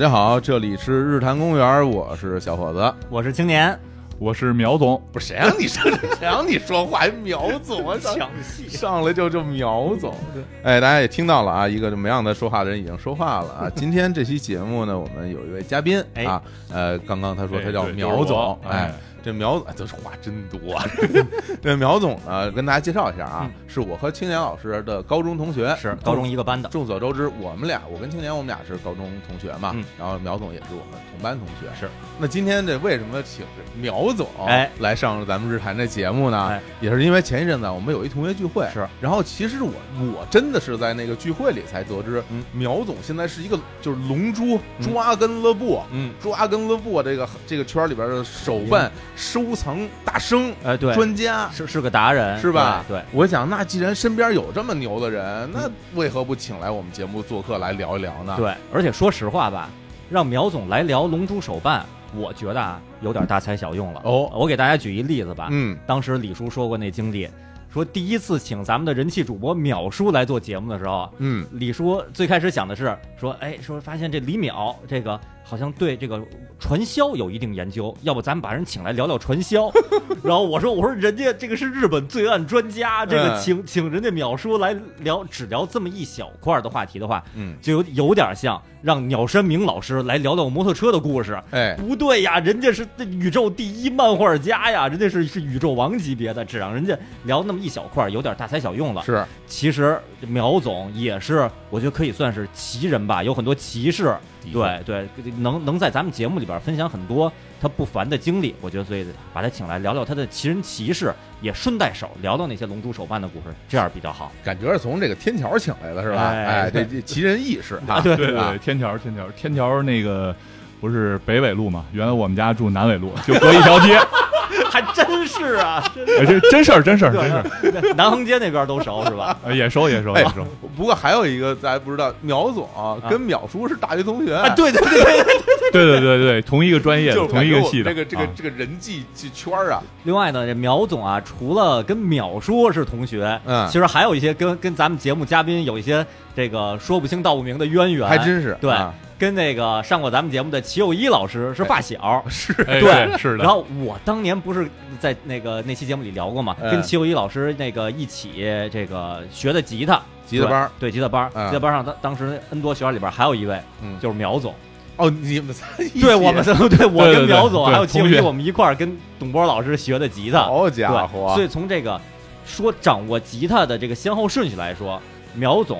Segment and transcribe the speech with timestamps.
[0.00, 2.94] 家好，这里是日坛公园，我是小伙子。
[3.10, 3.78] 我是青年，
[4.18, 5.84] 我是苗总，不是谁让你上，
[6.18, 7.00] 谁让你说话？
[7.00, 8.66] 还苗总， 抢戏。
[8.66, 10.14] 上来就就苗总。
[10.64, 13.70] 哎，大家也听到了啊，一个没让他说话的人已经说话了啊。
[13.76, 16.42] 今天这期节目呢，我们有一位嘉宾哎啊，
[16.72, 18.90] 呃，刚刚他说他叫苗总哎。
[19.22, 20.76] 这苗总，哎这话真多。
[20.76, 20.84] 啊
[21.62, 31.66] 这苗总呢，跟大家介绍一下啊，是我和青年老师的高中同学，嗯是高中一个班的，众所周知，我们俩，我跟青年，我们俩是高中同学嘛，嗯然后苗总也是我们同班同学。
[31.78, 31.88] 是，
[32.18, 36.48] 那今天这为什么请这苗总哎来上咱们日坛这节目呢？
[36.48, 45.80] 哎也是因为前一阵子我们有一同学聚会，是，然后其实我我真的是在那个聚会里才得知，嗯苗总现在是一个就是龙珠抓根勒布。
[45.92, 48.90] 嗯，抓根勒布这个这个圈里边的手办
[49.20, 52.82] 收藏大生哎，对，专家，是是个达人，是吧？
[52.88, 58.34] 对，对我想那既然身边有这么牛的人，那为何不请来我们节目做客来聊一聊呢？
[58.38, 59.68] 对，而且说实话吧，
[60.08, 61.84] 让苗总来聊龙珠手办，
[62.16, 64.00] 我觉得啊有点大材小用了。
[64.04, 67.28] 哦，我给大家举一例子吧，嗯，当时李叔说过那经历，
[67.70, 76.22] 说第一次请咱们的人气主播淼叔来做节目的时候，嗯，李叔最开始想的是说，哎，说发现这李淼这个好像对这个
[76.60, 79.68] 传销有一定研究，要不咱们把人请来聊聊传销。
[80.22, 91.36] 然后我说，我说人家这个是日本罪案专家，这个嗯请请人家淼叔来聊，只聊这么一小块儿的话题的话，嗯，就有有点像让鸟山明老师来聊聊摩托车的故事。
[91.50, 99.02] 哎，不对呀，人家是宇宙第一漫画家呀，人家是是宇宙王级别的，只让人家聊那么一小块儿，有点大材小用了。
[99.02, 104.14] 是，其实苗总也是，我觉得可以算是奇人吧，有很多奇事，
[104.52, 105.08] 对对，
[105.38, 114.32] 能能在咱们节目里边分享很多他不凡的经历，我觉得所以把他请来聊聊他的奇人奇事，也顺带手聊聊那些龙珠手办的故事，这样比较好。
[114.42, 116.28] 感觉是从这个天桥请来的是吧？
[116.30, 120.34] 哎哎，这这奇人异事啊，对啊对对对，天桥天桥天桥那个
[120.80, 121.84] 不是北纬路嘛？
[121.92, 123.98] 原来我们家住南纬路，就隔一条街，
[124.70, 129.36] 还真是啊，真哎这真事儿真事儿真事儿，南横街那边都熟是吧？
[129.44, 135.40] 呃也熟也熟哎也熟，不过还有一个大家不知道，苗总啊跟淼叔是大学同学，啊，对对对对。
[135.72, 146.04] 对对对对，同一个专业的，同一个系的，这个这个啊这个人际圈儿啊，另外呢，这苗总啊，除了跟淼叔是同学，嗯其实还有一些跟跟咱们节目嘉宾有一些
[146.34, 153.44] 这个说不清道不明的渊源，还真是对啊跟那个上过咱们节目的齐友一老师是发小， 是哎对是的。
[153.44, 154.66] 然，后我当年不是
[154.98, 156.70] 在那个那期节目里聊过嘛，嗯。
[156.70, 164.00] 跟齐友一老师那个一起这个学的吉他，吉他班对，吉他班吉他班上当当时 N 多学员里边还有一位嗯。
[164.00, 164.54] 就是苗总，
[164.96, 166.00] 哦，你们仨一起。
[166.00, 172.00] 对我们 对我跟苗总还有齐友一我们一块儿跟董波老师学的吉他，好家，伙，所以从这个
[172.46, 174.98] 说掌握吉他的这个先后顺序来说，
[175.34, 175.78] 苗总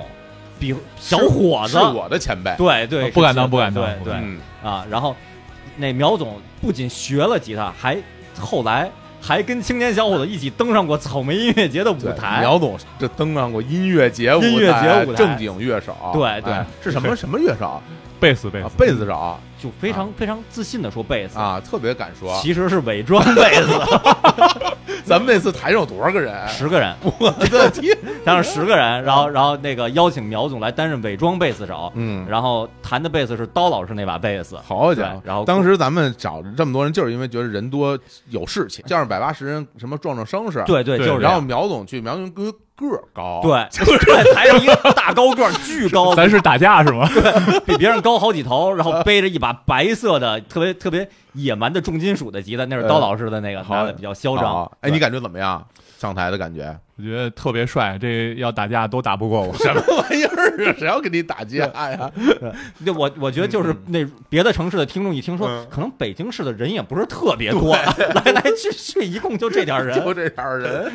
[0.61, 1.77] 比小伙子。
[1.77, 5.15] 是我的前辈，对对不敢当不敢当对对嗯，啊，然后
[5.77, 7.97] 那苗总不仅学了吉他，还
[8.39, 8.89] 后来
[9.19, 12.39] 还跟青年小伙子一起登上过草莓音乐节的舞台。
[12.41, 16.53] 苗总这登上过音乐节舞台，音乐节舞台正经乐手，对对。
[16.53, 17.81] 哎是什么 什么乐手
[18.21, 22.39] 贝斯贝斯，啊贝斯手就非常非常自信的说贝斯，啊，特别敢说。
[22.41, 23.69] 其实是伪装贝斯，
[25.03, 26.47] 咱们那次台上有多少个人？
[26.47, 27.97] 十个人， 我的天！
[28.23, 35.21] 当上十个人，然后然后那个邀请苗总来担任伪装贝斯手，嗯，然后弹的贝斯是刀老师那把贝斯，好家伙！
[35.25, 37.97] 然后当时咱们找这么多人，就是因为觉得人多
[38.29, 41.41] 有事情，叫上百八十人，什么壮壮声势。，对对，对就是然后。
[41.41, 47.07] 苗总去，苗总个个儿高，，对，对，台上一个大高个儿，巨高，咱是打架是吗？
[47.13, 54.69] 对比别人高好几头，然后背着一把白色的、特别特别野蛮的重金属的吉他，那是刀老师的那个，拿的比较嚣张。
[54.81, 55.65] 哎，你感觉怎么样？
[55.99, 56.75] 上台的感觉？
[57.01, 59.51] 我觉得特别帅，这要打架都打不过我。
[59.57, 60.75] 什么玩意儿啊？
[60.77, 61.57] 谁要跟你打架
[61.89, 62.11] 呀？
[62.79, 69.99] 那我我觉得就是那别的城市的听众一听说嗯，可能北京市的人也不是特别多，来来去去一共就这点人。
[70.05, 70.91] 就这点儿人，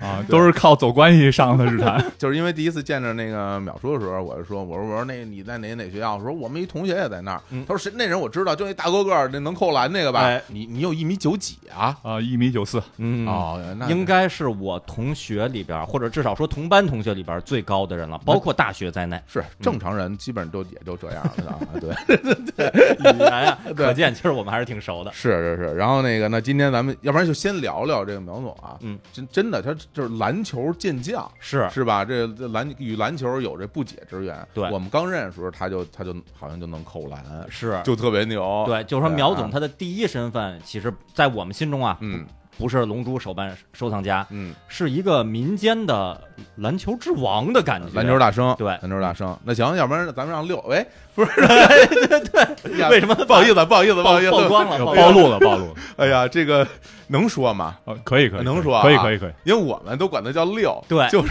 [0.00, 2.02] 啊，都是靠走关系上的日坛。
[2.16, 6.16] 就是因为第一次见着那个淼叔的时候，我就说，我说我说那你在哪哪学校？
[6.16, 7.42] 我说我们一同学也在那儿。
[7.50, 10.20] 嗯他说谁那人我知道，就那大高个儿，那能扣篮那个吧？
[10.22, 11.96] 哎你你有一米九几啊？
[12.02, 19.20] 啊，一米九四，嗯，哦，那应该是我同学里边，或者至少说同班同学里边最高的人了，包括大学在内。
[19.26, 21.60] 是正常人基本上都也就这样了啊。
[21.80, 21.90] 对，
[23.14, 25.12] 语言啊，对可见其实我们还是挺熟的。
[25.12, 25.74] 是是是。
[25.74, 28.76] 然后那个，那今天咱们要不然就先聊聊这个苗总啊。
[28.80, 31.30] 嗯，真真的，他就是篮球健将。
[31.38, 32.04] 是是吧？
[32.04, 34.46] 这这篮与篮球有着不解之缘。
[34.54, 38.64] 对我们刚认识的时候，他就他就好像就能扣篮，是，就特别牛。
[38.66, 42.24] 对，就是说苗总啊他的第一身份，其实，在我们心中啊，嗯，
[42.60, 46.20] 不是龙珠手办收藏家，嗯，是一个民间的
[46.56, 47.88] 篮球之王的感觉。
[47.94, 49.36] 篮球大生，对篮球大生。
[49.42, 50.86] 那行，要不然咱们让六，喂，
[51.24, 53.14] 不是， 对对为什么？
[53.14, 56.66] 不好意思，不好意思，不好意思，曝光了，暴露了，暴露了， 哎呀，这个
[57.08, 57.76] 能说吗？
[57.84, 58.82] 哦可以可以，能说啊？
[58.82, 61.06] 可以可以可以，因为我们都管它叫六，对。
[61.08, 61.30] 就是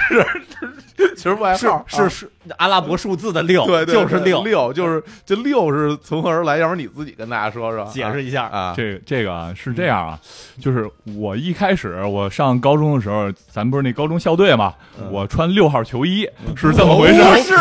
[1.15, 1.83] 其实外号。
[1.87, 4.43] 是是是阿拉伯数字的六，对，对就是六。
[4.43, 6.57] 六，就是这六是从何而来？
[6.57, 10.19] 要不然你自己跟大家说说，解释一下，啊，这这个啊是这样啊，
[10.61, 15.09] 就是我一开始我上高中的时候，咱不是那高中校队嘛，嗯。
[15.11, 17.57] 我穿六号球衣是这么回事，不是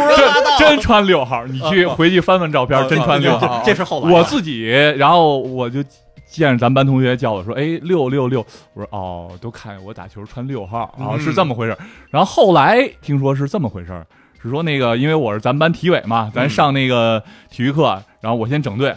[0.00, 3.46] 胡说八道，真穿六号，你去回去翻翻照片，真穿六号。
[3.46, 5.82] 啊这是后来我自己，然后我就
[6.26, 8.44] 见着咱班同学叫我说：“哎，六六六。”
[8.74, 11.78] 我说：“哦，都看我打球穿六号啊，嗯是这么回事儿。”
[12.10, 14.04] 然后后来听说是这么回事，
[14.42, 18.94] 是说那个因为我是咱班体委嘛，咱上那个体育课，然后我先整队，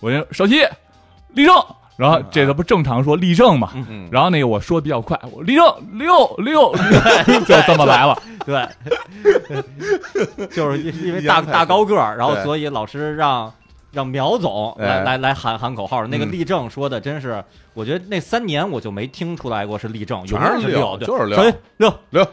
[0.00, 0.62] 我先稍息
[1.34, 1.54] 立正，
[2.00, 3.70] 然后这个不正常说立正嘛。
[3.74, 6.72] 嗯，然后那个我说的比较快，我立正六六，
[7.44, 8.18] 就这么来了。
[8.46, 8.66] 对，
[10.48, 13.52] 就是因因为大大高个儿，然后所以老师让
[13.92, 16.06] 让苗总来哎来来喊喊口号。
[16.06, 17.44] 那个嗯立正说的真是，
[17.74, 21.06] 我觉得那三年我就没听出来过是立正，有全是六，对。
[21.06, 21.52] 就是六。
[21.78, 22.24] 六，六，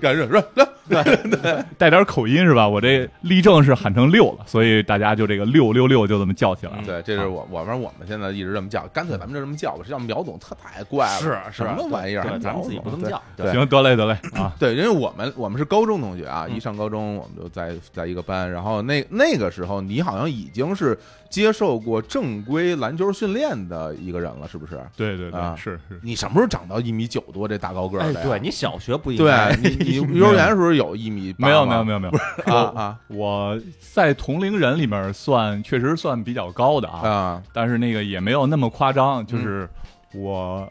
[0.00, 0.66] 感觉六六，
[1.78, 2.68] 带点口音是吧？
[2.68, 6.82] 我这立正是喊成六了，所以大家就这个六六六就这么叫起来了。
[6.84, 12.38] 对，这是我我们我们现在一直这么叫，干脆咱们就这么叫吧，这叫苗总特太怪了，是是什么玩意儿？
[12.38, 13.22] 咱们自己不这么叫。
[13.50, 16.54] 行，得嘞得嘞啊，对，因为我们我们是高中同学啊，嗯。
[16.54, 20.98] 一上高中我们就在在一个班，然后那那个时候你好像已经是
[21.30, 24.78] 接受过正规篮球训练的一个人了，是不是？
[24.96, 25.98] 对对对，啊是是。
[26.02, 28.26] 你什么时候长到一米九多这大高个儿哎，的呀？
[28.26, 29.32] 对你小学不应对，
[29.62, 32.08] 你你 幼儿园时候有一米八没有没有有没有没
[32.46, 33.58] 有， 啊啊我
[33.92, 37.42] 在同龄人里面算确实算比较高的啊，啊！
[37.52, 39.68] 但是那个也没有那么夸嗯张，就是
[40.12, 40.68] 我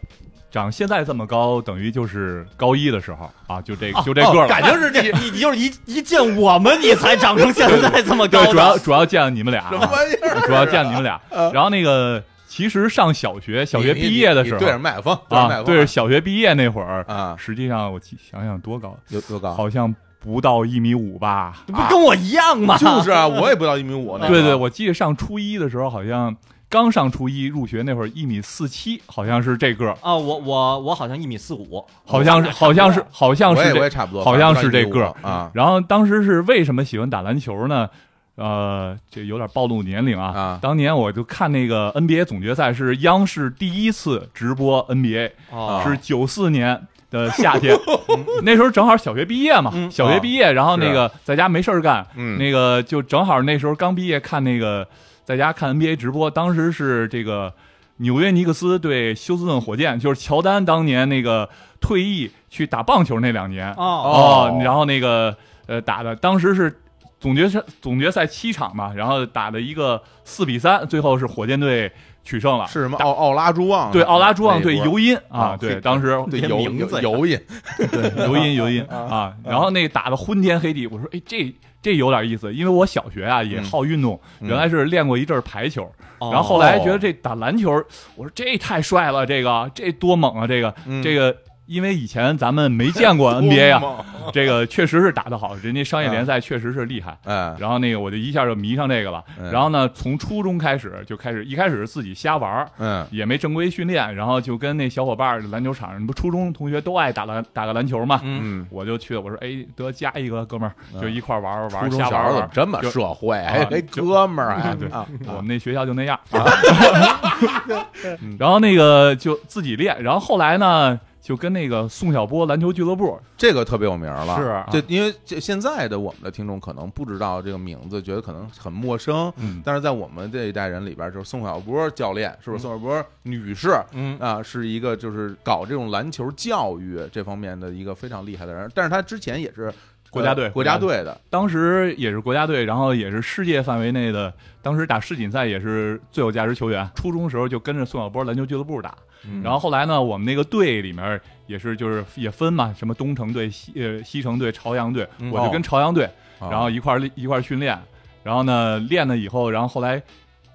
[0.52, 4.46] 长现在这么高，等于就是高一的时候啊，就这个就这个了。
[4.46, 8.52] 哦感情是这，你你就是一一见我们，你才长成现在这么高对，的。
[8.54, 10.48] 主要主要见你们俩什么啊，玩意儿？
[10.48, 11.20] 主要见你们俩。
[11.54, 18.00] 然后那个其实上小学，小学毕业的时候对着麦克风，啊，对着小学毕业那会儿，啊，实际上我
[18.32, 19.54] 想想多高，有多高？
[19.54, 21.64] 好像不到一米五吧。
[21.68, 22.76] 不跟我一样吗？
[22.82, 24.28] 就是啊，我也不到一米五呢。
[24.28, 26.36] 对对，我记得上初一的时候，好像
[26.70, 29.88] 刚上初一入学那会儿，一米四七，好像是这个。
[29.88, 33.80] 儿，啊，我我我好像一米四五，好像是好像是好像我也是这。
[33.80, 35.00] 我也差不多，好像是这个。
[35.00, 35.52] 1.5啊。
[35.56, 37.90] 然后当时是为什么喜欢打篮球呢？
[38.36, 40.28] 呃，这有点暴露年龄啊。
[40.28, 40.60] 啊。
[40.62, 45.84] 当年我就看那个 NBA 总决赛，是央视第一次直播 NBA，、哦。
[45.84, 46.80] 是九四年
[47.10, 47.76] 的夏天，
[48.44, 49.90] 那时候正好小学毕业嘛，嗯。
[49.90, 52.38] 小学毕业，然后那个在家没事儿干，嗯。
[52.38, 54.88] 那个就正好那时候刚毕业，看那个
[55.30, 57.54] 在家看 NBA 直播，当时是这个
[57.98, 61.48] 纽约尼克斯对休斯顿火箭，就是乔丹当年那个
[61.80, 65.38] 退役去打棒球那两年哦哦然后那个
[65.68, 66.76] 呃打的当时是。
[67.22, 71.92] 总决赛总决赛七场嘛，然后打的一个四比三，最后是火箭队
[72.30, 72.68] 取胜了。
[72.68, 73.92] 是什么奥奥拉朱旺？
[73.92, 77.40] 对奥拉朱旺对尤因啊啊，对，当时 对尤连名字尤因，
[77.78, 85.84] 对尤因尤因啊，然后那打的昏天黑地，我说哎这这有点意思，因为我小学啊也嗯好运动，嗯原来是练过一阵儿排球，
[86.20, 87.72] 哦然后后来觉得这打篮球，
[88.16, 91.36] 我说这太帅了，这个这多猛啊，这个嗯这个。
[91.70, 97.16] 因为以前咱们没见过 NBA 啊，这个确实是打得好，人家商业联赛确实是厉害。
[97.26, 99.24] 嗯，然后那个我就一下就迷上这个了。
[99.40, 99.52] 嗯。
[99.52, 103.06] 然后呢，从初中开始就开始，一开始是自己瞎玩儿，嗯。
[103.12, 111.02] 也没正规训练，然后就跟那小伙伴篮球场上，不初中同学都爱打篮打个篮球嘛，嗯，嗯，我就去，我说哎，得加一个哥们儿，嗯。
[111.02, 113.38] 就一块玩玩玩，瞎玩怎么这么社会？
[113.38, 114.76] 啊还还就哥们儿啊。
[114.80, 114.90] 对。
[114.90, 115.06] 啊。
[115.28, 116.20] 我们那学校就那样，
[118.40, 121.00] 然后那个就自己练，然后后来呢，
[121.30, 124.66] 就跟那个宋小波篮球俱乐部，这个特别有名了。
[124.72, 129.32] 是就因为这现在的我们的听众可能不知道这个名字，觉得可能很陌生。
[129.38, 132.64] 嗯，但是在我们这一代人里边，就是宋小波教练，是不是？
[132.64, 138.68] 宋小波女士嗯啊，是一个就是搞这种篮球教育这方面的一个非常厉害的人。
[138.74, 139.72] 但是他之前也是
[140.10, 144.34] 国家队呃国家队的，当时也是国家队，然后也是世界范围内的，
[144.64, 146.90] 当时打世锦赛也是最有价值球员。
[146.96, 148.96] 初中时候就跟着宋小波篮球俱乐部打，
[149.30, 149.42] 嗯。
[149.44, 155.32] 然后后来呢，我们那个队里面也是就是也分嘛，什么东城队、西呃西城队、朝阳队，嗯。
[155.32, 156.10] 我就跟朝阳队，
[156.40, 156.48] 哦。
[156.50, 157.78] 然后一块儿一块儿训练，
[158.24, 160.02] 然后呢练了以后，然后后来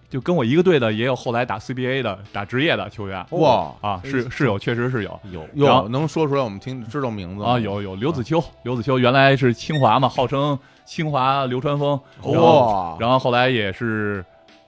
[0.09, 3.25] 就跟我一个队的也有后来打 CBA 的打职业的球员。
[3.31, 3.73] 哇。
[3.81, 5.21] 啊，是是有，确实是有。
[5.33, 14.23] 有然后哟，能说出来我们听知道名字啊，有有刘子秋，刘子秋原来是清华嘛，号称清华流川枫，然后哇，然后后来也是，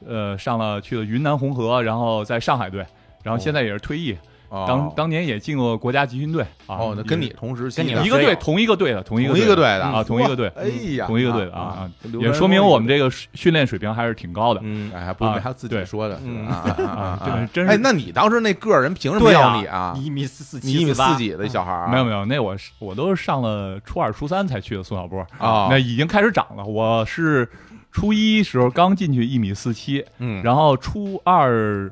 [0.07, 2.85] 呃，上了去了云南红河，然后在上海队，
[3.27, 4.17] 然后现在也是退役。
[4.49, 4.65] 哦。
[4.69, 6.77] 当当年也进过国家集训队啊。
[6.79, 11.91] 哦，那跟你同时跟你一个队，同一个队的，同一个同一个队的啊，同一个队，哎呀，同一个队的啊啊，
[12.21, 14.61] 也说明我们这个训练水平还是挺高的。
[14.63, 16.47] 嗯，哎，还不他自己说的，嗯。
[16.47, 19.93] 啊啊 真是哎，那你当时那个人凭什么要你啊？
[19.99, 26.65] 一米四四一米四几的小孩儿，没有没有，那我是我都是上了初二、初三才去的宋小波，啊，那已经开始长了。
[26.65, 27.49] 我是
[27.91, 31.91] 初一时候刚进去一米四七，嗯，然后初二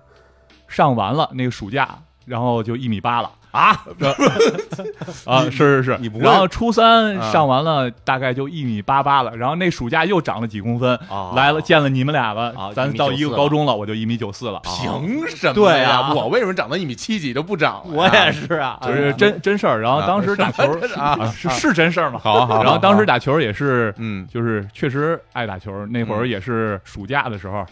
[0.75, 1.89] 上完了那个暑假，
[2.27, 3.31] 然后就一米八了。
[3.53, 3.71] 啊，
[5.25, 9.37] 啊，是是是，你不然后初三啊上完了，大概就一米八八了。
[9.37, 14.61] 然后那暑假又长了几公分，哦来了见了你们俩了，啊咱到一个高中了，我就一米九四了。
[14.65, 16.01] 凭什么对呀？
[16.11, 17.95] 啊我为什么长到一米七几就不长了？
[17.95, 19.81] 我也是啊， 就是真真事儿。
[19.81, 20.65] 然后当时打球
[20.97, 22.19] 啊啊， 是是真事儿嘛。
[22.21, 25.87] 好好，然后当时打，打球也是，嗯就是确实爱打球。
[25.87, 27.65] 那会儿也是暑假的时候，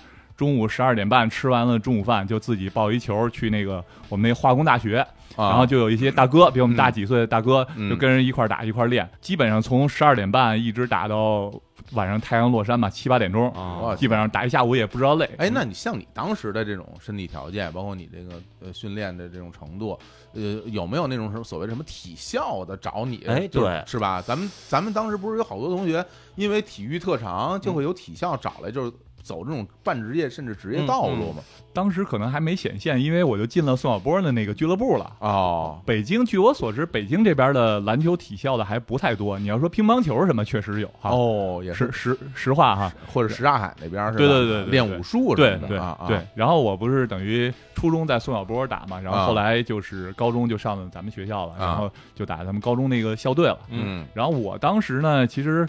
[0.43, 5.07] 中午十二点半吃完了中午饭，就自己抱一球去那个我们那化工大学，
[5.37, 11.49] 然后就有一些大哥比我们大几岁的大哥，嗯就跟人一块儿打一块儿练，基本上从十二点半一直打到
[11.93, 15.31] 晚上太阳落山吧，七八点钟，啊基本上打一下午也不知道累。
[15.39, 19.97] 哎，那你像你当时的这种身体条件，包括你这个呃训练的这种程度，
[20.35, 23.23] 呃，有没有那种什么所谓什么体校的找你？
[23.29, 24.21] 哎就是对是吧？
[24.21, 31.43] 咱们咱们当时不是有好多同学因为体育特长，就会有体校找来，就是走这种半职业甚至职业道路嘛？
[31.73, 35.11] 当时可能还没显现，因为我就进了宋晓波的那个俱乐部了。
[35.21, 39.39] 哦，北京，据我所知，北京这边的篮球体校的还不太多。
[39.39, 41.11] 你要说乒乓球什么，确实有哈。
[41.11, 44.19] 哦，也是实实话哈，或者什刹海那边是吧？
[44.19, 46.21] 对对对练武术对什么对的对。
[46.35, 53.59] 然后我不是等于初中在宋晓波打嘛，然后后来就是高中就上了咱们学校了，啊然后就打咱们高中那个校队了。
[53.71, 55.67] 嗯然后我当时呢，其实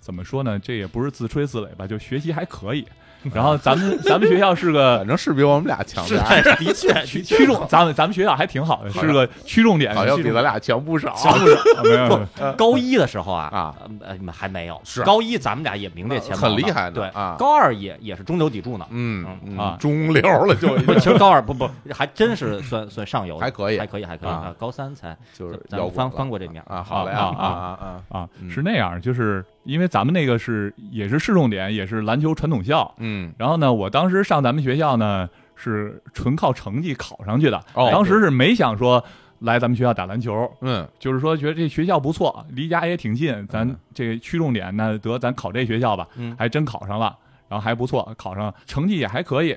[0.00, 2.86] 怎么说呢，这也不是自吹自擂吧，就学习还可以。
[3.34, 9.78] 然后咱们咱们学校是个反正是比我们俩强是点儿，的确区区重，咱们咱们学校还挺好的，是个区重。
[9.78, 11.14] 点，好像比咱俩强不少。
[11.16, 11.46] 强不
[11.92, 12.18] 少，
[12.56, 13.74] 高一的时候啊啊。
[14.00, 15.02] 呃呃还没有，是。
[15.02, 17.36] 高一咱们俩也名列前茅，很厉害的对啊。
[17.38, 18.86] 高二也也是中流砥柱呢。
[18.88, 19.76] 嗯嗯啊。
[19.78, 23.78] 中流了就不，其实高二不不 还真是算算上游，还可以。
[23.78, 24.30] 还可以，还可以。
[24.30, 24.54] 啊。
[24.58, 28.28] 高三才就是咱翻翻过这面啊，好嘞啊啊啊啊，啊。
[28.40, 32.94] 嗯，是那样，就是因为咱们那个是也是市重点，也是篮球传统校。
[32.98, 33.32] 嗯。
[33.38, 37.88] 然后呢，我当时上咱们学校呢是纯靠成绩考上去的，哦。
[37.92, 39.04] 当时是没想说
[39.40, 40.88] 来咱们学校打篮球，嗯。
[40.98, 43.76] 就是说觉得这学校不错，离家也挺近，咱嗯。
[43.92, 46.34] 这个区重点那得咱考这学校吧，嗯。
[46.38, 47.16] 还真考上了，
[47.48, 49.56] 然后还不错，考上成绩也还可以。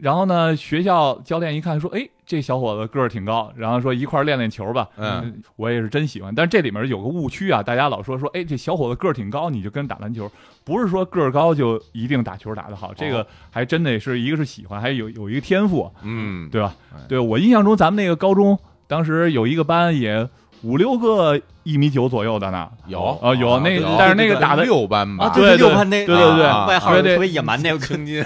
[0.00, 4.88] 然后呢，学校教练一看说：“哎，这小伙子个儿挺高。”然后说一块儿练练球吧。
[4.96, 6.34] 嗯，我也是真喜欢。
[6.34, 10.30] 但是这里面有个误区啊，大家老说说，哎，这小伙子个儿挺高，你就跟打篮球，
[10.64, 12.94] 不是说个儿高就一定打球打得好。
[12.96, 17.00] 这个还真得是一个是喜欢，还有有一个天赋，嗯，对吧哎？
[17.06, 20.26] 对我印象中，咱们那个高中当时有一个班也
[20.62, 22.70] 五六个一米九左右的呢。
[22.86, 28.22] 有啊有那有但是那个打的六班吧，啊，对对对六班那对对对啊外号对对特别野蛮那个，青筋，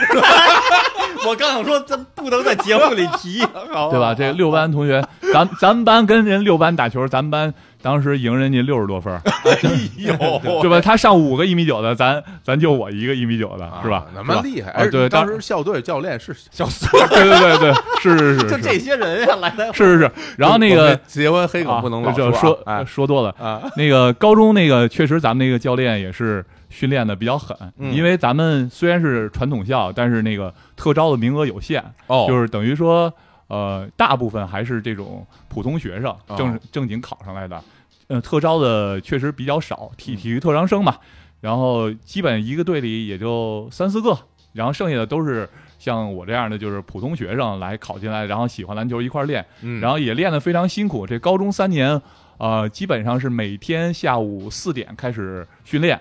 [1.26, 3.40] 我刚想说咱不能在节目里提，
[3.90, 4.14] 对吧？
[4.14, 5.02] 这六班同学，
[5.32, 7.52] 咱咱们班跟人六班打球，咱们班
[7.82, 9.12] 当时赢人家六十多分
[9.44, 9.58] 哎
[9.98, 10.14] 呦
[10.62, 10.80] 对吧？
[10.80, 14.06] 他上五个一米九的，咱咱就我一个一米九的，是吧？
[14.14, 20.10] 那么厉害，啊对，当当时校队教练是小四对对对对，是是是， 就是这些人呀，来来是是是。
[20.36, 23.34] 然后那个结婚黑狗不能老就说说多了。
[23.38, 26.44] 啊，那个高中那个确实，咱们那个教练也是
[26.76, 27.90] 训练的比较狠，嗯。
[27.94, 33.10] 因为咱们虽然是传统校，但是那个特招的名额有限，哦，就是等于说，
[33.46, 36.36] 呃，大部分还是这种普通学生哦。
[36.36, 37.62] 正正经考上来的，
[38.08, 40.98] 呃，特招的确实比较少，体体育特长生嘛，
[41.40, 44.14] 然后基本一个队里也就三四个，
[44.52, 49.80] 然后剩下的都是像我这样的，就是普通学生来考进来，然后喜欢篮球一块儿练，嗯。
[49.80, 51.06] 然后也练得非常辛苦。
[51.06, 52.00] 这高中三年，
[52.36, 55.98] 呃，基本上是每天下午四点开始训练，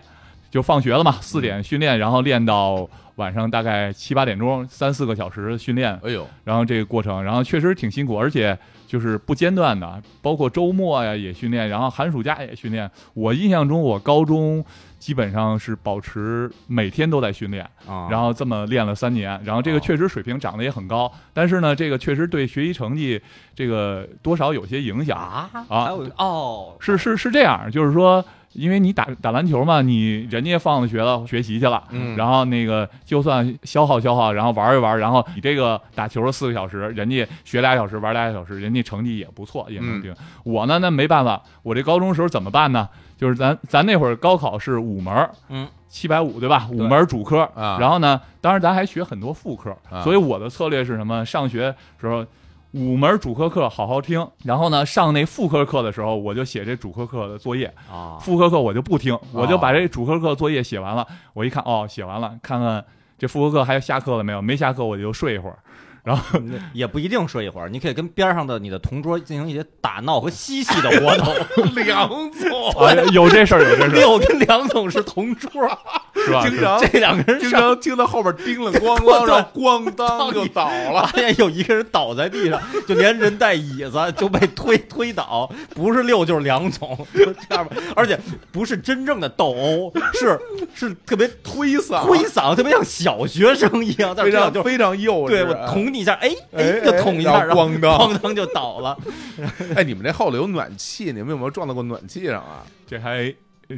[0.55, 8.57] 就放学了嘛，四点训练，然后练到晚上大概七八点钟，三四个小时训练，哎呦，然后这个过程，然后确实挺辛苦，而且
[8.87, 12.89] 就是不间断的，包括周末呀也训练，然后寒暑假也训练。
[13.13, 14.63] 我印象中，我高中
[14.97, 18.07] 基本上是保持每天都在训练，啊。
[18.09, 23.21] 然后这么练了三年，然后这个哦确实水平长得也很高，但是呢，这个确实对学习成绩
[23.53, 25.19] 这个多少有些影响。
[25.19, 25.49] 啊？
[25.67, 25.89] 啊。
[26.15, 28.23] 哦，是是是这样，就是说，
[28.55, 40.15] 因为你打打篮球嘛，你人家放了学了学习去了，嗯然后那个就算消耗消耗，然后玩一玩，然后你这个打球四个小时，人家学俩小时，玩俩小时，人家成绩也不错，也能定。
[40.43, 42.87] 我呢，那没办法，我这高中时候怎么办呢？
[43.17, 46.67] 就是咱咱那会儿高考是五门，嗯，七百五对吧？
[46.71, 51.25] 五门主科，啊然后呢，当然咱还学很多副科，啊所以我的策略是什么？
[51.25, 52.25] 上学时候
[52.75, 61.07] 五门主科课好好听，然后呢上那副科课的时候，我就写这主科课的作业，啊，副科课我就不听，我就把这主科课作业写完了。
[61.33, 62.83] 我一看，哦，写完了，看看
[63.17, 64.41] 这副科课还下课了没有？
[64.41, 65.57] 没下课我就睡一会儿。
[66.03, 66.39] 然后
[66.71, 71.73] 也不一定睡一会儿，你可以跟边上的你的同桌进行一些打闹和嬉戏的活动。
[71.73, 75.49] 梁总啊，有这事儿，有这事儿，六跟梁总是同桌，
[76.15, 76.47] 是吧？
[76.47, 81.07] 经常这两个人经常听到后边叮了咣啷， 然后咣当就倒了。
[81.07, 87.75] 发现有一个人倒在地上，就连人带椅子就被推推倒，不是六就是梁总，就这样吧。
[87.95, 88.19] 而且
[88.51, 90.39] 不是真正的斗殴，是
[90.73, 95.27] 是特别推搡，推搡，特别像小学生一样，在非这样就常非常幼稚。
[95.27, 98.97] 对我捅你一下，哎哎就捅一下，然后咣当咣当就倒了。
[99.75, 102.63] 哎，你们这后头有暖气，你们有没有撞到过暖气上啊？
[102.87, 103.33] 这还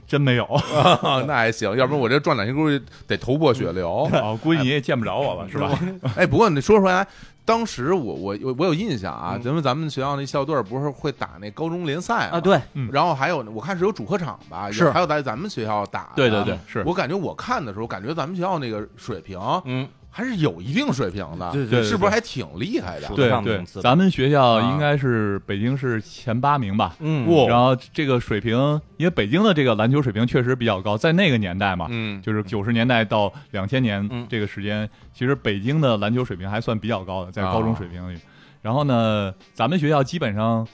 [0.08, 0.46] 真没有。
[0.46, 4.08] 啊， 那还行，要不然我这撞暖气估计得头破血流。
[4.14, 5.80] 哦，估计你也见不着我了，是吧？
[6.16, 7.06] 哎，不过你说出来，
[7.46, 12.60] 当时我我我我有印象啊，嗯咱们咱们学校那校队不是会打那高中联赛啊，，对，
[12.92, 16.12] 然后还有我看是有主客场吧，是还有在咱们学校打的。
[16.16, 16.84] 对对对，是。
[16.86, 19.88] 我感觉我看的时候，感觉咱们学校那个水平嗯，
[20.18, 23.08] 还是有一定水平的，对对是不是还挺厉害的？
[23.10, 23.64] 对对。
[23.84, 24.72] 咱们学校啊。
[24.72, 26.96] 应该是北京市前八名吧。
[26.98, 28.58] 嗯，然后这个水平，
[28.98, 34.26] 因为北京的这个篮球水平确实比较高，在那个年代嘛，嗯，就是九十年代到两千年嗯。
[34.28, 37.54] 这个时间，其实北京的篮球水平还算比较高的，在啊。
[37.54, 38.18] 高中水平里。
[38.64, 40.68] 然后呢，咱们学校基本上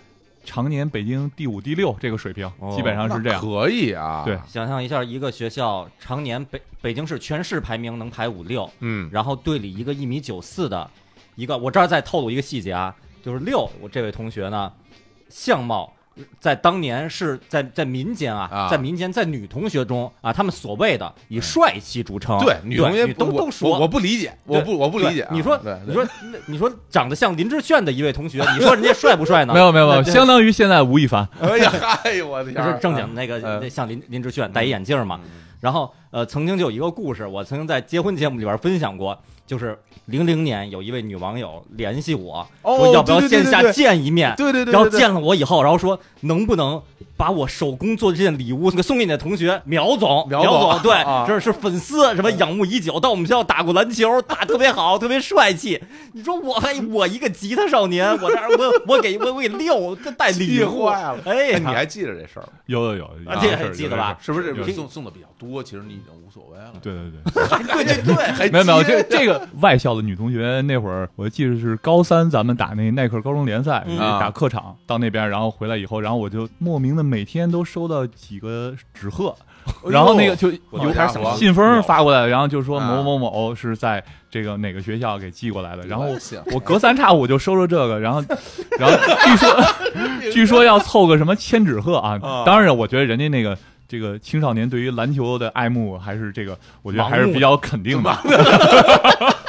[0.43, 3.39] 常年北京第五、第六这个水平，哦基本上是这样。
[3.39, 4.23] 可以啊。
[4.25, 10.89] 对，想象一下，一个学校常年北北京市全市排名能排五六，嗯，然后队里一个一米九四的，
[11.35, 14.71] 一个我这儿再透露一个细节啊，就是六，我这位同学呢，
[15.29, 15.93] 相貌
[16.39, 18.69] 在当年是在在民间啊，啊。
[18.69, 26.07] 在民间在女同学中啊，他们所谓的以帅气著称，对，女同学都都说我我不理解，我不我不理解你说，你说
[26.47, 29.53] 你说长得像林志炫的一位同学，你说人家帅不帅呢？
[29.55, 31.27] 没有没有没有，相当于现在吴亦凡。
[31.39, 35.19] 哎呀， 嗨，我的天儿， 就是正经那个嗯那像林林志炫戴一眼镜嘛。
[35.59, 46.81] 然后呃，曾经就有一个故事，我曾经在结婚节目里边分享过，就是零零年有一位女网友联系我哦说要不要线下见一面，对对对，对对然后见了我以后，然后说能不能
[47.15, 55.81] 把我手工做的这件礼物送给你的同学苗总，苗总总对啊，这是粉丝什么仰慕已久，到我们学校打过篮球，打得特别好，特别帅气。
[56.13, 61.19] 你说我还我一个吉他少年，我这儿我我给我我给六这带礼气物，坏了。
[61.25, 62.49] 哎哎，你还记得这事儿吗？
[62.65, 63.09] 有有有，
[63.41, 64.17] 这个这事儿记得吧？
[64.21, 65.61] 是不是有送送的比较多？
[65.63, 66.73] 其实你已经无所谓了。
[66.81, 73.97] 对对对，对 对对，还没有没有，记得这这个外校的女同学那会儿，我记得是高三，咱们打那耐克高中联赛，嗯。
[74.19, 79.35] 打客场到那边，然后回来以后，然后我就莫名的每天都收到几个纸鹤，
[79.89, 82.87] 然后那个就我有有点想信封发过来，然后就说啊。
[82.87, 88.23] 某某某是在这个哪个学校给寄过来的，然后我行我隔三差五就收着这个，然后
[88.79, 89.49] 然后据说
[90.31, 93.57] 据说要凑个什么千纸鹤啊啊，当然我觉得人家那个。
[93.87, 98.11] 这个青少年对于篮球的爱慕，还是这个，我觉得还是比较肯定的。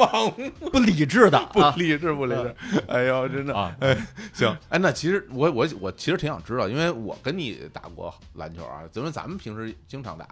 [0.00, 0.32] 忙。
[0.72, 1.38] 不理智的。
[1.52, 2.54] 不啊，理智不理智。
[2.88, 3.54] 哎呦，真的。
[3.54, 3.96] 啊，哎，
[4.32, 10.26] 行，哎，那其实我我我其实挺想知道，因为我跟你打过篮球啊，因为咱们平时经常打，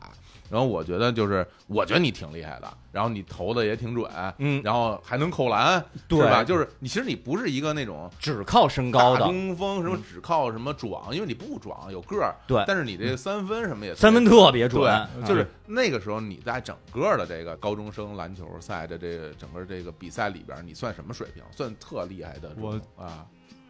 [0.50, 6.42] 然后我觉得就是我觉得你挺厉害的，然后你投的也挺准，嗯，然后还能扣篮，对是吧？
[6.42, 14.83] 就是你其实你不是一个那种只靠身高的，中锋，什么只靠什么壮，因为你不壮，有个儿，对但是你这三分什么也三分特别准，
[15.20, 21.42] 对，就是那个时候你在整个的这个高中生篮球赛的这个整个这个比赛里边，你算什么水平？
[21.54, 23.26] 算特厉害的我啊？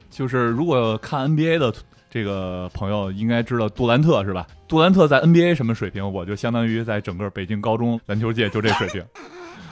[0.08, 1.74] 就是如果看 NBA 的
[2.08, 4.46] 这个朋友应该知道杜兰特是吧？
[4.68, 6.12] 杜兰特在 NBA 什么水平？
[6.12, 9.04] 我就相当于在整个北京高中篮球界就这水平。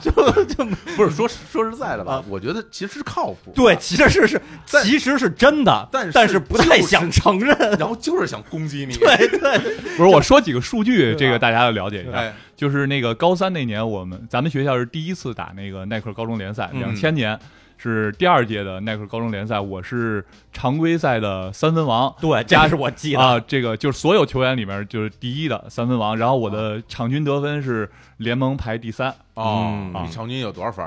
[0.95, 2.23] 不是说说实在的吧？
[2.29, 4.41] 我觉得其实是靠谱，对，其实是是
[4.83, 7.55] 其实是真的，但是但是不太想承认。
[7.77, 9.59] 然后就是想攻击你，对对，
[9.97, 12.33] 不是，我说几个数据，这个大家要了解一下。
[12.57, 17.39] 哎，就是那个高三那年，我们咱们学校是第一次打那个耐克高中联赛，嗯两千年
[17.77, 22.13] 是第二届的耐克高中联赛，我是常规赛的三分王。
[22.19, 23.21] 对，这是我记得。
[23.21, 30.85] 啊，这个就是所有球员里面就是第一的三分王，然后我的场均得分是联盟排第三，哦嗯，你场均有多少分？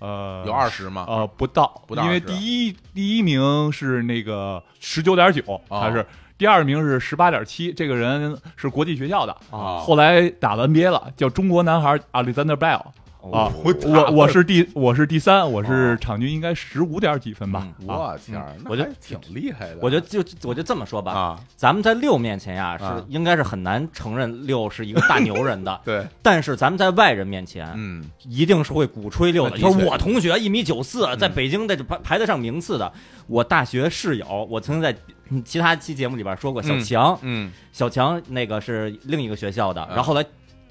[0.00, 1.04] 呃，有二十吗？
[1.06, 6.04] 呃，不到，不到因为第一第一名是那个十九点九，哦他是
[6.42, 9.78] 第二名是十八点七，这个人是国际学校的，啊。
[9.78, 12.82] 后来打了 NBA 了，叫中国男孩 Alexander Bell，
[13.30, 17.68] 啊，我我我是第我是第三，我是场均应该十五点几分吧。
[17.86, 19.78] 我天我觉得挺厉害的。
[19.80, 22.96] 我觉得就我就这么说吧，啊，咱们在六面前呀，啊。
[22.98, 28.04] 是应该是很难承认六是一个大牛人的， 对，但是咱们在外人面前，嗯。
[28.28, 29.56] 一定是会鼓吹六的。
[29.86, 31.18] 我同学一米九四，嗯。
[31.18, 32.92] 在北京的排排得上名次的，
[33.28, 34.96] 我大学室友，我曾经在
[35.28, 37.52] 嗯其他期节目里边说过，小强，嗯。
[37.72, 39.88] 小强那个是另一个学校的，啊。
[39.90, 40.26] 然后后来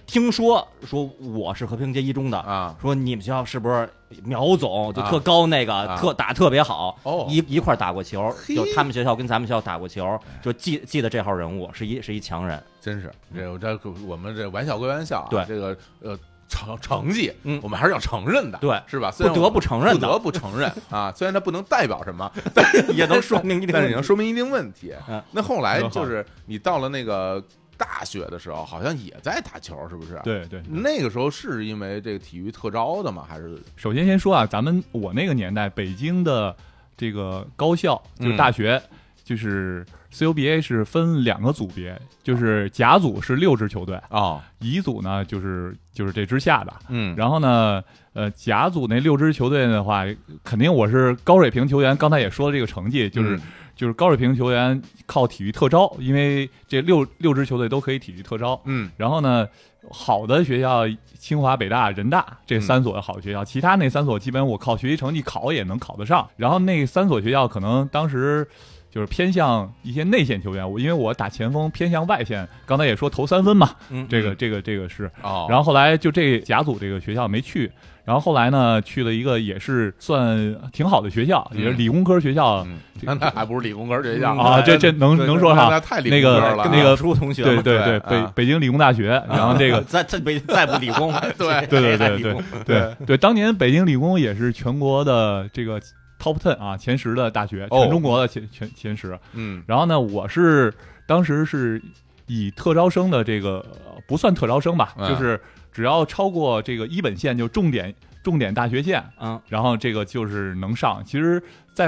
[0.05, 3.89] 听说说我是和平街一中的，啊，说你们学校是不是
[4.23, 5.97] 苗总就啊特高那个、啊。
[5.97, 7.25] 特打特别好，哦。
[7.29, 15.45] 一一块儿打过球，就他们学校跟咱们学校打过球，就记记得这号人物是一是一强人，真是这这我们这玩笑归玩笑啊，对。
[15.47, 16.17] 这个呃
[16.49, 17.59] 成成绩，嗯。
[17.63, 18.77] 我们还是要承认的，对。
[18.87, 19.09] 是吧？
[19.11, 20.07] 虽然不得不承认的。
[20.07, 23.95] 不得不承认 啊，虽然它不能代表什么， 但也能说明一定但是也。
[23.95, 24.93] 能说明一定问题。
[25.07, 25.23] 嗯。
[25.31, 27.41] 那后来就是你到了那个
[27.81, 30.19] 大学的时候，好像也在打球，是不是？。
[30.23, 33.25] 对对，那个时候是因为这个体育特招的吗？
[33.27, 36.55] 还是首先先说啊，咱们我那个年代，北京的
[36.95, 38.79] 这个高校就是大学，
[39.23, 46.73] 就是 CUBA 是分两个组别，就是甲组是六支球队，哦，乙组呢就是就是这之下的。
[46.89, 50.05] 嗯，然后呢，呃，甲组那六支球队的话，
[50.43, 51.97] 肯定我是高水平球员。
[51.97, 53.41] 刚才也说了这个成绩，就是、嗯
[53.75, 58.59] 就是高水平球员靠体育特招，因为这六六支球队都可以体育特招。
[58.65, 59.47] 嗯然后呢，
[59.89, 60.83] 好的学校，
[61.17, 66.29] 清华、北大、人大这三所好学校，其他那三所基本我靠学习成绩考也能考得上。
[66.37, 68.47] 然后那三所学校可能当时。
[68.93, 77.71] 就是偏向一些内线球员，我因为我打前锋偏向外线，刚才也说投三分嘛，嗯，这个这个这个是，哦，然后后来就这甲组这个学校没去，
[78.03, 81.61] 然后后来呢去了一个也是算挺好的学校，嗯。
[81.61, 82.63] 也是理工科学校。
[82.65, 84.35] 嗯，那那还不是理工科学校。
[84.35, 86.63] 啊，这这能能说哈，那那太理工那个科了。
[86.63, 91.65] 啊，那个初同学对对对，北北京理工大学， 然后这个再再北再不 理工，对。
[91.67, 92.35] 对对对对
[92.65, 95.79] 对对，当年北京理工也是全国的这个
[96.19, 97.81] top ten 啊前十的大学，哦。
[97.81, 99.17] 全中国的前前前十。
[99.33, 99.63] 嗯。
[99.67, 100.73] 然后呢，我是
[101.05, 101.81] 当时是
[102.27, 105.07] 以特招生的这个呃不算特招生吧，嗯。
[105.07, 105.39] 就是
[105.71, 109.41] 只要超过这个一本线，就重点重点大学线，嗯。
[109.47, 111.03] 然后这个就是能上。
[111.05, 111.41] 其实，
[111.73, 111.87] 在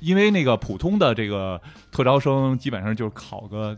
[0.00, 1.60] 因为那个普通的这个
[1.90, 3.76] 特招生，基本上就是考个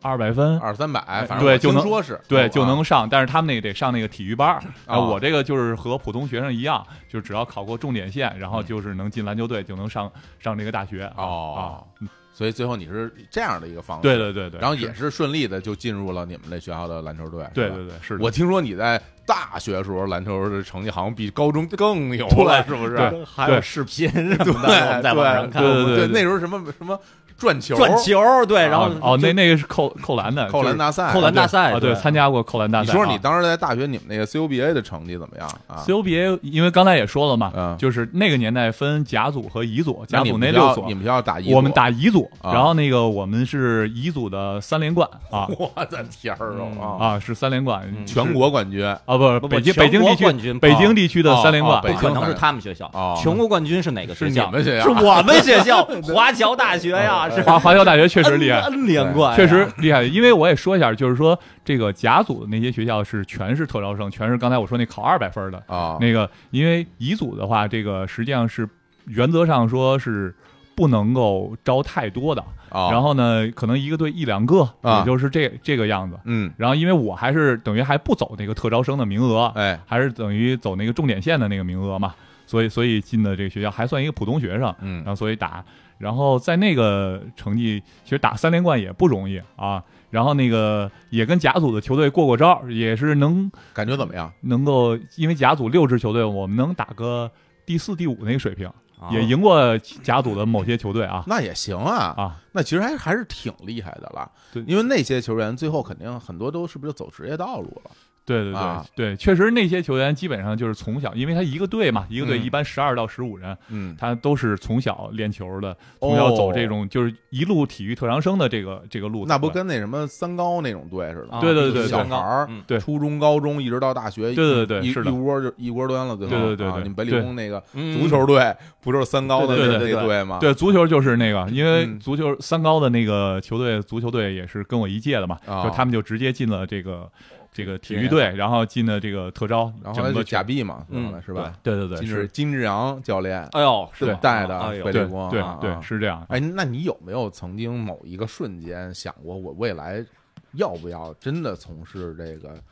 [0.00, 2.18] 二百分，二三百，反正对就能说是。
[2.26, 3.06] 对，哦就能上。
[3.06, 11.04] 但是他们那个得上那个体育班儿，然后哦我这个就是和普通学生一样，就只要考过重点线，然后就是能进篮球队，就能上上这个大学。
[11.16, 23.24] 哦啊，所以最后你是这样的一个方式，对对对对，然后也是顺利的就进入了你们那学校的篮球队，对对对，是我听说你在大学时候篮球的成绩好像比高中更牛了，是不是？
[23.24, 25.64] 还有视频什么的，我们在网上看。
[25.64, 26.96] 对对对那时候什么什么
[27.38, 32.86] 转球、转球，对，然后哦，那那个是扣扣篮的，扣篮大赛、扣篮大赛啊，对，参加过扣篮大赛。
[32.86, 47.06] 你说说你啊当时在大学你们那个 CUBA 的成绩怎么样啊？CUBA，因为刚才也说了嘛，嗯就是那个年代分甲组和乙组，甲组那六所你，们学校打乙组，我们打乙组，啊然后那个我们是乙组的三连冠啊 我的天儿啊！
[47.14, 54.46] 啊，是三连冠，嗯全国冠军啊不是不不北京北京地区冠军北京地区的三连冠不可能是他们学校啊，全国冠军是哪个是学校？
[54.46, 60.02] 你们学校是我们学校，华侨大学呀， 是华华侨大学确实厉害，N 连贯，确实厉害。
[60.02, 65.62] 因为我也说一下，就是说这个甲组的那些学校是全是特招生，全是刚才我说那考二百分的。
[65.66, 68.68] 啊，那个因为乙组的话，这个实际上是
[69.06, 70.34] 原则上说是
[70.74, 72.44] 不能够招太多的。
[72.70, 76.20] 啊然后呢，可能一个队一两个，啊也就是这这个样子。
[76.24, 82.14] 嗯，然后因为我还是等于还不走那个特招生的名额，哎，还是等于走那个重点线的那个名额嘛，
[82.44, 85.64] 所以所以进的这个学校还算一个普通学生，嗯然后所以打，
[85.98, 94.32] 然后在那个成绩其实打三连冠也不容易啊，然后那个也跟甲组的球队过过招，也是能感觉怎么样？
[94.42, 97.30] 能够，因为甲组六支球队，我们能打个
[97.66, 104.30] 第四、第五那个水平，啊也赢过甲组的某些球队啊那也行啊，啊，那其实还还是挺厉害的了。
[104.52, 107.90] 对因为那些球员最后肯定很多都是不是就走职业道路了？
[108.28, 108.84] 对对对、啊。
[108.94, 112.44] 对，确实那些球员基本上就是从小，因为他一个队嘛，一个队嗯。
[112.44, 119.28] 一般十二到十五人，嗯，他都是从小练球的，从小走这种就是一路体育特长生的这个这个路子。
[119.28, 121.36] 那不跟那什么三高那种队似的？
[121.36, 122.62] 啊对对对对小孩儿嗯。
[122.66, 122.78] 对。
[122.78, 126.82] 初中、高中一直到大学，对对对一是一窝就一窝端了，最后啊对对对对。
[126.82, 127.98] 你们北理工那个嗯。
[127.98, 130.38] 足球队不就是三高的那对对对对那队吗？
[130.40, 131.98] 对足球就是那个，因为嗯。
[131.98, 135.64] 足球三高的那个球队，足球队也是跟我一届的嘛，啊。
[135.64, 137.10] 就他们就直接进了这个
[137.58, 140.86] 这个体育队，然后进的这个特招，然后就假币嘛，
[141.26, 141.52] 是吧？
[141.60, 146.24] 对对对，金是金志扬教练哎呦，是带的哎呦对北理工，对啊啊对是这样。
[146.28, 150.04] 哎，那你有没有曾经某一个瞬间想过，我未来
[150.52, 152.62] 要不要真的从事这个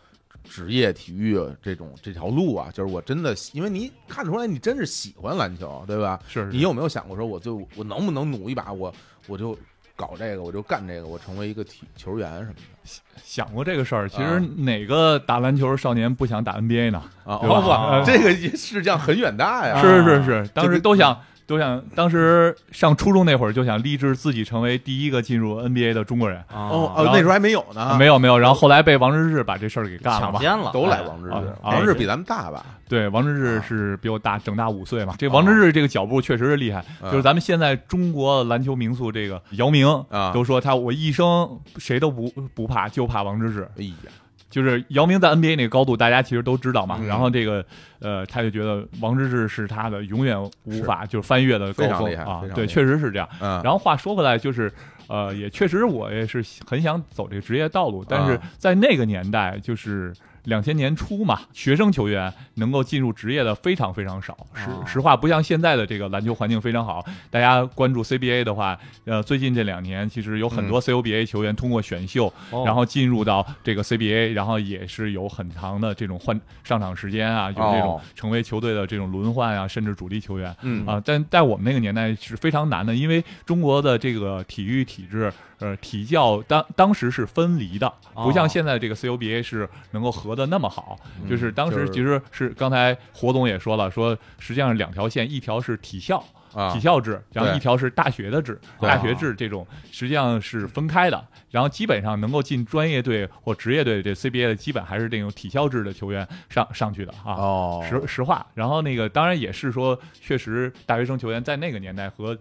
[0.45, 6.21] 职业体育这种这条路啊，就是我真的，因为你看出来你真是喜欢篮球，对吧？
[6.29, 8.95] 是你有没有想过说，我就我能不能努一把，我
[9.27, 9.59] 我就
[9.97, 12.91] 搞这个，我就干这个，我成为一个体球员什么的
[13.25, 14.09] 想过这个事儿。
[14.09, 17.03] 其实啊哪个打篮球少年不想打 NBA 呢？
[17.25, 18.03] 啊？
[18.05, 19.81] 这个事项很远大呀。
[19.81, 26.41] 是是是，当时都想都想，当时上初中那会儿就想立志自己成为第一个进入 NBA 的中国人。
[26.53, 30.33] 哦哦，那时候还没有呢，没有没有，然后后来被王治郅把这事儿给干了。
[30.33, 32.67] 抢先了，都来哎王治郅，王治郅比咱们大吧？
[32.89, 35.15] 对，王治啊郅是比我大整大五岁嘛。
[35.19, 43.63] 这王治郅这个脚步确实是厉害，嗯就是咱们现在中国篮球名宿这个姚明啊都说他我一生谁都不不怕，就怕王治郅。
[43.79, 44.11] 哎呀，
[44.57, 46.97] 就是姚明在 NBA 那个高度，大家其实都知道嘛。
[46.99, 47.63] 嗯然后这个
[47.99, 53.29] 呃，他就觉得王治郅是他的永远无法就是翻越的高峰啊对，确实是这样。
[53.39, 54.73] 嗯，然后话说回来，就是
[55.09, 60.11] 呃，也确实我也是很想走这个职业道路，但是啊在那个年代，就是
[60.47, 64.37] 两千年初嘛，学生球员能够进入职业的非常非常少。
[64.55, 80.55] 实哦实话，不像现在的这个篮球环境非常好，大家关注 CBA 的话，呃，最近这两年其实有很多 CUBA 球员通过选秀，哦然后进入到这个 CBA，然后也是有很长的这种换上场时间啊，有这种哦成为球队的这种轮换啊，甚至主力球员。
[80.63, 90.99] 嗯啊，但在我们那个年代是非常难的，因为中国的这个体育体制，呃，体教当当时是分离的，不像哦现在这个 CUBA 是能够合的那么好。
[91.23, 96.23] 嗯就是当时其实是刚才火总也说了，说实际上两条线，一条是体校。
[96.55, 101.23] 啊体校制，然后一条是大学的制，大学制这种实际上是分开的。
[101.51, 107.35] 然后基本上能够进专业队或职业队，这 CBA 的基本还是这种体校制的球员上上去的啊。
[107.35, 112.39] 哦，实实话，然后那个当然也是说，确实大学生球员在那个年代和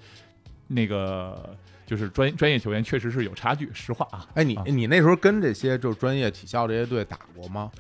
[0.68, 1.54] 那个
[1.86, 4.28] 就是专专业球员确实是有差距，实话啊。
[4.34, 7.72] 哎，你啊你那时候跟这些就是专业体校这些队打过吗？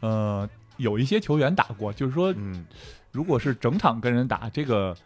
[0.00, 0.48] 呃，
[0.78, 2.64] 有一些球员打过，就是说，嗯
[3.12, 4.96] 如果是整场跟人打，这个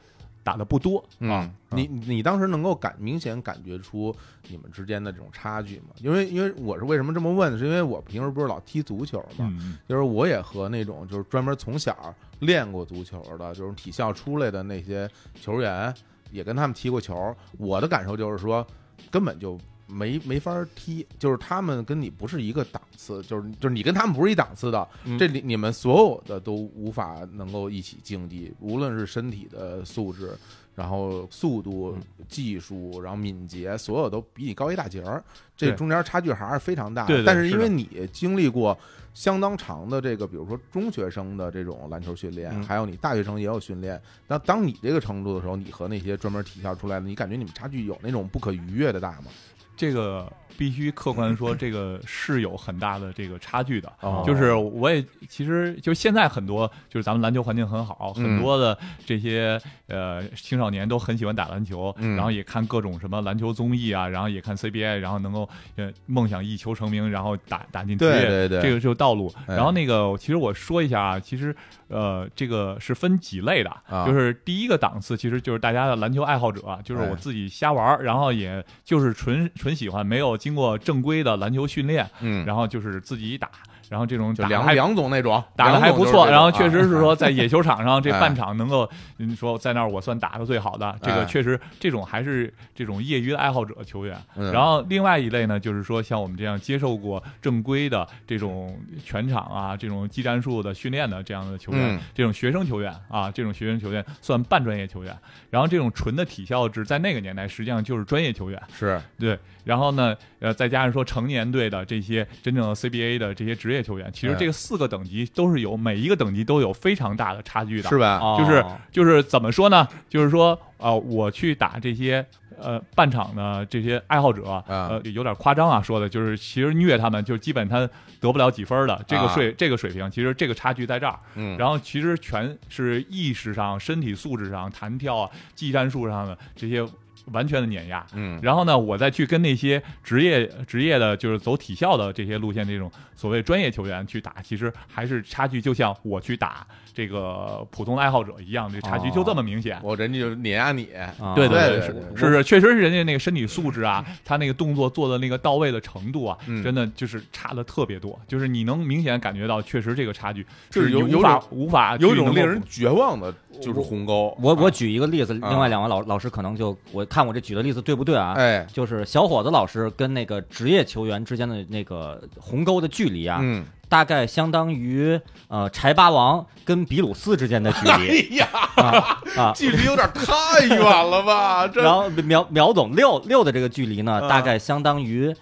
[0.45, 4.14] 打的不多啊嗯。，你你当时能够感明显感觉出
[4.49, 5.87] 你们之间的这种差距吗？
[5.99, 15.92] 因为因为我是为什么这么问，是因为我平时不是老踢足球嘛，嗯就是我也和那种就是专门从小练过足球的，就是体校出来的那些球员，
[16.37, 17.35] 也跟他们踢过球。
[17.59, 18.64] 我的感受就是说，
[19.11, 24.87] 根本就没没法踢，就是他们跟你不是一个档次，就是就是你跟他们不是一档次的。
[25.05, 30.37] 嗯这里你们所有的都无法能够一起竞技，无论是身体的素质。
[30.77, 31.96] 然后速度、
[32.29, 35.25] 技术，然后敏捷，所有都比你高一大截儿，
[35.57, 37.07] 这中间差距还是非常大。
[37.07, 38.79] 对对但是因为你经历过
[39.16, 43.98] 相当长的这个，比如说中学生的这种篮球训练，嗯还有你大学生也有训练。
[44.29, 49.31] 那当你这个程度的时候，你和那些专门体校出来的，你感觉你们差距有那种不可逾越的大吗？
[49.77, 53.93] 这个必须客观地说，这个是有很大的这个差距的。
[54.01, 54.25] 哦。
[54.27, 62.17] 就是我也其实就现在很多就是咱们篮球环境很好，嗯很多的这些呃青少年都很喜欢打篮球，嗯。
[62.17, 68.49] 然后也看各种什么篮球综艺啊，然后也看 CBA，然后能够呃梦想一球成名，然后打打进职业，对对。
[68.49, 69.33] 对这个就是道路。
[69.47, 69.57] 哎。
[69.57, 71.55] 然后那个其实我说一下啊，其实
[71.89, 74.07] 呃这个是分几类的，啊。
[74.07, 77.11] 就是第一个档次其实就是大家的篮球爱好者，就是哎。
[77.11, 83.50] 我自己瞎玩儿，然后也就是纯纯喜欢，没有经过正规的篮球训练，嗯，然后就是自己打，
[83.88, 94.16] 然后这种就梁打还梁总那种打的还不错，然后确实啊是说在野球场上这哎半场能够，你说在那儿我算打的最好的，这哎个确实这种还是这种业余的爱好者球员。
[94.37, 105.16] 嗯然后另外一类呢，就是说像我们这样接受过正规的这种全场啊、这种技战术的训练的这样的球员，嗯这种学生球员啊，这种学生球员算半专业球员。
[105.51, 108.61] 然后这种纯的体校制，在那个年代实际上就是专业球员。
[108.72, 117.89] 是对，然后呢，呃，再加上说成年队的这些真正的 CBA 的这些职业球员，其实哎这个四个等级都是有每一个等级都有非常大的差距的。
[117.89, 118.19] 是吧？
[118.19, 119.87] 哦就是就是怎么说呢？
[120.09, 122.25] 就是说，呃，我去打这些
[122.59, 127.89] 呃半场的这些爱好者，啊呃，有点夸张啊，说的就是其实虐他们，就基本他
[128.21, 131.19] 得不了几分的这个啊水、这个水平，其实这个差距在这儿。
[131.35, 136.87] 嗯，然后其实全是意识上、身体素质上、弹跳啊、技战术上的这些
[137.33, 138.05] 完全的碾压。
[138.15, 138.39] 嗯。
[138.43, 149.79] 然后呢，我再去跟那些职业职业的，就是走体校的这些路线，这种所谓专业球员去打，其实还是差距，就像我去打这个普通的爱好者一样，这差距就这么明显。
[149.83, 151.35] 我人家就碾压你，啊。
[151.35, 156.67] 对对对是是是，确实是人家那个身体素质啊，他那个动作做的那个到位的程度啊，嗯。
[156.67, 164.37] 真的就是差的特别多，就是你能明显感觉到，确实这个差距就是有有无法种无法有种令人绝望的，就是鸿沟。
[164.40, 168.35] 我我啊举一个例子，啊另外两位老老师可能就我看我这举的例子对不对啊？
[168.37, 179.53] 哎，就是小伙子老师跟那个职业球员之间的那个鸿沟的距离啊，嗯，大概相当于呃柴八王跟比鲁斯之间的距离 哎离呀，啊啊。
[179.57, 181.66] 距离有点太远了吧？
[181.73, 185.35] 这然后苗苗总六六的这个距离呢，啊大概相当于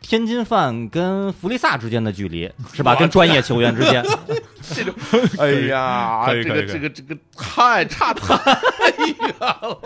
[0.00, 2.94] 天津饭跟弗利萨之间的距离，是吧？
[2.96, 4.04] 跟专业球员之间，
[4.62, 4.94] 这种，
[5.38, 8.34] 哎呀，这个这个这个太差太
[8.96, 9.78] 远了，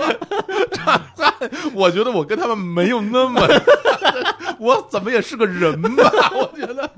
[0.72, 3.40] 差太，我觉得我跟他们没有那么，
[4.58, 6.30] 我怎么也是个人吧？
[6.34, 6.90] 我觉得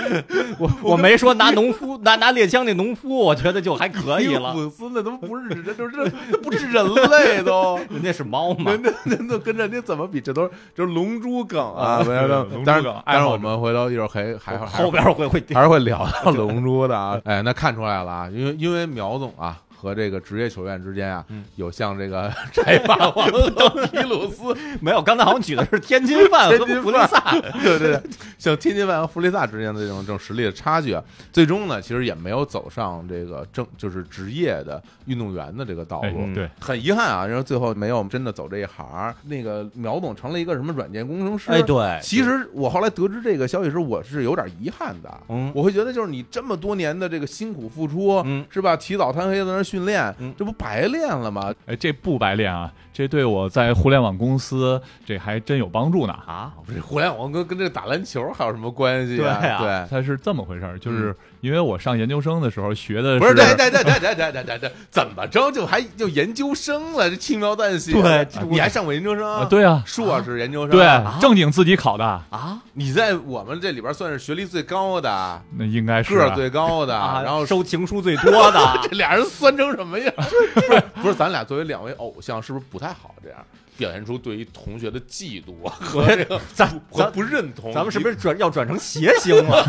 [0.58, 4.54] 我我没说拿农夫拿拿猎枪那农夫，我觉得就还可以了。
[4.54, 7.78] 粉丝那都不是人，都是那不是人类都。
[7.90, 10.20] 人家是猫嘛人，家人家跟着你怎么比？
[10.20, 12.02] 这都是就是龙珠梗啊！
[12.04, 17.20] 梗爱好者当然我们回头一会儿还还还后边会会还是会聊到龙珠的啊。
[17.24, 25.02] 哎，那看出来了啊，因为因为苗总啊和这个职业球员之间啊，嗯有像这个 柴霸王 和皮鲁斯、 没有。
[25.02, 27.20] 刚才好像举的是天津饭和天津弗利萨，
[27.64, 28.02] 对对对，
[28.38, 36.32] 像天津饭和弗利萨之间的这种这种实力的差距啊，最终呢，其实也没有走上这个正就是职业的运动员的这个道哎路。
[36.32, 39.12] 对，很遗憾啊，然后最后没有真的走这一行。
[39.24, 41.50] 那个苗总成了一个什么软件工程师？
[41.50, 45.12] 哎，对，其实我后来得知这个消息时，我是有点遗憾的。
[45.28, 48.76] 嗯我会觉得就是你这么多年的这个辛苦付出，嗯是吧？
[48.76, 51.54] 起早贪黑在那儿训练，嗯这不白练了吗？
[51.64, 56.12] 哎，这不白练啊，这对我在互联网公司这还真有帮助呢。
[56.26, 67.08] 啊，不是互联网跟跟这个打篮球还有什么关系对啊对，它是这么回事儿，就是因为我上研究生的时候学的不是，对对对对对对对对对，怎么着就还就研究生了？
[67.10, 69.26] 这轻描淡写，对你还上过研究生？
[69.26, 80.12] 啊，对啊，硕士研究生，对啊，正经自己考的，啊你在我们这里边算是学历最高的，那应该是啊个儿最高的，啊，然后 收情书最多的 这俩人酸成什么样？
[80.16, 80.22] 不
[80.60, 83.38] 是不是，咱俩作为两位偶像，是不是不太好这样
[83.78, 87.72] 表现出对于同学的嫉妒啊 和这个咱和咱不认同？
[87.72, 89.64] 咱们是不是转要转成谐星了？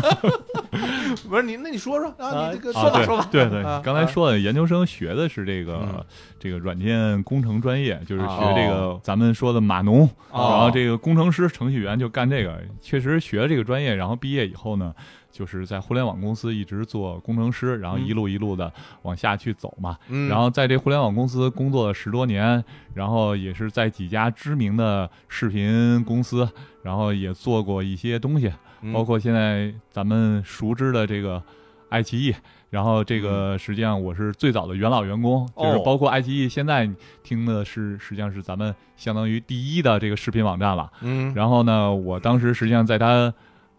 [1.28, 1.56] 不是你？
[1.56, 3.28] 那你说说啊，你这个说吧说吧。
[3.32, 6.04] 对对啊，刚才说的研究生学的是这个、嗯
[6.38, 12.60] 这个软件工程专业，就是学哦这个咱们说的码农，哦然后这个工程师、程序员就干这个。
[12.82, 14.94] 确实学了这个专业，然后毕业以后呢，
[15.34, 19.98] 就是在互联网公司一直做工程师，然后一路一路的往下去走嘛。
[20.08, 26.48] 嗯然后在这互联网公司工作了十多年，然后也是在几家知名的视频公司，
[26.84, 31.42] 然后也做过一些东西，嗯包括现在咱们熟知的这个
[31.88, 32.32] 爱奇艺。
[32.70, 36.88] 然后这嗯个实际上我是最早的元老员工，就是哦包括爱奇艺现在
[37.22, 40.90] 听的是实际上是咱们相当于第一的这个视频网站了。
[41.02, 43.32] 嗯，然后呢，我当时实际上在它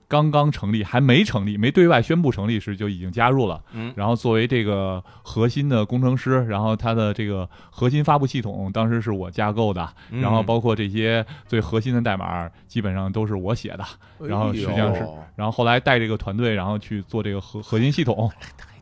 [0.07, 3.61] 刚刚成立，还没成立，没对外宣布成立时就已经加入了。
[3.73, 13.85] 嗯然后作为这个核心的工程师，然后它的这个核心发布系统当时是我架构的，嗯然后包括这些最核心的代码基本上都是我写的。
[14.19, 18.31] 然后实际上是哎然后后来带这个团队，然后去做这个核核心系统。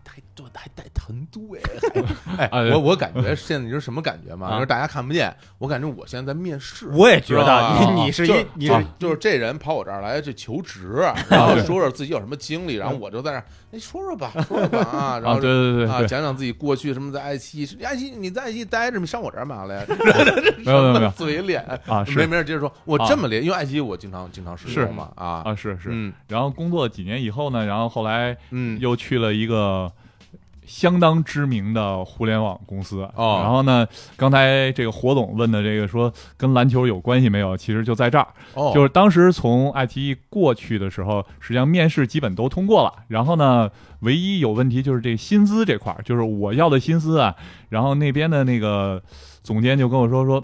[0.64, 1.62] 还带团队，
[2.38, 4.48] 哎，啊我我感觉现在你知道什么感觉吗？
[4.48, 6.88] 啊就是大家看不见，我感觉我现在在面试。
[6.88, 19.86] 我也觉知道吧得你你是一你就是就是这人跑我这儿来去求职， 然后说说自己有什么经历，然后我就在那儿，哎，说说吧，说说吧啊， 然啊，后对对对啊，讲讲自己过去什么在爱奇艺，爱奇艺你在爱奇艺待着，你上我这儿嘛来？
[20.64, 25.90] 没有没有没有嘴脸啊，没没事接着说，我这么连，因为爱奇艺我经常经常使用嘛啊，啊是是。
[25.92, 29.92] 嗯然后工作几年以后呢，然后后来嗯又去了一个
[30.66, 33.02] 相当知名的互联网公司。
[33.16, 37.56] 哦然后呢，刚才这个火总问的这个说跟篮球有关系没有？
[37.56, 42.94] 其实就在这儿，哦，就是当时从爱奇艺过去的时候，实际上面试基本都通过了。
[43.08, 47.36] 然后呢，唯一有问题就是这薪资这块儿，就是我要的薪资啊。
[47.70, 49.02] 然后那边的那个
[49.42, 50.44] 总监就跟我说说。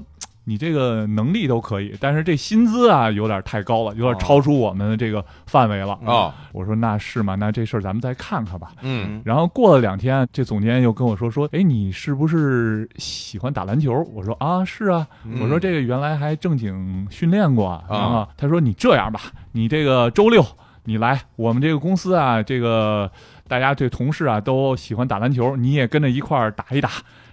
[0.49, 5.99] 你这个能力都可以，但是这薪资啊有点太高了，有点超出我们的这个范围了。
[6.03, 7.35] 哦，我说那是吗？
[7.35, 8.71] 那这事儿咱们再看看吧。
[8.81, 13.93] 嗯然后过了两天，这总监又跟我说说，哎，你是不是喜欢打篮球？
[14.12, 15.05] 我说啊，是啊。
[15.23, 17.67] 嗯我说这个原来还正经训练过。
[17.67, 20.43] 啊然后他说你这样吧，你这个周六
[20.85, 23.12] 你来我们这个公司啊，这个
[23.47, 26.89] 大家这同事啊都喜欢打篮球，你也跟着一块儿打一打。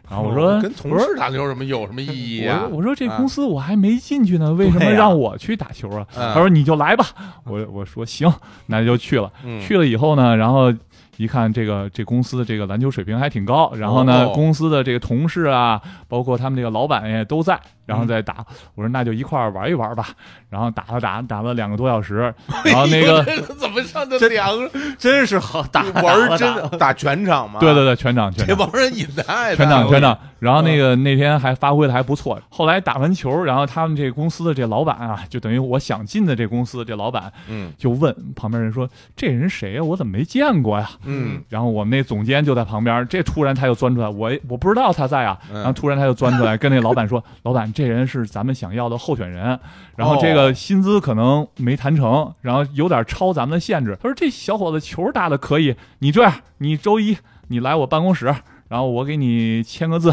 [0.08, 2.62] 然后我说，哦跟同事打球什么有什么意义啊？
[2.64, 6.06] 我说我说这公司我还没进去呢，为什么让我去打球啊？
[6.16, 7.04] 嗯他说你就来吧。
[7.44, 8.32] 我我说行，
[8.66, 9.32] 那就去了。
[9.44, 10.72] 嗯去了以后呢，然后
[11.16, 18.44] 一看这个这公司的这个篮球水平还挺高，然后呢，哦公司的这个同事啊，包括他们这个老板也都在，然后再打。
[18.74, 20.08] 我说那就一块儿玩一玩吧。
[20.48, 22.32] 然后打了打打了两个多小时，
[22.64, 27.58] 然后那个 这怎么上的两个真是好打玩儿真打全场嘛？
[27.60, 30.16] 对对对，全场全场这帮人瘾太大全场全场。
[30.38, 32.38] 然后那个那天还发挥的还不错。
[32.50, 39.82] 后来打完球，然后他们这个公司的这老板啊，就等于我想进的这公司这老板嗯就问旁边人说：“这人谁呀？
[39.82, 49.60] 我怎么没见过呀？”嗯然后我们那总监就在旁边，这突然他又钻出来，我我不知道他在啊，嗯然后突然他又钻出来跟那老板说：“老板，这人是咱们想要的候选人，
[49.96, 57.18] 然后这个薪资可能没谈成，然后有点超咱们的限制。”他说：“这小伙子球打的可以，你这样，你周一
[57.48, 58.34] 你来我办公室。”
[58.68, 60.12] 然后我给你签个字，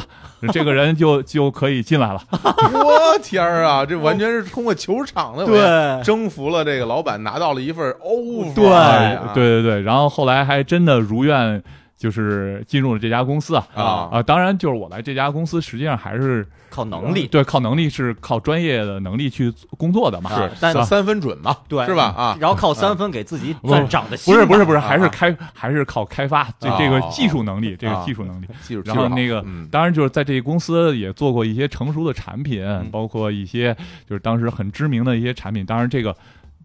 [0.52, 2.22] 这个人就就可以进来了。
[2.32, 11.64] 我天儿啊，这完全是通过球场的对征服了这个老板，拿到了一份 offer 对哎对对对，然后后来还真的如愿，
[12.04, 13.66] 就是进入了这家公司啊。
[13.74, 17.26] 啊啊，当然，就是我来这家公司，实际上还是靠能力。
[17.28, 20.30] 对，靠能力是靠专业的能力去工作的嘛。
[20.32, 22.14] 啊是但三三分准嘛，对是吧？
[22.18, 28.48] 啊，然后靠三分给自己不攥长的心嘛，不是不是不是，啊还是开还是靠开发这哦这个技术能力，这个啊技术能力。
[28.62, 33.74] 技术，然后那个当然就是在这个公司也做过一些成熟的产品，嗯包括一些
[34.10, 35.66] 就是当时很知名的一些产品。
[35.66, 36.14] 当然这个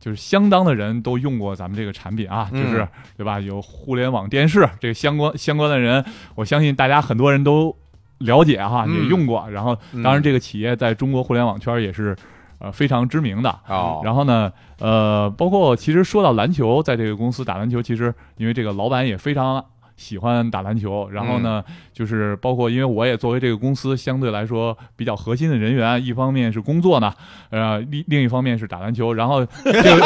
[0.01, 2.87] 就是相当的人都用过咱们这个产品啊，嗯就是
[3.17, 3.41] 对吧？
[3.41, 7.75] 有互联网电视这个相关相关的人，我相信大家很多人都
[8.19, 9.49] 了解哈，嗯也用过。
[9.51, 12.17] 然后嗯当然这个企业在中国互联网圈也是
[12.59, 13.51] 呃非常知名的。
[13.69, 19.65] 哦，然后呢，呃，包括其实说到篮球，在这个公司打篮球，其实因为这个老板也非常
[19.99, 27.13] 喜欢打篮球，然后呢，就是包括因为我也作为这个公司相对来说比较核心的人员，一方面是工作呢，
[27.51, 30.01] 呃，另另一方面是打篮球，然后 这个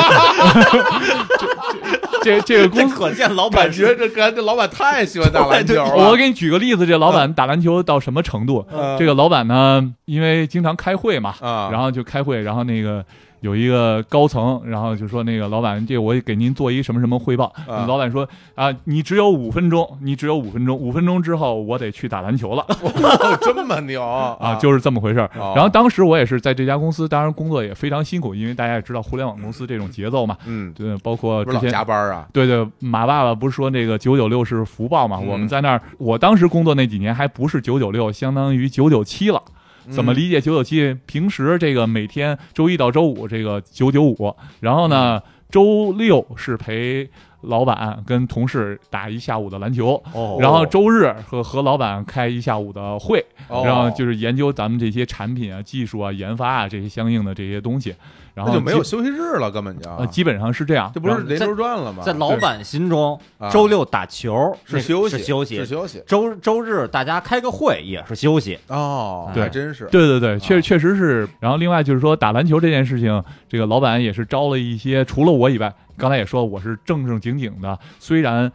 [2.23, 2.95] 这这这个公司。
[2.97, 6.09] 这可见老板感觉这感这老板太喜欢打篮球了。
[6.09, 8.67] 我给你举个例子，这老板打篮球到什么程度？
[8.73, 13.05] 嗯这个老板呢，因为经常开会嘛，啊，然后就开会，然后那个
[13.43, 17.45] 有一个高层，然后就说那个老板，这我给您做一什么什么汇报。
[17.69, 22.91] 啊老板说啊，你只有五分钟，你只有五分钟，五分钟之后我得去打篮球了后
[23.43, 25.31] 这么牛啊，啊，就是这么回事儿。
[25.39, 35.19] 哦然后当时我也是在这家公司，当然工作也非常辛苦，因为大家也知道互联网公司这种节奏嘛，嗯，对，包括之前加班啊，对对，马爸爸不是说那个九九六是福报嘛？
[35.21, 39.43] 嗯我们在那儿，我当时工作那几年还不是九九六，相当于九九七了。
[39.91, 40.97] 怎么嗯理解九九七？
[41.07, 45.21] 平时这个每天周一到周五这个九九五，然后呢
[45.51, 47.09] 周六是陪
[47.43, 57.95] 老板跟同事打一下午的篮球，哦然后周日和和老板开一下午的会，哦然后就是研究咱们这些产品啊、技术啊、研发啊这些相应的这些东西，
[58.35, 62.03] 然后就没有休息日了，根本就呃基本上是这样，这不是连轴转了吗？
[62.03, 68.59] 在老板心中啊，周六打球那是休息是休息是，休息周周日大家开个会也是休息。
[68.69, 71.29] 哦，对还真是对对对，确啊确实是。
[71.41, 78.51] 然后另外就是说，打篮球这件事情，这个老板也是招了一些，除了我以外，刚才也说我是正正经经的，虽然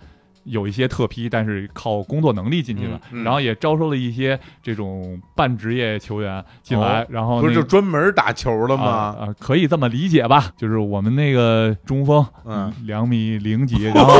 [0.48, 2.95] 有一些特批，但是靠工作能力进去的。
[3.12, 8.91] 嗯嗯然后也招收了一些这种半职业球员进来，然后那个不是就专门打球的啊吗？
[9.20, 10.52] 啊，可以这么理解吧？
[10.58, 14.14] 就是我们那个中锋，嗯，两米零几，然后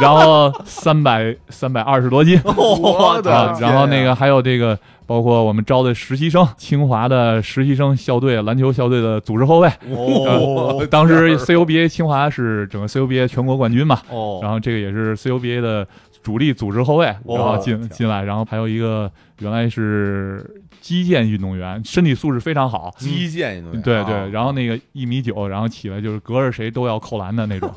[0.00, 9.68] 然后三百三百二十多斤， 我的啊，然后那个还有这个，包括我们招的实习生，清华的实习生校队篮球校队的组织后卫。
[9.90, 15.86] 哦呃 当时 CUBA 清华是整个 CUBA 全国冠军嘛，哦，然后这个也是 CUBA 的
[16.22, 19.10] 主力组织后卫，然后进天进来，然后还有一个
[19.40, 22.94] 原来是击剑运动员，身体素质非常好。
[22.98, 27.72] 击剑运动员，对啊对，然后那个一米九，然后起来就是隔着谁都要扣篮的那种，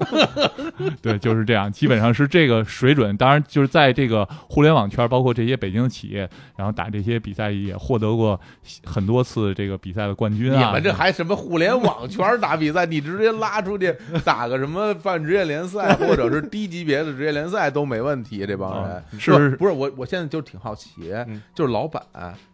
[1.02, 3.16] 对，就是这样，基本上是这个水准。
[3.18, 8.40] 当然，就是在这个互联网圈，包括这些北京的企业，然后打这些比赛也获得过
[8.86, 10.68] 很多次这个比赛的冠军啊。
[10.68, 12.86] 你们这还什么互联网圈打比赛？
[12.86, 13.94] 你直接拉出去
[14.24, 18.46] 打个什么半职业联赛，或者是低级别的职业联赛都没问题。
[18.48, 22.02] 这帮人啊是不不是我，我现在就挺好奇嗯，就是老板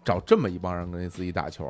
[0.03, 1.64] 找这么一帮人跟自己打球，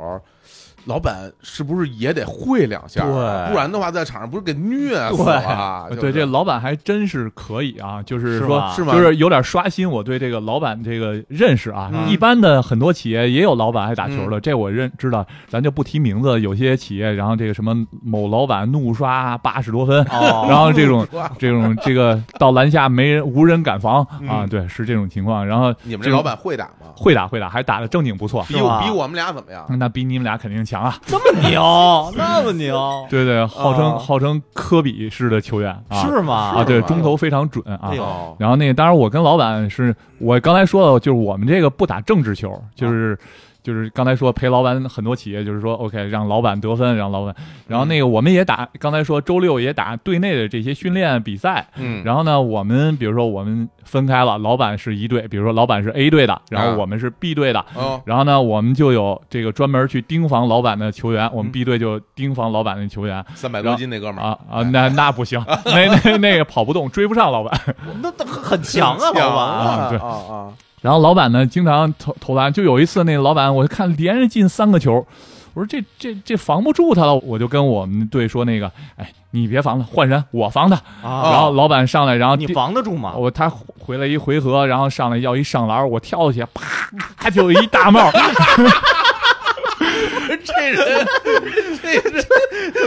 [0.86, 3.02] 老板是不是也得会两下？
[3.02, 5.88] 对不然的话在场上不是给虐死了？
[6.00, 8.94] 对，这老板还真是可以啊，就是说是吗？
[8.94, 11.90] 就是有点刷新我对这个老板这个认识啊。
[11.94, 16.40] 嗯一般的很多企业也有老板爱打球的，这我认知道，咱就不提名字。
[16.40, 21.06] 有些企业，然后这个什么某老板怒刷八十多分，哦 然后这种
[21.40, 25.46] 这种这个到篮下没人无人敢防嗯啊，对，是这种情况。
[25.46, 26.88] 然后你们这老板会打吗？
[26.96, 28.44] 会打会打，还打的正经不错。
[28.48, 29.66] 比比我们俩怎么样？
[29.80, 30.98] 那比你们俩肯定强啊！
[31.06, 36.34] 这么牛， 那么牛，对对，号称啊号称科比式的球员啊，是吗？
[36.58, 37.92] 啊，对，中投非常准啊
[38.38, 43.18] 然后那个，当然我跟老板是我刚才说了，就是我们这个不打政治球，就是
[43.66, 47.36] 就是刚才说陪老板很多企业，就是说 OK 让老板得分，让老板，
[47.68, 61.55] 然后那个我们也打，刚才说周六也打队内的这些训练比赛，嗯，然后呢，我们比如说我们分开了，老板是一队，比如说老板是 A 队的，然后我们是 B 队的，哦，然后呢，我们就有这个专门去盯防老板的球员，我们嗯。
[61.55, 63.26] B 队就盯防老板的球员。
[63.34, 64.28] 三百多斤那哥们儿。
[64.28, 67.76] 啊啊，那那不行， 那那那个跑不动，追不上老板。
[68.01, 69.24] 那那很强啊，老板。
[69.24, 69.97] 啊对。
[69.97, 70.53] 啊啊，
[70.86, 75.04] 然后老板呢，经常投投篮，就有一次那个老板，我看连着进三个球，
[75.56, 80.76] 我说这这这防不住他了，我就跟我们队说那个，哎，你别防了，换人，我防他。
[81.02, 83.16] 啊然后老板上来，然后你防得住吗？
[83.16, 86.48] 我他回来一回合，然后上来要一上篮，我跳下去，
[87.18, 88.12] 啪就有一大帽，
[90.46, 91.08] 这人
[91.86, 92.26] 这人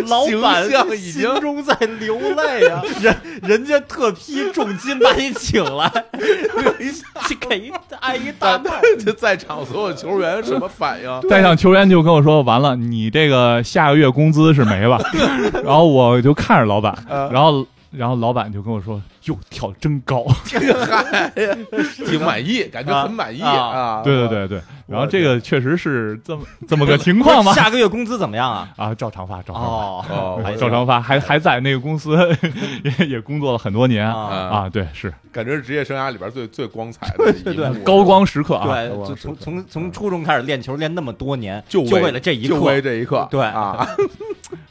[0.09, 2.83] 老板形象已经心中在流泪啊！
[3.01, 5.91] 人人家特批重金把你请来，
[7.29, 8.71] 去给一挨一大帽。
[9.05, 11.21] 这在场所有球员什么反应？
[11.29, 15.01] 在场球员就跟我说：“完了，你这个下个月工资是没了。”
[15.65, 20.25] 然后我就看着老板，然后然后老板就跟我说：“哟，跳真高。
[20.45, 21.31] 嗨，
[22.07, 24.03] 挺满意，感觉很满意啊啊！
[24.03, 27.53] 对对对对，然后这个确实是这么这么个情况吧？
[27.55, 28.69] 下个月工资怎么样啊？
[28.77, 30.53] 啊，照常发，照常发。
[30.57, 32.17] 照常发，还还在那个公司
[32.85, 38.67] 也也工作了很多年啊啊，对，是感觉是职业生涯里边最最光彩的一对对高光时刻啊。
[38.67, 42.81] 对，就从从从初中开始练球，练那么多年，就就为了这一刻就为刻。
[42.81, 43.87] 这一刻，对啊，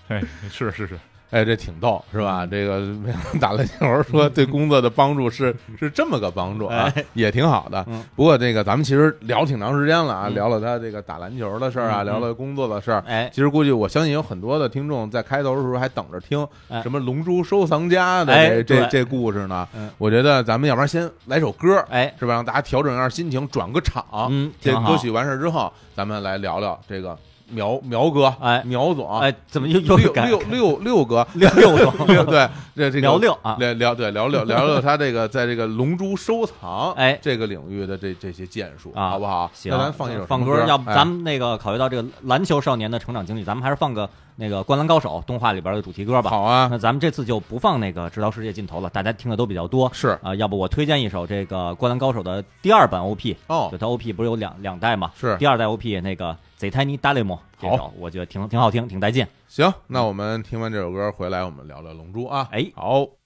[0.08, 0.98] 哎，是是是，
[1.30, 2.46] 哎，这挺逗，是吧？
[2.46, 8.04] 这个没 打篮球说对工作的帮助是 是这么个帮助啊，也挺好的嗯。
[8.16, 13.04] 不过这个咱们其实聊挺长时间了啊，嗯聊了他这个打篮球的事儿啊，聊了工作的事儿。
[13.08, 19.90] 哎，其实估计我相信有很多的听众在开头的时候还等着听哎什么《龙珠收藏家》的哎这这这故事呢嗯。
[19.98, 22.34] 我觉得咱们要不然先来首歌，哎，是吧？
[22.36, 24.06] 让大家调整一下心情，转个场。
[24.30, 27.18] 嗯，这歌曲完事儿之后，咱们来聊聊这个
[27.50, 33.56] 苗苗哥，哎苗总，哎，怎么又又改六六六六哥， 六六 对，这这个聊六啊？
[33.60, 39.50] 聊聊对聊聊聊聊他这个在这个龙珠收藏哎这个领域的这这些建树，啊好不好？
[39.54, 46.30] 行，那咱放一首放歌，要不哎咱们那个考虑到这个篮球少年的成长经历，咱们还是放个那个《灌篮高手》动画里边的主题歌吧。
[46.30, 55.12] 好啊，那咱们这次就不放那个《直到世界尽头》了，大家听的都比较多是啊、要不我推荐一首这个《灌篮高手》的第二版 OP，哦就它 OP 不是有两两代嘛？
[55.20, 59.26] 是第二代 OP 那个《贼太尼达雷莫》这首，我觉得挺挺好听，挺带劲。
[59.48, 62.50] 行，那我们听完这首歌回来，我们聊聊龙珠啊。
[62.52, 63.17] 哎好。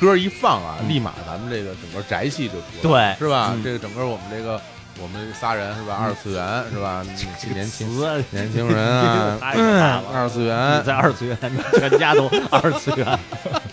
[0.00, 3.50] 歌一放啊，立马咱们这个整个宅系就出来了，对是吧？
[3.54, 4.60] 嗯这个整个我们这个
[5.00, 5.96] 我们仨人是吧？
[6.00, 7.02] 二次元是吧？
[7.02, 7.16] 年
[7.68, 7.98] 轻
[8.30, 8.84] 年轻人
[9.40, 11.36] 啊， 二次元在二次元，
[11.78, 13.18] 全家都二次元。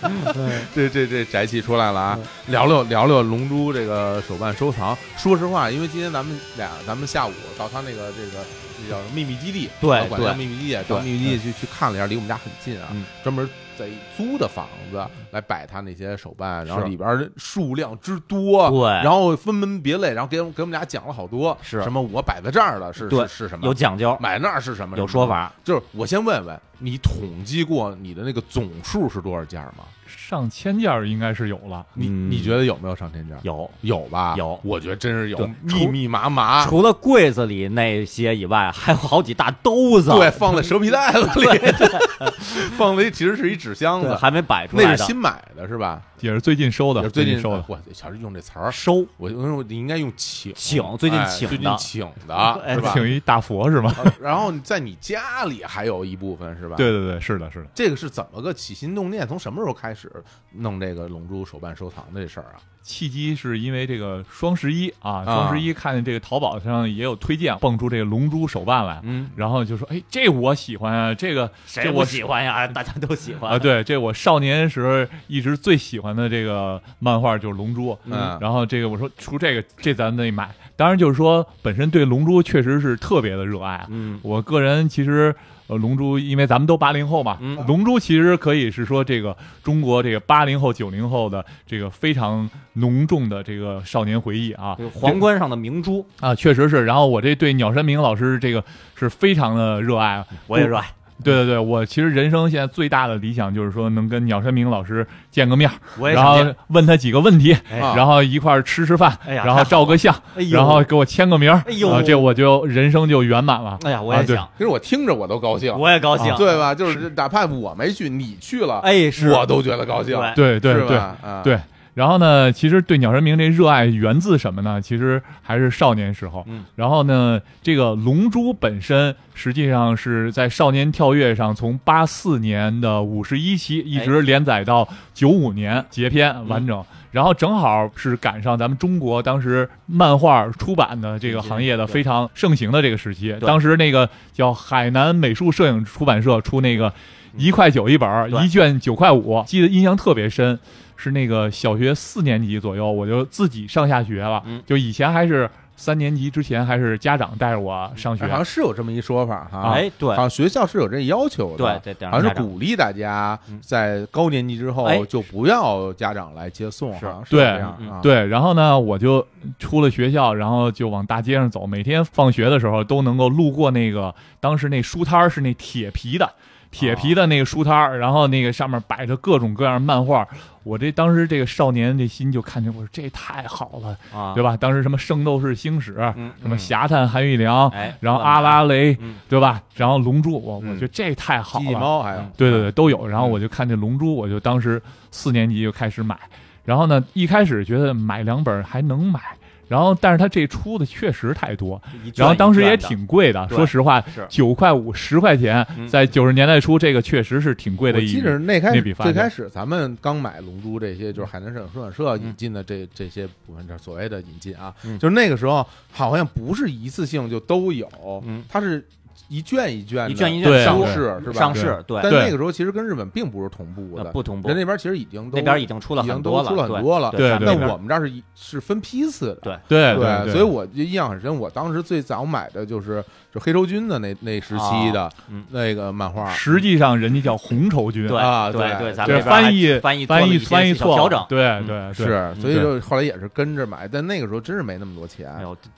[0.75, 2.19] 这这这宅气出来了啊！
[2.47, 4.95] 聊聊聊聊龙珠这个手办收藏。
[5.17, 8.43] 说实话，因为今天咱们俩，咱们下午到他那个这个
[8.83, 25.51] 那叫秘密基地，对啊管秘密基地，到对秘密基地去去看了一下，离我们家很近啊嗯，专门在租的房子来摆他那些手办，然后里边数量之多，对然后分门别类，然后给我们给我们俩讲了好多，是什么我摆在这儿了是对是是什么，有讲究，买那儿是什么，有说法。
[25.63, 29.85] 就是我先问问你，统计过你的那个总数是多少件吗？
[30.27, 31.85] 上千件儿应该是有了。
[31.93, 33.37] 你嗯你觉得有没有上千件？
[33.43, 33.69] 有。
[33.81, 34.33] 有吧？
[34.37, 36.65] 有我觉得真是有，密密麻麻。
[36.65, 41.47] 除了柜子里那些以外，还有好几大兜子，对，放在蛇皮袋子里，
[42.75, 44.83] 放的其实是一纸箱子，还没摆出来。
[44.83, 46.01] 那是新买的是吧？
[46.21, 47.63] 也是最近收的，也是最近收的。
[47.67, 52.91] 我小时候用这词儿，收我我应该用请请最近哎请的最近请的哎是吧？
[52.93, 53.93] 请一大佛是吗？
[54.03, 56.75] 呃然后在你家里还有一部分是吧？
[56.77, 57.67] 对对对，是的，是的。
[57.73, 59.27] 这个是怎么个起心动念？
[59.27, 60.11] 从什么时候开始
[60.51, 62.59] 弄这个龙珠手办收藏的这事儿啊？
[62.85, 72.67] 契机是因为这个双十一啊，双十一看见这个淘宝上也有推荐，蹦出这个龙珠手办来，嗯，然后就说：“哎，这我喜欢啊，这个谁我喜欢呀？
[72.69, 77.97] 大家都喜欢啊，对，这我少年时候一直最喜欢的这个漫画就是龙珠。
[78.05, 83.87] 嗯然后这个我说出这个这咱得买，当然就是说本身对龙珠确实是特别的热爱啊。
[83.89, 85.35] 嗯，我个人其实
[85.67, 94.77] 呃，龙珠因为咱们都八零后嘛，嗯龙珠其实可以是说这个中国这个八零后九零后的这个非常浓重的这个少年回忆啊。
[94.93, 96.85] 皇冠上的明珠，啊，确实是。
[96.85, 98.63] 然后我这对鸟山明老师这个
[98.95, 100.23] 是非常的热爱。
[100.47, 100.85] 我也热爱，
[101.23, 105.69] 对对对，我其实人生现在最大的理想就是说能跟鸟山明老师见个面，
[106.13, 106.35] 然后。
[106.69, 113.77] 问他几个问题，然后一块儿吃吃饭，哎呀然后照个相，哎呦，然后给我签个名儿，哎呦啊这我就人生就圆满了。
[113.83, 116.35] 哎呀，我啊对也想，其实我听着我都高兴，我也高兴。
[116.35, 116.75] 对吧？
[116.75, 121.15] 就是哪怕我没去，你去了，哎，是我都觉得高兴，对对对对是吧？
[121.21, 121.57] 啊，对。
[121.95, 124.81] 然后呢，其实对鸟山明这热爱源自什么呢？
[124.81, 126.45] 其实还是少年时候。
[126.47, 136.83] 嗯然后呢，这个《龙珠》本身实际上是在少年跳跃上，从八四年的五十一期一直连载到九五年结篇完整。
[137.11, 143.33] 然后正好是赶上咱们中国当时漫画出版的这个行业的非常盛行的这个时期。
[143.39, 146.91] 当时那个叫海南美术摄影出版社出那个
[147.37, 150.59] 一块九一本儿，一卷九块五，记得印象特别深。
[151.05, 154.41] 是那个小学四年级左右，我就自己上下学了。
[154.47, 158.29] 嗯就以前还是三年级之前，还是家长带着我上学哎。
[158.29, 159.73] 好像是有这么一说法哈。
[159.73, 167.63] 哎，对好像学校是有这要求的，对，得让好像是鼓励大家嗯在高年级之后哎就不要家长来接送，是对。
[168.01, 169.25] 对，然后呢，我就
[169.59, 171.67] 出了学校，然后就往大街上走。
[171.67, 176.27] 每天放学的时候都能够路过那个当时那书摊儿是那铁皮的。
[176.75, 180.27] 铁皮的那个书摊儿，然后那个上面摆着各种各样漫画，
[180.63, 184.57] 我这当时这个少年这心就看见，我说这太好了，啊，对吧？
[184.57, 189.61] 当时什么《圣斗士星矢》，嗯，什么《侠探韩玉良》，哎，然后阿拉蕾，嗯对吧？
[189.75, 193.07] 然后龙珠，我我嗯觉得这太好了，猫还有嗯，对对对，都有。
[193.07, 196.17] 然后我就看这龙珠，我就当时四年级就开始买。
[196.65, 199.19] 然后呢，一开始觉得买两本还能买，
[199.67, 201.81] 然后但是它这出的确实太多，
[202.15, 203.47] 然后当时也挺贵的。
[203.49, 205.87] 说实话，九块五、十块钱，嗯。
[205.87, 212.21] 在九十年代初，这个确实是挺贵的一我记着那开始最开始咱们刚买龙珠这些，就是海南省出版社嗯。
[212.23, 214.97] 引进的这这些部分，这所谓的引进啊，嗯。
[214.99, 217.89] 就是那个时候好像不是一次性就都有
[218.25, 218.85] 嗯，它是
[219.27, 220.93] 一卷一卷的一卷一卷上市
[221.23, 221.33] 是吧？
[221.33, 231.35] 上市，对，但那个时候其实跟日本并不是同步的，呃不同步人，那边其实已经都那边已经出了已经很多了对很多了对对那我们这儿是一是分批次的，对对对，对，所以我就印象很深。
[231.39, 233.03] 我当时最早买的就是
[233.35, 235.43] 就黑绸军的那那时期的嗯。
[235.51, 238.79] 那个漫画，实际上人家叫红绸军，对啊对对。
[238.79, 241.67] 对，咱翻译翻译翻译翻译错调整，对嗯。
[241.67, 245.29] 对对，是，所以就后来也是跟着买，但那个时候真是没那么多钱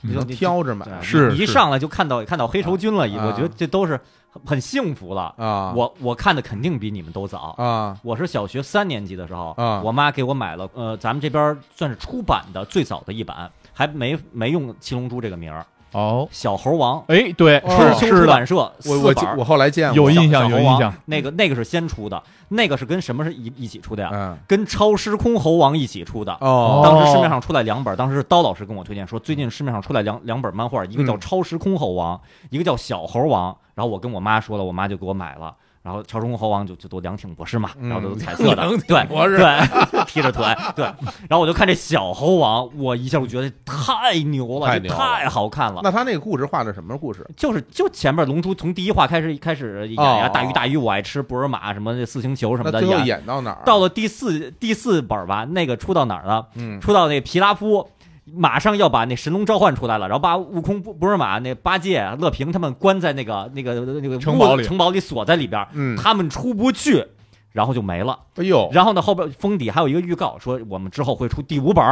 [0.02, 4.00] 你就挑着买是一上来就看到看到黑绸军了，啊我觉得这都是
[4.30, 5.34] 很很幸福了。
[5.38, 5.74] 啊。
[5.76, 7.56] 我我看的肯定比你们都早。
[7.58, 7.98] 啊。
[8.04, 17.70] 我是小学三年级的时候，啊我妈给我买了，呃，咱们这边算是出版的最早的一版，还没没用七龙珠这个名儿，哦，小猴王，嗯哎，对，哦。
[17.70, 24.10] 是是的，青出版社我四我我后来见过有印象有印象，那个那个是先出的，那个是跟什么是一一起出的呀？
[24.14, 24.38] 嗯。
[24.48, 26.32] 跟超时空猴王一起出的。
[26.42, 26.82] 哦。
[26.84, 32.18] 当时市面上出来两本，当时是刀老师跟我推荐说，最近市面上出来两两本漫画，一个叫嗯《超时空猴王》，
[32.50, 33.52] 一个叫《小猴王》。
[33.74, 35.56] 然后我跟我妈说了，我妈就给我买了。
[35.88, 40.44] 然后超时空猴王就就都凉挺博士嘛，嗯然后都是彩色的，对博士对，踢着腿，
[40.76, 40.84] 对。
[40.84, 45.80] 然后我就看这小猴王，我一下我觉得太牛了，太牛了太好看了。
[45.82, 47.26] 那他那个故事画的什么故事？
[47.38, 53.64] 就是就前面龙珠从第一话开始开始演呀，哦大鱼大鱼我爱吃，布尔玛什么那四星球什么的最后演，演到哪儿？
[53.66, 56.48] 到了第四第四本吧，那个出到哪儿了？
[56.56, 57.90] 嗯出到那个皮拉夫，
[58.34, 67.06] 马上要把那神龙召唤出来了，然后把悟空、不不是马、那八戒、乐平他们关在那个那个那个城堡里城堡里锁在里边，嗯，他们出不去。
[67.54, 71.84] 然后就没了，哎呦，然后呢，后边封底还有一个预告，说我们之后会出第五本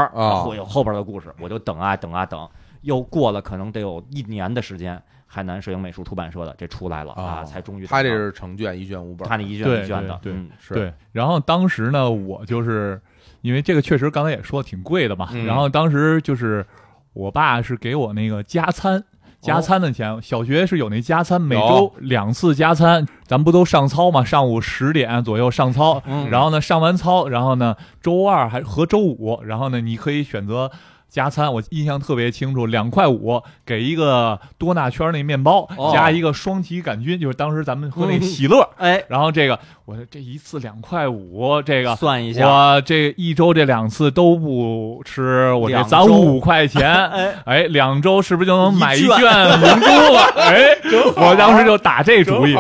[0.44, 1.34] 会有后边的故事。
[1.40, 2.48] 我就等啊等啊等，
[2.82, 13.02] 又过了可能得有一年的时间，海南摄影美术出版社的，这出来了啊，哦才终于他这是成卷一卷五本，他那一卷一卷的，嗯是对，然后当时呢，我就是
[13.46, 15.46] 因为这个确实刚才也说挺贵的嘛，嗯。
[15.46, 16.66] 然后当时就是
[17.14, 19.04] 我爸是给我那个加餐。
[19.42, 24.26] 加餐的钱，小学是有那加餐，每周两次加餐，咱们不都上操嘛？
[24.26, 26.28] 上午十点左右上操，嗯。
[26.32, 30.72] 然后呢上完操，然后呢周二还和周五，然后呢你可以选择
[31.08, 50.22] 加餐，我印象特别清楚，两块五给一个多纳圈那面包，哦加一个双歧杆菌，就是当时咱们喝那个喜乐，哎，然后这个我说这一次两块五，这个算一下，我这一周这两次都不吃，我这攒五块钱， 哎，哎，两周是不是就能买一一卷卷龙珠了？
[50.42, 50.76] 哎，
[51.16, 52.56] 我当时就打这主意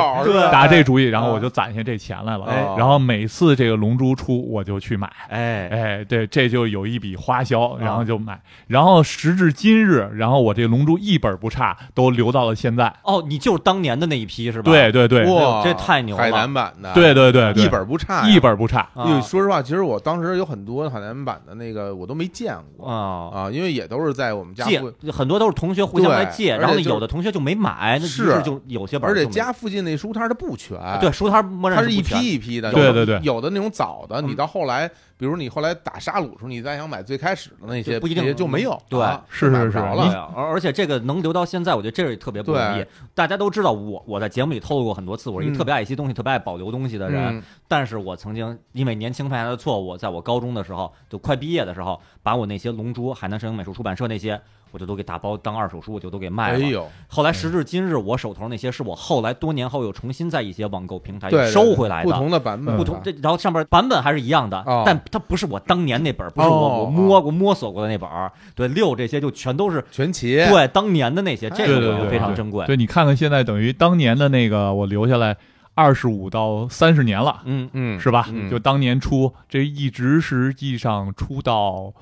[0.51, 2.45] 打这主意，然后啊我就攒下这钱来了。
[2.45, 5.11] 哎然后每次这个龙珠出，我就去买。
[5.29, 12.93] 哎，哎，对，这就有一笔花销，然后啊就买，然后时至今日，然后我这龙珠一本不差，都留到了现在。
[13.01, 14.71] 哦，你就是当年的那一批是吧？
[14.71, 18.81] 对对对，哇，这太牛了海南版的，对对对对，一本不差，一本不差。
[18.93, 22.87] 啊，因为说实话，其实我当时有很多海南版的那个我都没见过。
[22.87, 23.31] 啊。
[23.33, 33.25] 啊，因为也都是在我们家借，很多都是同学互相来借，然后有的同学就没买，那是是就有些本儿而且家附近那书摊它不全，对书摊默认它是一批一批的，对有的对对。
[33.25, 34.27] 有的那种早的，嗯。
[34.27, 34.87] 你到后来，
[35.17, 39.01] 比如你后来打沙鲁时候，你再想买最开始的那些，不一定就没有，对。
[39.01, 39.77] 啊是是是。
[39.77, 42.85] 而而且这个能留到现在，我觉得这是特别不容易。
[43.13, 45.53] 大家都知道我我在节目里透露过很多次，我是一嗯。
[45.53, 47.37] 个特别爱惜东西、特别爱保留东西的人。
[47.37, 54.39] 嗯但是我曾经因为年轻犯下的错误，在我高中的时候，就快毕业的时候，把我那些《龙珠》、海南摄影美术出版社那些，
[54.69, 56.59] 我就都给打包当二手书，我就都给卖了。
[56.59, 62.11] 哎呦，后来时至今日，我手头那些是我后来多年后又重新在一些网购平台收回来的。
[62.11, 68.07] 不同的版本，不同，这然后上边版本还是一样的，哦但它不是我当年那本，不是我、哦我摸过摸索过的那本。
[68.53, 72.63] 对，六这些就全都是全齐，对当年的那些，这个对对对，我觉得非常对珍贵。
[72.67, 75.35] 对，你看看现在等于当年的那个，我留下来
[75.75, 78.25] 二十五到三十年了，嗯，嗯，是吧？
[78.31, 78.49] 嗯。
[78.49, 81.93] 就当年出，这一直实际上出到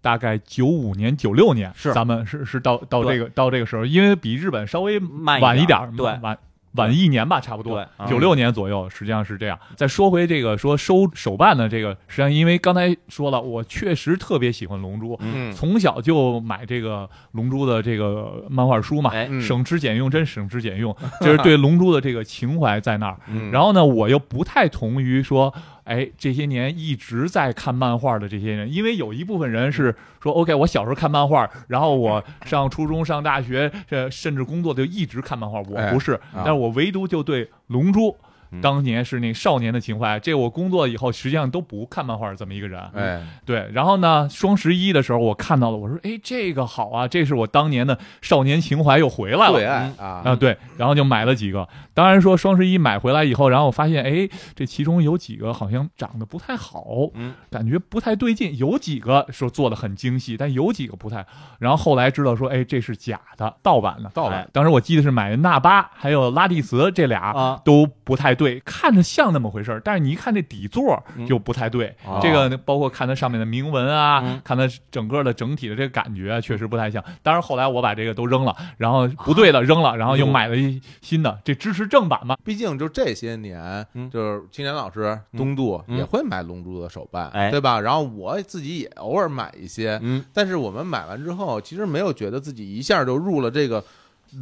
[0.00, 1.92] 大概九五年、九六年，是。
[1.92, 5.00] 咱们是是到到这个到这个时候，因为比日本稍微
[5.40, 6.06] 晚一点对。
[6.22, 6.38] 晚
[6.78, 9.58] 晚一年吧，差不多九六年左右，实际上是这样。
[9.76, 23.16] 再说回这个说收手办的这个，实际上因为刚才说了，我确实特别喜欢龙珠，嗯，从小就买这个龙珠的这个漫画书嘛，哎，嗯省吃俭用，真省吃俭用， 就是对龙珠的这个情怀在那儿。
[23.26, 25.52] 嗯然后呢，我又不太同于说，
[25.88, 35.60] 哎，这些年一直在看漫画的这些人，因为有一部分人是说，OK，我小时候看漫画，然后我上初中、上大学，呃，甚至工作就一直看漫画。
[35.62, 38.27] 我哎不是，啊但是我唯独就对龙珠嗯。
[38.62, 51.68] 当年是那少年的情怀，这我工作以后实际上都不看漫画这么一个人，哎，对，然后呢，双十一的时候我看到了，我说，哎，这个好啊，这是我当年的少年情怀又回来了，最爱啊，啊，对，然后就买了几个。
[51.94, 56.84] 当然说双十一买回来以后，然后我发现，哎，这其中有几个好像长得不太好，
[57.14, 58.56] 嗯，感觉不太对劲。
[58.56, 61.26] 有几个说做的很精细，但有几个不太。
[61.58, 64.08] 然后后来知道说，哎，这是假的，盗版的。
[64.10, 71.94] 盗版哎当时我记得是买的纳巴还有拉蒂茨这俩啊都不太对，看着像那么回事儿，但是你一看这底座嗯就不太对。
[72.06, 77.04] 哦这个包括看它上面的铭文啊，嗯看它整个的整体的这个感觉啊确实不太像。
[77.22, 82.36] 当然后来我把这个都扔了，然后不对的扔了，然后又买了一新的，这支持正版嘛。
[82.44, 87.80] 毕竟就这些年，嗯就是青年老师、嗯东渡嗯也会买龙珠的手办，哎对吧？
[87.80, 93.82] 然后我自己也偶尔买一些，嗯，但是我们买完之后，其实没有觉得自己一下就入了这个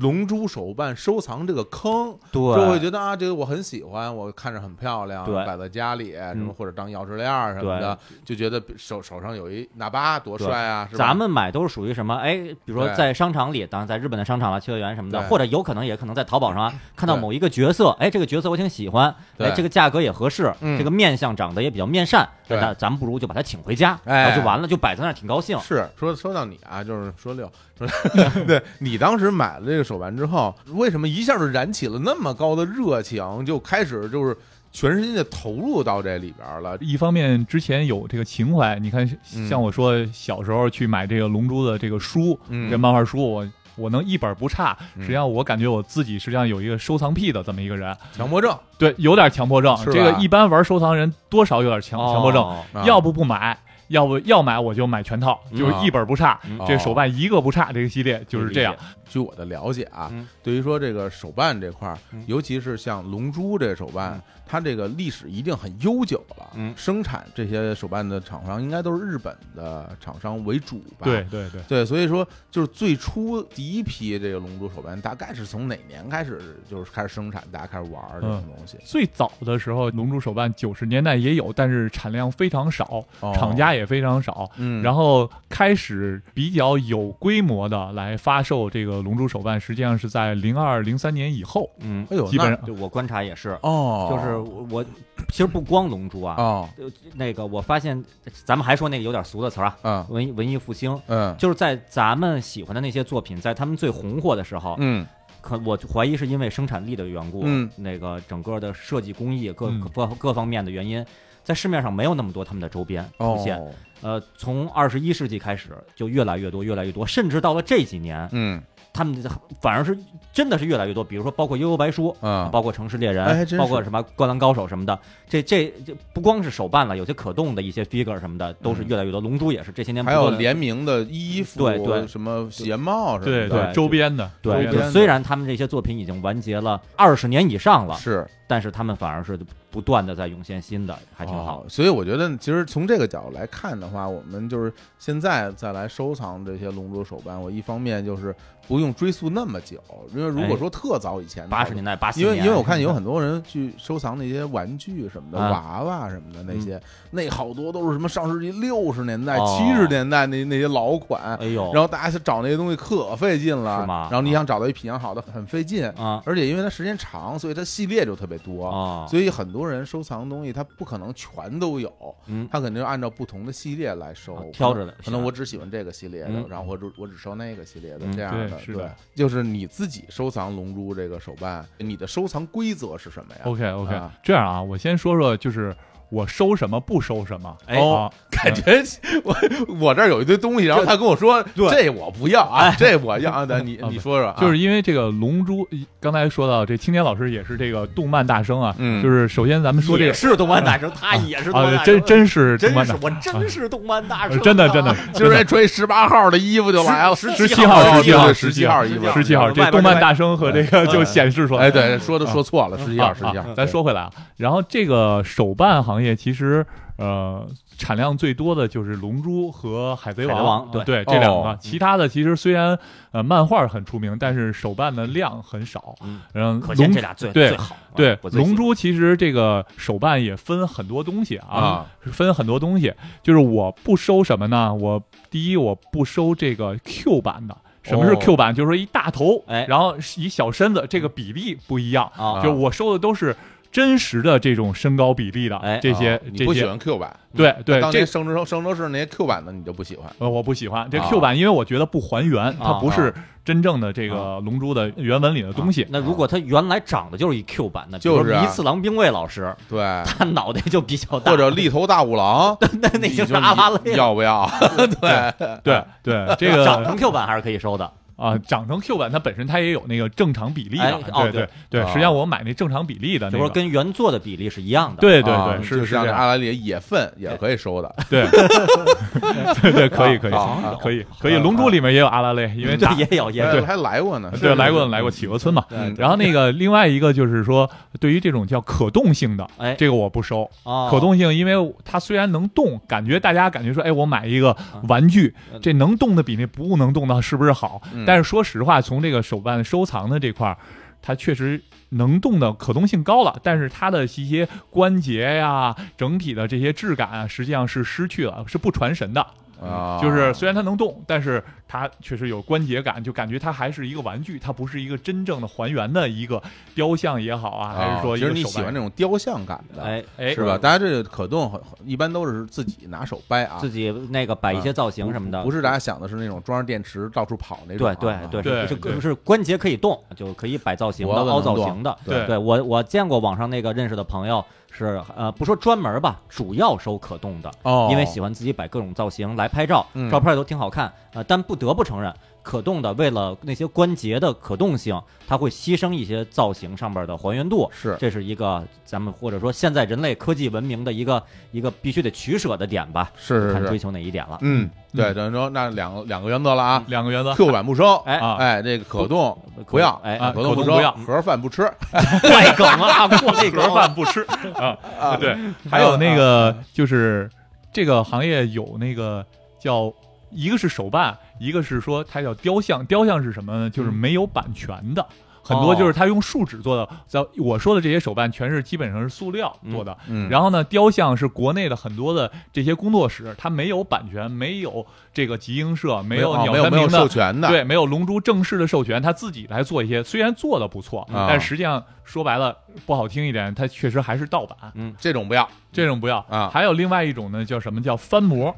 [0.00, 6.54] 龙珠手办收藏这个坑，对，就会觉得啊，这个我很喜欢，我看着很漂亮，摆在家里什么嗯。
[6.54, 11.06] 或者当钥匙链儿什么的，就觉得手手上有一纳巴多帅啊，是吧？
[11.06, 12.14] 咱们买都是属于什么？
[12.16, 20.78] 哎，比如说在商场里，当然在日本的商场了、秋叶原什么的，或者有可能也可能在淘宝上啊看到某一个角色，哎，这个角色我挺喜欢，哎，这个价格也合适，嗯。
[20.78, 22.60] 这个面相长得也比较面善，对。
[22.60, 24.36] 那咱们不如就把它请回家，哎。
[24.36, 25.58] 就完了，就摆在那儿挺高兴。
[25.60, 27.86] 是说说到你啊，就是说六说，
[28.46, 34.34] 对你当时买了这个手办之后，为什么一下就燃起了那么高的热情，就开始就是
[34.72, 36.78] 全身心的投入到这里边了？
[36.80, 43.46] 一方面之前有这个情怀，你看嗯像我说小时候去买这个龙珠的这个书，嗯这漫画书我。
[43.78, 49.76] 我能一本不差，嗯实际上我感觉我自己实际上有一个收藏癖的这么一个人，强迫症对，有点强迫症。
[49.84, 52.56] 这个一般玩收藏人多少有点强强迫症，
[52.86, 53.54] 要不不买，
[53.88, 56.38] 要不要买我就买全套，嗯就是一本不差。
[56.48, 58.74] 嗯这手办一个不差，这个系列就是这样。
[59.08, 66.50] 据我的了解啊，嗯对于说这个手办这块尤其是像龙珠这手办嗯，它这个历史一定很悠久了。
[66.54, 71.04] 嗯生产这些手办的厂商应该都是日本的厂商为主吧？
[71.04, 78.78] 对对对，对，所以说就是最初第一批这个龙珠手办，大概是从哪年开始就是开始生产，大家开始玩这种东西？
[78.84, 84.50] 最早的时候，龙珠手办九十年代也有，但是产量非常少，哦厂家也非常少。
[84.56, 94.84] 嗯，然后开始比较有规模的来发售这个龙珠手办，实际上是在零二零三年以后，嗯，哎呦，基本上就我观察也是，哦，就是我我
[95.28, 98.02] 其实不光龙珠啊，哦，呃那个我发现，
[98.44, 101.36] 咱们还说那个有点俗的词儿啊，嗯文艺文艺复兴，嗯。
[101.36, 105.06] 就是在咱们喜欢的那些作品，在他们最红火的时候，嗯。
[105.40, 111.04] 可我怀疑是因为生产力的缘故，嗯那个整个的设计工艺各嗯各各方面的原因，
[111.44, 113.56] 在市面上没有那么多他们的周边出现。
[113.56, 113.70] 哦，
[114.02, 118.60] 呃，从二十一世纪开始就越来越多，越来越多，甚至到了这几年，嗯
[118.96, 119.22] 他们
[119.60, 119.96] 反而是
[120.32, 121.04] 真的是越来越多。
[121.04, 129.20] 比如说，包括《悠悠白书》嗯，包括《城市猎人包括什么《灌篮高手》什么的，这这这不光是手办了，有些可动的一些 figure 什么的都是嗯越来越多。
[129.20, 132.06] 龙珠也是这些年还有联名的衣服，对对。
[132.06, 138.26] 什么鞋帽什么的，对对周边的，对，虽然他们这些作品已经完结了二十年以上了，是。
[138.48, 139.36] 但是他们反而是
[139.72, 141.62] 不断的在涌现新的，还挺好。
[141.62, 141.66] 哦。
[141.68, 148.32] 所以我觉得，其实从这个角度来看的话，我们就是现在再来收藏这些龙珠手办，我一方面就是
[148.66, 149.78] 不用追溯那么久，
[150.14, 155.50] 因为如果说特早以前的话八十年代、八因为因为我看有很多人去收藏那些玩具什么的，啊。
[155.50, 159.56] 娃娃什么的那些，那好多都是什么上世纪六十年代、哦。
[159.58, 164.08] 七十年代那那些老款，哎呦，然后大家去找那些东西可费劲了，是吗？
[164.10, 166.22] 然后你想找到一品相好的很费劲，啊。
[166.24, 168.66] 而且因为它时间长，所以它系列就特别多。
[168.68, 171.92] 哦，所以很多人收藏东西，他不可能全都有，
[172.26, 172.48] 嗯。
[172.50, 185.74] 他肯定按照不同的系列来收啊，挑着的可能我只喜欢这个系列的嗯，然后我只我只收那个系列的嗯这样的，是的，就是你自己收藏龙珠这个手办，你的收藏规则是什么呀？OK OK，、啊这样啊，我先说说，就是
[186.10, 187.56] 我收什么不收什么。
[187.66, 188.82] 哎啊，感觉
[189.24, 189.36] 我
[189.80, 195.64] 我这儿有一堆东西，然后他跟我说 这我不要啊，这我要啊， 你啊你说说啊，就是因为这个《龙珠》，
[196.00, 199.02] 刚才说到这青年老师也是这个动漫大生啊，嗯。
[199.02, 204.94] 就是首先咱们说这个是动漫大生，他 也是动漫啊，大生，真真是动漫大真是我真是动漫大生真的真的。
[205.12, 209.10] 今儿这穿十八号的衣服就来了，十十七号十七号，十17号衣服。
[209.12, 211.64] 十七号，这动漫大生和这个就显示出来。
[211.64, 216.64] 哎，对，说的说错了，十七号，十七号咱说回来啊，然后这个手办行业其实
[216.96, 222.78] 呃产量最多的就是龙珠和海贼王对对这两个哦，其他的其实虽然
[223.12, 225.94] 呃漫画很出名，但是手办的量很少。
[226.02, 227.74] 嗯，然后可见龙这俩最对最好。
[227.74, 232.92] 啊对龙珠其实这个手办也分很多东西啊啊，分很多东西。
[233.22, 234.74] 就是我不收什么呢？
[234.74, 237.56] 我第一我不收这个 Q 版的。
[237.82, 238.54] 什么是哦 Q 版？
[238.54, 242.10] 就是说一大头，哎然后一小身子，这个比例不一样。
[242.16, 243.34] 啊，就我收的都是
[243.76, 251.06] 真实的这种身高比例的，哎这些啊你这些，不喜欢 Q 版，对对，这当年圣斗圣斗士那些 Q 版的你就不喜欢，呃我不喜欢这啊。
[251.10, 253.24] Q 版，因为我觉得不还原，它不是啊。
[253.44, 255.86] 真正的这个龙珠的原文里的东西。
[255.90, 263.92] 那如果它原来长得就是一 Q 版的，就是一次郎兵卫老师，对，他脑袋就比较大，或者立头大五郎， 那那已经拉蕾。
[263.92, 263.96] 了。
[263.96, 264.50] 要不要？
[265.00, 275.00] 对，对对，这个 长成 Q 版还是可以收的，啊，长成 Q 版，它本身它也有那个正常比例哎的，哦对对对，啊实际上我买那正常比例的就说那个，跟原作的比例是一样的。
[275.00, 278.26] 对对啊对，是就是阿拉里野粪也可以收的，对
[279.60, 285.64] 对对，可以可以啊可以可以，龙珠里面也有阿拉蕾，因为也有也还来过呢，对来过来过企鹅村嘛。
[285.70, 287.68] 嗯然后那个另外一个就是说，
[288.00, 290.48] 对于这种叫可动性的，哎，这个我不收。
[290.64, 294.56] 哦可动性，因为它虽然能动，感觉大家感觉说，哎，我买一个
[294.88, 297.80] 玩具，嗯这能动的比那不能动的是不是好？
[298.06, 300.56] 嗯但是说实话，从这个手办收藏的这块儿，
[301.02, 309.26] 它确实能动的可动性高了，但是它的一些关节呀、整体的这些质感啊，实际上是失去了，是不传神的。
[309.60, 316.42] 啊，就是虽然它能动，但是它确实有关节感，就感觉它还是一个玩具，它不是一个真正的还原的一个
[316.74, 320.56] 雕像也好啊，还是说一其实个手办你喜欢那种雕像感的，哎哎是吧？
[320.56, 328.66] 大家这个可动一般都是自己拿手掰啊，自己那个摆一些造型什么的，不是大家想的是那种装上电池到处跑那种对啊，对对，对。
[328.66, 331.96] 对是是是关节可以动，就可以摆造型的、凹造型的。
[332.04, 332.26] 对。
[332.26, 332.38] 对。
[332.38, 340.08] 我我见过网上那个认识的朋友是呃不说专门吧，主要收可动的，哦，因为喜欢自己摆各种造型来拍照，嗯。
[340.10, 340.92] 照片也都挺好看。
[341.12, 347.68] 呃，但不得不承认，可动的，为了那些关节的可动性，它会牺牲一些造型上边的还原度。
[347.72, 354.38] 是这是一个咱们或者说现在人类科技文明的一个一个必须得取舍的点吧，是是是，看追求哪一点了。
[354.42, 359.36] 嗯，对，等于说那两个两个原则了啊两个原则，，Q 版不收，哎啊哎，这个可动
[359.66, 360.76] 不要，哎啊可动不收，
[361.06, 361.62] 盒饭不吃
[362.22, 364.22] 怪梗了， 过这盒饭不吃
[364.54, 364.76] 啊。
[365.00, 365.36] 啊，对，
[365.70, 367.28] 还有那啊个就是
[367.72, 369.24] 这个行业有那个
[369.58, 369.92] 叫
[370.30, 372.84] 一个是手办，一个是说它叫雕像。
[372.86, 373.70] 雕像是什么呢？
[373.70, 375.06] 就是没有版权的。
[375.48, 379.96] 很多就是它用树脂做的，在我说的这些手办全是基本上是塑料做的。
[380.08, 394.58] 嗯，然后呢，雕像是国内的很多的这些工作室，它没有版权，没有这个集英社，没有哦鸟没有没有授山明的，权的，对，没有龙珠正式的授权，他自己来做一些，虽然做的不错，啊但实际上说白了不好听一点，它确实还是盗版。
[394.98, 398.52] 这种不要这种不要啊还有另外一种呢，叫什么叫翻模？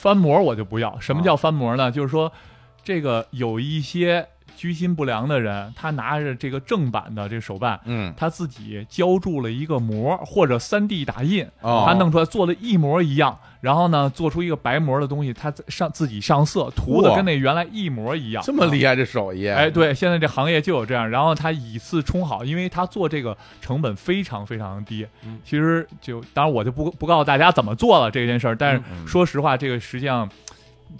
[0.00, 0.98] 翻模我就不要。
[0.98, 1.90] 什么叫翻模呢？
[1.90, 2.32] 就是说，
[2.82, 4.26] 这个有一些
[4.60, 18.42] 居心不良的人，他拿着这个正版的这个手办，嗯，他自己浇筑了一个膜，或者三 D 打印，哦他弄出来做的一模一样，然后呢，做出一个白膜的东西，他上自己上色，涂的跟那原来一模一样。
[18.44, 25.06] 这么厉害这手艺，哎，对，现在这行业就有这样，然后他以次充好，因为他做这个成本非常非常低。
[25.24, 30.28] 嗯其实就当然我就不不告诉大家怎么做了这件事儿，但是嗯说实话，这个实际上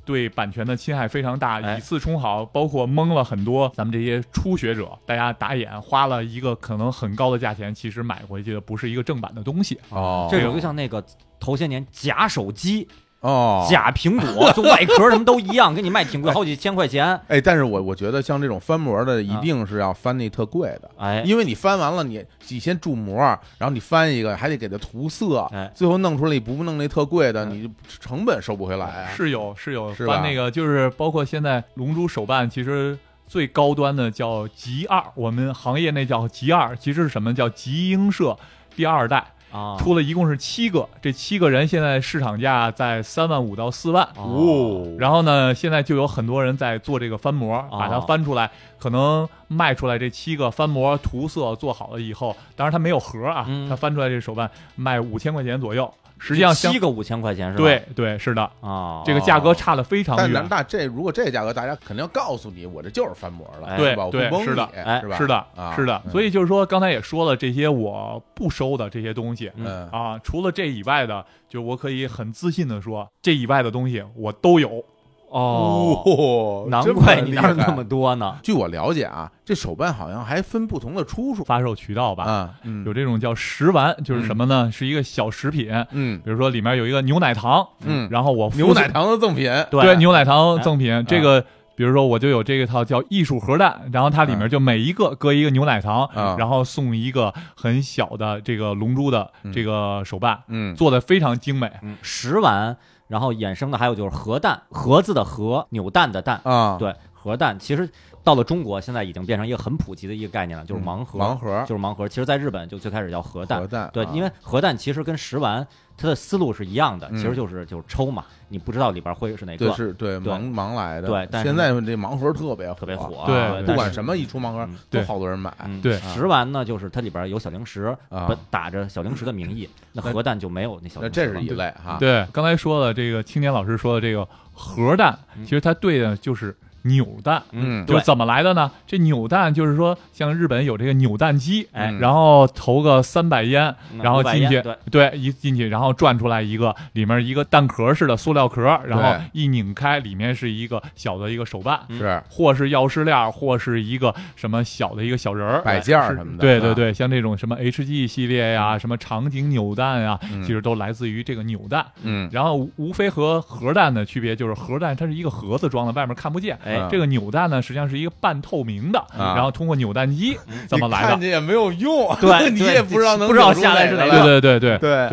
[0.05, 9.79] 对版权的侵害非常大，哎以次充好，包括蒙了很多咱们这些初学者，大家打眼花了一个可能很高的价钱，其实买回去的不是一个正版的东西。
[9.91, 11.05] 哦，这有一个像那个
[11.39, 12.87] 头些年假手机、
[13.21, 17.19] 哦，假苹果，就外壳什么都一样，给你卖挺贵， 好几千块钱。
[17.29, 23.19] 哎，但是我我觉得像这种翻模的，一定是要翻那特贵的，哎，因为你翻完了，你你先注模，
[23.59, 29.11] 然后你翻一个，还得给它涂色，哎最后弄出来你不弄那特贵的，你成本收不回来啊。
[29.15, 38.37] 是有是有是吧翻那个，就是包括现在龙珠手办，其实最高端的叫极二，我们行业内叫极二，其实是什么叫极英社
[38.75, 44.07] 第二代，啊，出了一共是七个，这七个人现在市场价在三万五到四万。
[44.17, 53.69] 哦，然后呢，现在就有很多人在做这个翻模，把它翻出来，可能卖出来这七个翻模涂色做好了以后，当然它没有盒啊，嗯。
[53.69, 57.65] 它翻出来这手办卖五千块钱左右，实际上相七个五千块钱是吧？
[57.65, 60.49] 对对是的，啊，这个价格差的非常但那远。
[60.51, 64.05] 那这如果这个价格，大家肯定要告诉你，我这就是翻模了，对吧？
[64.05, 65.17] 我对是的哎是吧？
[65.17, 74.85] 是的，啊，是的，嗯所以就是说，刚才也说了，这些我不收的这些东西嗯啊，除了这以外的，就我可以很自信的说，这以外的东西我都有。
[75.31, 78.37] 哦，哦难怪你那儿那么多呢。
[78.43, 81.45] 据我了解啊，这手办好像还分不同的出处。
[81.45, 82.85] 发售渠道吧，啊，嗯。
[82.85, 84.71] 有这种叫食玩，就是什么呢？
[84.71, 86.21] 是一个小食品，嗯。
[86.25, 89.97] 比如说里面有一个牛奶糖，嗯，然后我牛奶糖的赠品，对。
[89.97, 91.41] 牛奶糖哎赠品，这个
[91.75, 100.75] 比如说我就有这一套叫艺术核弹，然后它里面就每一个搁一个牛奶糖，嗯然后送一个很小的这个龙珠的这个手办，嗯。
[100.77, 101.71] 做的非常精美。
[101.83, 102.77] 嗯，十丸，
[103.11, 107.59] 然后衍生的还有就是核弹，盒子的核，扭蛋的蛋，啊，对，核弹。
[107.59, 107.91] 其实
[108.23, 111.65] 到了中国，现在已经变成一个很普及的一个概念了，就是盲盒，盲盒。
[111.67, 112.09] 就是盲盒。
[112.09, 114.11] 其实，在日本就最开始叫核弹，核弹，对，啊。
[114.13, 115.67] 因为核弹其实跟食玩
[115.97, 117.17] 它的思路是一样的，嗯。
[117.17, 120.33] 其实就是就是抽嘛，你不知道里边会是哪对个，是对对。
[120.33, 125.99] 盲盲来的，对但现在这盲盒特别特别火啊，对不管什么一出盲盒嗯都好多人买嗯，对。
[126.01, 131.33] 食玩呢，就是它里边有小零食，啊，打着小零食的名义，那核弹就没有那小那零食了。
[131.33, 135.45] 这是一类哈，对，刚才说了这个青年老师说的这个核弹，嗯。
[135.45, 137.43] 其实它对的就是扭蛋。
[137.53, 138.71] 嗯就是怎么来的呢？
[138.87, 155.63] 这扭蛋就是说，像日本有这个扭蛋机，哎然后投个三百烟，嗯然后进去烟对，对，一进去，然后转出来一个里面一个蛋壳似的塑料壳，然后一拧开，里面是一个小的一个手办，嗯是或是钥匙链，或是一个什么小的一个小人儿。
[155.63, 161.85] 摆件儿什么的，对对对，像这种什么 HG 系列呀，什么场景扭蛋呀，嗯其实都来自于这个扭蛋。
[162.03, 166.59] 嗯然后无无非和核弹的区别就是，核弹它是一个盒子装的，外面看不见。
[166.71, 171.07] 哎，这个扭蛋呢，实际上是一个半透明的，啊然后通过扭蛋机怎么来的？
[171.07, 175.09] 你看见也没有用，对 你也不知道能不知道下来是哪个对对对对对对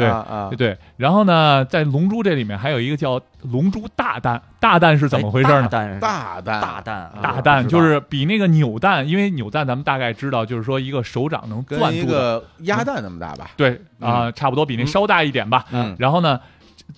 [0.49, 0.77] 对对。
[0.97, 5.69] 然后呢，在龙珠这里面还有一个叫龙珠大蛋，大蛋是怎么回事呢？
[5.71, 13.51] 哎大蛋大蛋大蛋啊大蛋就是比那个扭蛋，因为扭蛋咱们大概知道，就是说一个手掌能跟一攥住的，个鸭蛋那么大吧？
[13.55, 15.65] 对啊、差不多比那稍大一点吧。
[15.71, 16.39] 嗯然后呢，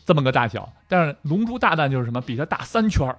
[0.05, 2.21] 这么个大小，但是龙珠大蛋就是什么？
[2.21, 3.15] 比它大三圈儿。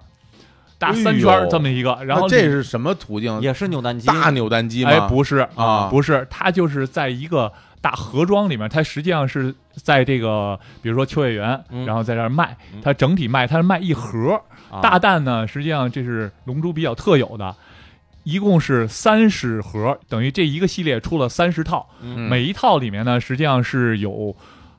[0.81, 3.39] 大三圈儿这么一个，然后这是什么途径？
[3.39, 4.89] 也是扭蛋机，大扭蛋机吗？
[4.89, 17.55] 哎不是啊不是，它就是在一个大盒装里面，它实际上是在这个比如说秋叶原，嗯然后在这儿卖嗯，它整体卖它是卖一盒，啊大蛋呢实际上这是龙珠比较特有的。
[18.23, 24.35] 一共是三十盒，等于这一个系列出了三十套，嗯每一套里面呢，实际上是有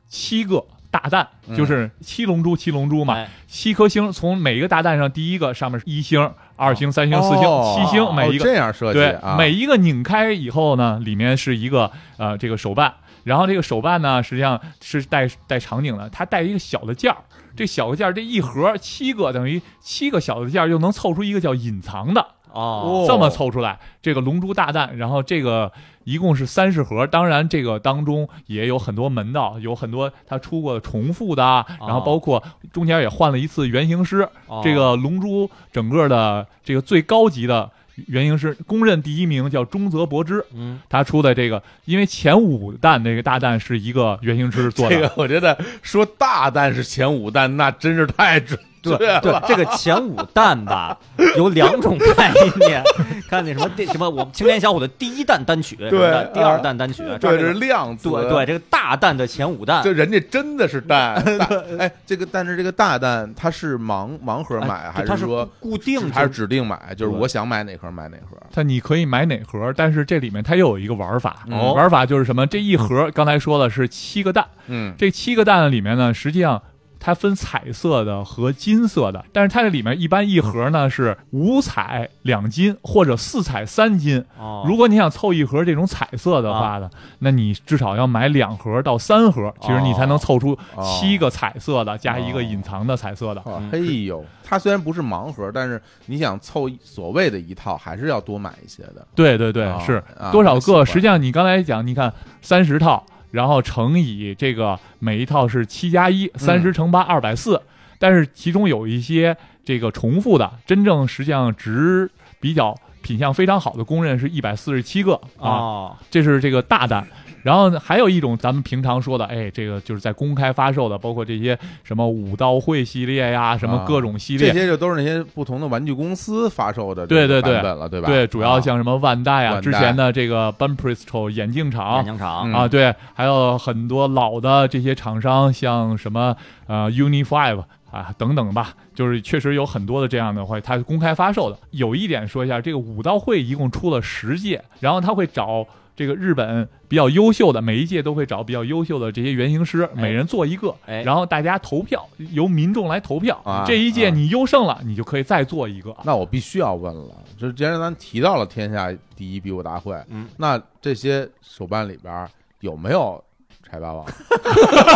[0.09, 1.57] 七个大蛋，嗯。
[1.57, 3.29] 就是七龙珠，七龙珠嘛，哎。
[3.49, 17.19] 七颗星，从每一个大蛋上，第一个上面是一星、二星、三星、四星、哦七星，每一个哦这样设计对啊，，每一个拧开以后呢，里面是一个呃这个手办，然后这个手办呢，实际上是带带场景的，它带一个小的件儿，
[17.57, 25.73] 这小个件儿这一盒七个，等于七个小的件儿又能凑出一个叫隐藏的，哦，这么凑出来，这个龙珠大蛋，然后这个
[26.05, 32.43] 一共是三十盒，当然这个当中也有很多门道，有很多他出过重复的啊，然后包括
[32.73, 34.61] 中间也换了一次原型师，哦。
[34.63, 37.71] 这个龙珠整个的这个最高级的
[38.07, 40.81] 原型师，公认第一名叫中泽博之，嗯。
[40.89, 49.21] 他出的这个，因为前五弹那个大弹是一个原型师做的，这个我觉得说大蛋是前五弹，那真是太准对。
[49.21, 50.99] 对，这个前五弹吧，
[51.37, 52.83] 有两种概念。
[53.29, 55.91] 看那什么第什么，我们青年小伙的第一弹单曲，对
[56.35, 58.11] 第二弹单曲，这对，这是量词。
[58.11, 61.15] 对对，这个大弹的前五弹这，人家真的是弹。
[61.79, 66.95] 哎，这个但是这个大弹它是盲盲盒买，哎它是说固定还是指定买？
[66.97, 68.37] 就是我想买哪盒买哪盒。
[68.53, 72.47] 它你可以买哪盒，但是这里面它又有一个玩法，哦玩法就是什么？
[72.47, 74.45] 这一盒刚才说了是七个蛋。
[74.67, 76.61] 嗯，这七个蛋里面呢，实际上
[77.05, 84.25] 它分彩色的和金色的，但是它这里面一般一盒呢是五彩两金或者四彩三金。
[84.39, 86.89] 哦，如果你想凑一盒这种彩色的话呢，
[87.19, 93.43] 那你至少要买两盒到三盒，其实你才能凑出哦七个彩色的加一个隐藏的彩色的。
[93.45, 93.61] 哦。
[93.73, 99.05] 嘿呦，它虽然不是盲盒，但是你想凑所谓的一套，还是要多买一些的。
[99.17, 100.01] 对对对，啊是。
[100.17, 100.85] 啊多少个？
[100.85, 107.61] 实际上你刚才讲，你看三十套，然后乘以这个每一套是七加一，三十乘八二百四，
[107.99, 112.09] 但是其中有一些这个重复的，真正实际上值
[112.39, 117.05] 比较品相非常好的，公认是一百四十七个啊，哦，这是这个大单。
[117.43, 128.07] 然后呢还有一种咱们平常说的，哎，这个就是在公开发售的，包括这些什么武道会系列呀，什么啊各种系列，这些就都是那些不同的玩具公司发售的对对对版本了，对吧？
[128.07, 136.37] 对，主要啊像什么万代啊，之前的这个 b a n p r i s t o 眼镜厂眼镜厂嗯啊，对，还有很多老的这些厂商，像什么
[136.67, 141.59] 呃 Uni Five 啊等等吧，就是确实有很多的这样的话，它是公开发售的。
[141.73, 145.67] 有一点说一下，这个武道会一共出了十届，然后他会找。
[145.95, 153.41] 这个日本比较优秀的，每一届都会找比较优秀的这些原型师，每人做一个，哎然后大家投票，由民众来投票。
[153.45, 155.95] 啊这一届啊你优胜了，你就可以再做一个。
[156.05, 162.27] 那我必须要问了，就是既然咱提到了天下第一比武大会，嗯，那这些手办里边
[162.61, 163.23] 有没有
[163.63, 164.07] 柴八王？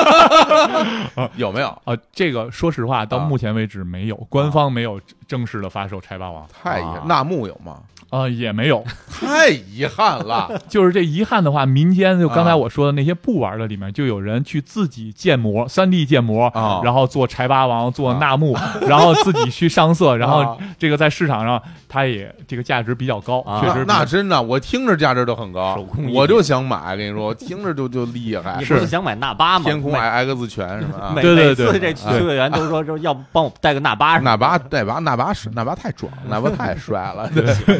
[1.36, 1.68] 有没有？
[1.84, 7.82] 啊，这个说实话，到啊目前为止没有，官方没有正式的发售柴八王，太纳木有吗？
[8.10, 8.84] 啊，也没有。
[9.08, 10.50] 太遗憾了。
[10.68, 21.60] 就是这遗憾的话，民间就刚才啊我说的那些不玩的里面，就有人去自己建模，三 D 建模，啊然后做柴八王，做啊纳木，然后自己去上色， 然后啊这个在市场上
[21.96, 26.94] 它也这个价值比较高，啊确实那那真的，我听着价值都很高手工，我就想买。
[26.94, 28.64] 跟你说，我 听着就就厉害你。
[28.66, 29.64] 是不是想买纳巴吗？
[29.64, 31.12] 天空每 X 拳什么啊？
[31.16, 37.26] 每 对对对每次这啊秋叶原都说说要帮我带个纳巴，纳巴带巴纳巴是纳巴太壮，纳巴太帅了。
[37.34, 37.78] 对，行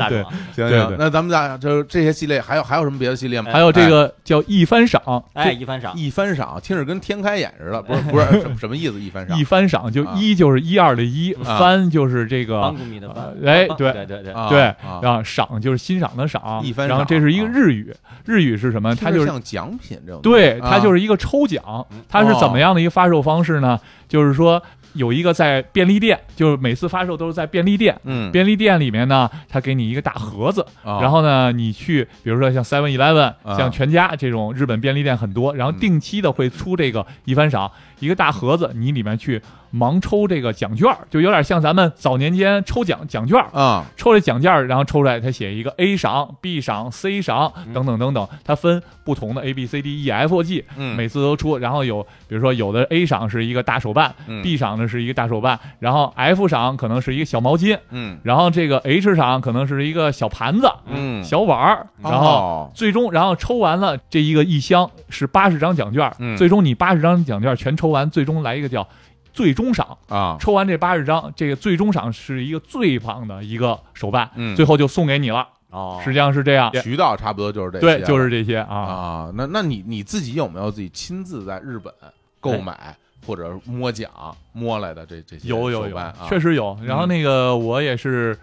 [0.54, 3.50] 行对对，那咱们俩就是这些系列，还有还有什么别的系列吗？
[3.52, 8.98] 还有这个叫一番赏，哎，一番赏一番赏，听着跟天开眼似的，不是不是什么什么意思？
[8.98, 17.94] 一番赏一番赏就啊一就是一二的一，啊番就是这个帮助你的帮呃，哎对对对对，啊对，啊然后赏就是欣赏的赏一，番赏然后这是一个啊日语，
[18.24, 18.94] 日语是什么？
[18.94, 20.20] 它就是像奖品这种。
[20.22, 23.78] 对，啊它就是一个抽奖嗯，它是怎么样的一个发售方式呢？
[24.08, 27.98] 就是说有一个在便利店，就是每次发售都是在便利店。
[28.04, 39.40] 嗯，便利店里面呢，它给你一个大盒子，啊然后呢，你去，比如说像 Seven Eleven、啊像全家这种日本便利店很多，然后嗯定期的会出这个一番赏，一个大盒子，你里面去
[39.74, 43.84] 盲抽这个奖券儿，就有点像咱们早年间抽奖奖券儿，啊。
[43.96, 47.72] 抽这奖券儿，然后抽出来，它写一个 A 赏、B 赏、C 赏嗯。
[47.72, 51.58] 等等等等，它分不同的 A、B、C、D、E、F、G，嗯，每次都出。
[51.58, 58.18] 然后有，比如说有的 A 赏是一个大手办嗯，B 赏呢是一个大手办，然后 F 赏可能是一个小毛巾，嗯。
[58.22, 62.26] 然后这个 H 赏可能是一个小盘子、嗯，小碗儿，然后。
[62.26, 66.36] 哦最终，然后抽完了这一个一箱是八十张奖券，嗯。
[66.36, 68.86] 最终你八十张奖券全抽完，最终来一个叫
[69.32, 69.96] 最终赏。
[70.08, 75.46] 啊，抽完这八十张，这个最终赏是一个最棒的一个手办，嗯最后就送给你了。
[75.70, 78.76] 哦，实际上是这样，渠道差不多就是这些对，就是这些啊。
[78.76, 79.32] 啊。
[79.34, 81.92] 那那你你自己有没有自己亲自在日本
[82.40, 84.08] 购买或者摸奖
[84.52, 86.78] 摸来的这这些有有有确实有。
[86.82, 88.38] 然后嗯那个我也是，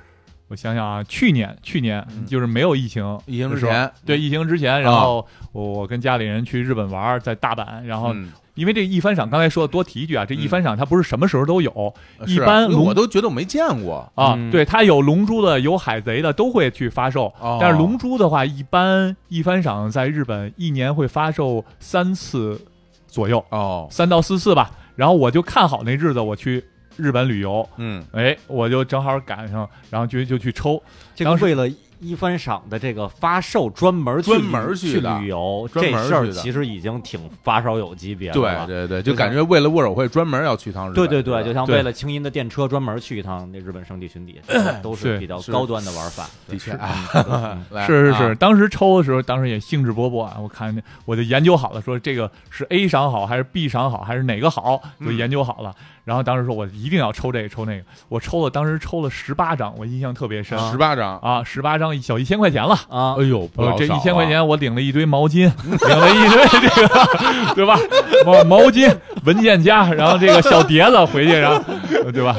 [0.50, 11.94] 我想想啊，去年去年嗯就是没有疫情疫情之前对疫情之前，然后我我跟家里人去日本玩，在大阪，然后嗯因为这一番赏，刚才说的多提一句啊，这嗯一番赏它不是什么时候都有
[12.28, 14.12] 一般龙我都觉得我没见过。
[14.16, 17.34] 啊嗯，对，它有龙珠的，有海贼的，都会去发售。
[17.40, 17.58] 哦。
[17.60, 22.62] 但是龙珠的话，一般一番赏在日本一年会发售三次
[23.08, 24.72] 左右，哦，三到四次吧。
[24.96, 26.64] 然后我就看好那日子，我去
[26.96, 28.04] 日本旅游，嗯。
[28.12, 30.82] 哎，我就正好赶上，然后就就去抽。
[31.16, 31.68] 这个为了
[32.04, 36.34] 一番赏的这个发售，专门去专门去去旅游，专门这事儿去的。
[36.42, 38.88] 其实已经挺发烧友级别了对。
[38.88, 44.40] 对对，就感觉为了握手会专门要去趟日本，对对对，就像为了轻音的电车专门去一趟那日本圣地巡礼，
[44.82, 46.28] 都是比较高端的玩法。
[46.48, 48.14] 的确是啊， 是。
[48.14, 50.38] 是当时抽的时候，当时也兴致勃勃啊。
[50.42, 50.76] 我看
[51.06, 55.74] 我就研究好了，说这个是 A 赏好还是 B 赏好还是哪个好，就嗯研究好了。
[56.04, 60.60] 然后当时说我一定要抽这个抽那个，我抽了，当时抽了十八张，我印象特别深。
[60.70, 62.74] 十八张，啊，十八张小一千块钱了。
[62.90, 67.78] 啊哎，呦，不呃，这一千块钱我领了一堆毛巾， 领了一堆这个，对吧？
[68.26, 68.94] 毛毛巾、
[69.26, 71.62] 文件夹，然后这个小碟子回去，然后
[72.06, 72.36] 呃对吧？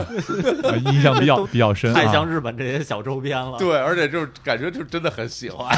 [0.62, 1.94] 呃 印象比较比较深啊。
[1.94, 3.59] 太像日本这些小周边了。
[3.59, 5.68] 对，而且就是感觉就真的很喜欢。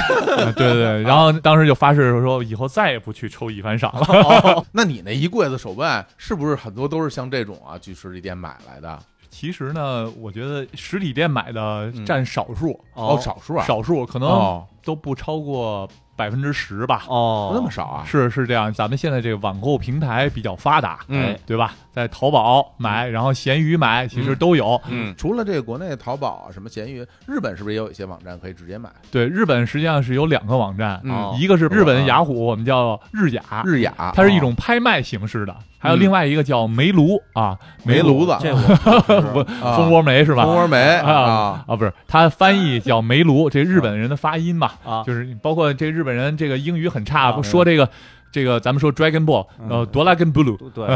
[0.54, 4.64] 对对， 然后当时就发誓说以后再也不去抽一番赏了。
[4.72, 8.98] 那你那一柜子手办是不是很多都是像这种啊，去实体店买来的？
[9.38, 15.86] 其实呢，我觉得实体店买的占少数，哦，少数啊，少数可能哦，都不超过
[16.16, 17.04] 百分之十吧。
[17.06, 18.02] 哦，那么少啊？
[18.06, 21.74] 是是这样，咱们现在这个网购平台比较发达，嗯哎对吧？
[21.96, 24.78] 在淘宝买，然后闲鱼买，其实都有。
[24.90, 28.90] 嗯，除了这个国内淘宝啊，什么闲鱼，日本是不是也有一些网站可以直接买？
[29.10, 31.00] 对，日本实际上是有两个网站，
[31.40, 34.40] 一个是日本雅虎，我们叫日雅，日雅，它是一哦。
[34.40, 36.00] 种拍卖形式的；还有嗯。
[36.00, 40.44] 另外一个叫煤炉啊，煤炉子这我 不啊蜂窝煤是吧？
[40.44, 47.88] 蜂窝煤啊啊，啊，不是，它翻译叫煤炉，这日本人的发音吧，啊，就是包括这日本人这个英语很差，啊不说这个
[48.36, 50.86] 这个咱们说 Dragon Ball，呃，嗯哆啦跟布鲁，对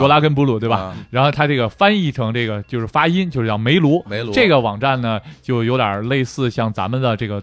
[0.00, 0.76] 哆啦跟布鲁对吧？
[0.76, 0.96] 啊？
[1.08, 7.40] 然后它这个翻译成这个就是发音就是叫煤炉，煤炉这个网站呢就有点类似像咱们的这个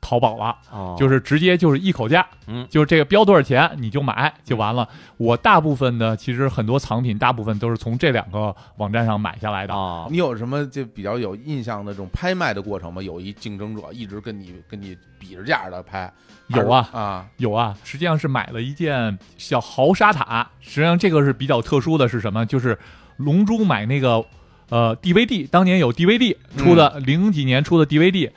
[0.00, 0.56] 淘宝了。
[0.70, 4.88] 哦，就是直接就是一口价，嗯就是这个标多少钱你就买就完了。
[5.16, 9.74] 我大部分的其实很多藏品，大部分都是从这两个网站上买下来的。
[9.74, 13.02] 啊，你有什么就比较有印象的这种拍卖的过程吗？
[13.02, 16.10] 有一竞争者一直跟你跟你比着价的拍，
[16.48, 22.44] 有啊啊，有啊，实际上是买了一件小豪沙塔，实际上这个是比较特殊的，是什么？
[22.46, 22.78] 就是
[23.18, 24.24] 龙珠买那个
[24.70, 28.30] 呃 DVD，当年有 DVD 出的，零几年出的 DVD，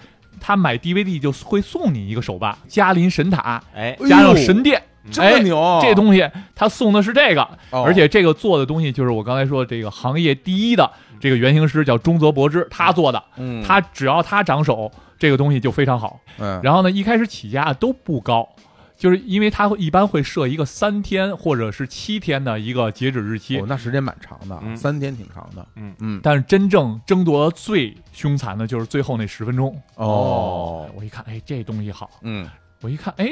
[0.46, 4.84] 他买 DVD 就会送你一个手办，嘉林神塔哎，加上神殿。
[5.12, 7.42] 这么牛，这东西他送的是这个，
[7.72, 7.84] 哦。
[7.84, 10.90] 而且这个做的东西就是我刚才说的这个行业第一的
[11.20, 16.20] 这个原型师叫中泽博之，他做的，嗯，他只要他长手，这个东西就非常好。
[16.40, 18.48] 嗯，然后呢，一开始起价都不高，
[18.96, 24.76] 就是因为它会一般会设一个三天或者是七天的一个截止日期，哦，那时间蛮长的，嗯。
[24.78, 25.94] 三天挺长的，嗯。
[26.00, 29.76] 嗯，但是真正争夺最凶残的就是最后那十分钟。
[29.96, 32.50] 哦，我一看，哎，这东西好，嗯。
[32.82, 33.30] 我一看，哎，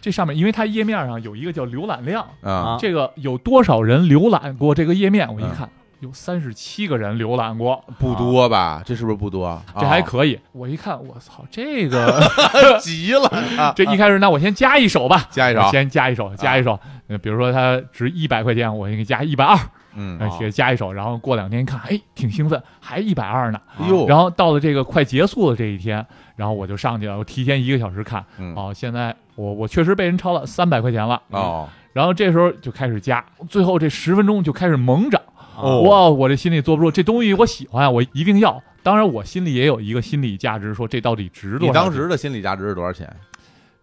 [0.00, 5.32] 这上面因为它页面上有一个叫浏览量，啊，这个有多少人浏览过这个页面？
[5.34, 5.54] 我一嗯。
[5.56, 5.68] 看。
[6.02, 8.82] 有三十七个人浏览过，不多吧？
[8.84, 9.62] 这是不是不多？
[9.78, 10.36] 这还哦可以。
[10.50, 12.28] 我一看，我操，这个
[12.82, 13.72] 急了啊！
[13.76, 16.76] 这一开始，那我先加一手吧，加一手我先加一手，加一手。
[17.06, 19.56] 呃比如说它值一百块钱，我给加一百二，
[19.94, 20.92] 嗯，呃给加一手。
[20.92, 23.60] 然后过两天一看，哎，挺兴奋，还一百二呢。
[23.78, 26.04] 哎呦，然后到了这个快结束的这一天，
[26.34, 28.24] 然后我就上去了，我提前一个小时看。
[28.38, 31.22] 嗯哦，现在我我确实被人超了三百块钱了。
[31.30, 35.21] 哦，然后这时候就开始加，最后这十分钟就开始猛涨。
[35.56, 38.62] 哦哇，我这心里坐不住，这东西我喜欢，我一定要。
[38.82, 41.68] 当然，我心里也有一个心理价值，说这到底值多少钱？
[41.68, 43.08] 你当时的心理价值是多少钱？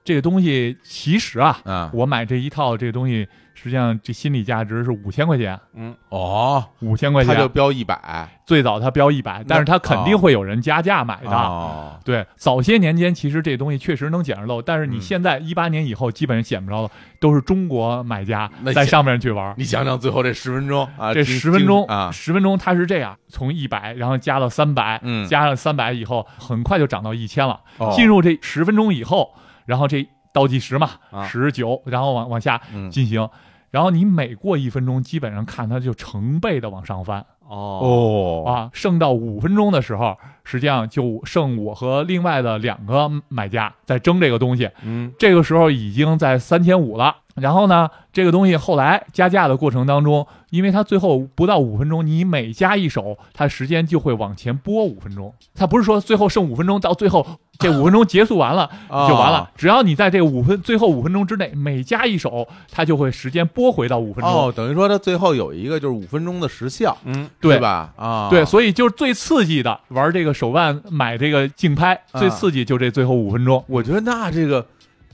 [0.03, 3.27] 这个东西其实啊，啊，我买这一套这个东西，
[3.61, 7.35] 实际上这心理价值是五千块钱，嗯，哦，五千块钱。
[7.35, 11.29] 他就标一百最早它标一百，但是它肯定会有人加价买的。
[11.29, 19.53] 哦，对，早些年间其实这东西确实能捡着漏，但是你嗯现在一八年以后基本上捡不着了，都是中国买家在上面去玩。
[19.57, 27.59] 你想想最后这十分钟啊，这十分钟啊，十分钟它是这样，从一百然后加到三百、嗯加上三百以后，很快就涨到一千了。
[27.77, 29.33] 哦进入这十分钟以后，
[29.65, 33.27] 然后这倒计时嘛，啊十九，然后往往下嗯进行。
[33.71, 37.25] 然后你每过一分钟，基本上看它就成倍的往上翻。
[37.47, 37.79] 哦。
[37.81, 38.43] 哦。
[38.45, 45.13] 啊，剩到五分钟的时候，实际上就剩我和另外的两个买家在争这个东西，嗯。
[45.19, 47.15] 这个时候已经在三千五了。
[47.35, 55.33] 然后呢，这个东西后来加价的过程当中，因为它最后不到五分钟，你每加一手，它时间就会往前拨五分钟。
[55.55, 57.25] 它不是说最后剩五分钟，到最后
[57.59, 59.49] 这五分钟结束完了就完了。
[59.57, 64.33] 只要你在这五分最后五分钟之内每加一首，它就会时间拨回到五分钟。
[64.33, 67.91] 哦，等于说它最后有一个就是五分钟的时效，嗯对吧？
[67.97, 73.61] 啊，对，所以就是最刺激的玩这个手办买这个竞拍，啊最刺激就这最后五分钟。
[73.67, 74.65] 我觉得那这个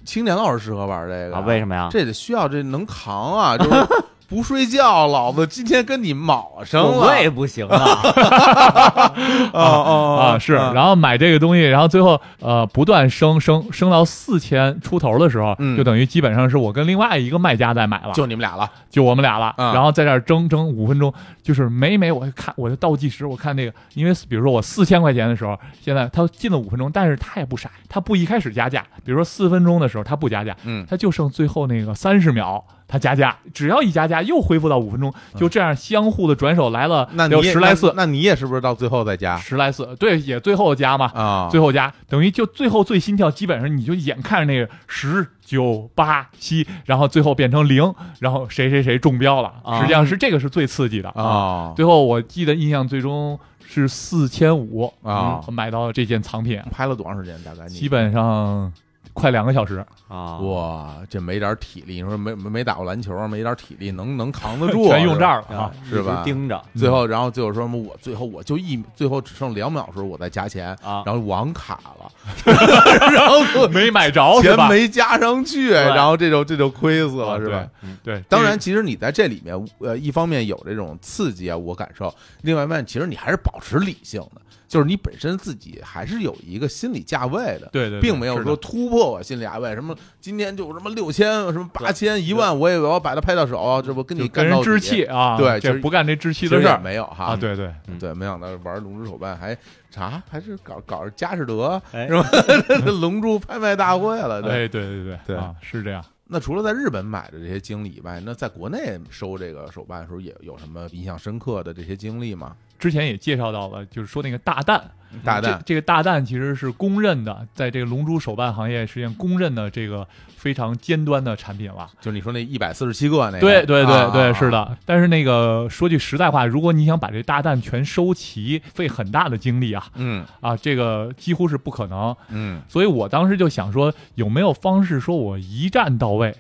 [0.04, 1.90] 青年老师适合玩这个啊，为什么呀？
[1.92, 3.88] 这得需要这能扛啊，就是
[4.36, 7.78] 不睡觉，老子今天跟你卯上了，我也不行啊，
[9.54, 9.94] 啊啊
[10.34, 15.78] 啊，是，然后买这个东西，然后最后呃不断升升升到四千出头的时候，嗯。
[15.78, 19.74] 就等于基本上是我跟另外一个卖家在买了，就你们俩了，就我们俩了，啊。
[19.74, 32.62] 然后在这儿争争五分钟，就是每每我看我的倒计时，我看那个，因为比如说我四千块钱的时候，现在他进了五分钟，但是他也不傻，他不一开始加价，比如说四分钟的时候他不加价，嗯，他就剩最后那个三十秒。
[32.88, 39.38] 他加价，只要一加价又恢复到五分钟，就这样相互的转手来了，有十来次，那那你也是不是到最后再加？
[39.38, 41.48] 十来次，对，也最后加嘛，啊？
[41.50, 49.82] 最后加，等于就最后最心跳，基本上你就眼看着那个十九八七，然后最后变成零，然后谁谁谁中标了，啊。
[49.82, 51.10] 实际上是这个是最刺激的。
[51.10, 51.74] 啊。
[51.76, 55.42] 最后我记得印象最终是四千五啊。
[55.48, 57.42] 嗯买到这件藏品，拍了多长时间？
[57.44, 58.72] 大概基本上
[59.16, 64.88] 快两个小时，啊，哇，这没点体力，你说没没没打过篮球，没点体力，能能扛得住？
[64.90, 65.42] 全用这儿。
[65.50, 65.72] 了啊。
[65.90, 72.12] 是吧盯着最后，然后最后说什么，我最后我就一，最后只剩两秒的时候，我再加钱，啊，然后网卡了，
[73.14, 74.42] 然后没买着？
[74.42, 77.66] 钱没加上去，然后这就这就亏死了，啊是吧？
[78.04, 82.10] 对，当然，其实你在这里面，呃，一方面有这种刺激啊，我感受；
[82.42, 99.58] 另外一方面，其实你还是保持理性的，就是你本身自己还是有一个心理价位的，对对，对并没有说突破我心理价位，什么今天就什么六千、什么八千、一万，我也我要把它拍到手，这不跟你就跟人干到底置气，啊，对其实这不干这置气的事儿没有哈啊，对对，对，没想到玩龙之手办还
[99.90, 102.28] 啥，还是搞搞着佳士得哎是吧？
[103.00, 104.52] 龙珠拍卖大会了，对。
[104.52, 106.04] 哎，对对对对啊，是这样。
[106.28, 112.56] 那除了在日本买的这些经历以外，那在国内收这个手办的时候，也有什么印象深刻的这些经历吗？
[112.78, 114.92] 之前也介绍到了，就是说那个大蛋，
[115.24, 115.60] 大蛋。
[115.60, 121.90] 这这个大蛋其实是公认的，在这个龙珠手办行业实际上公认的这个非常尖端的产品了。
[122.02, 124.34] 就你说那一百四十七个那个，对对对对，啊。
[124.34, 124.78] 是，的。
[124.86, 129.88] 但是那个说句实在话，如果你想把这大蛋全收齐，费很大的精力啊。
[129.96, 130.26] 嗯。
[130.42, 132.16] 啊，这个几乎是不可能。
[132.30, 132.62] 嗯。
[132.68, 136.36] 所以我当时就想说，有没有方式说我一站到位，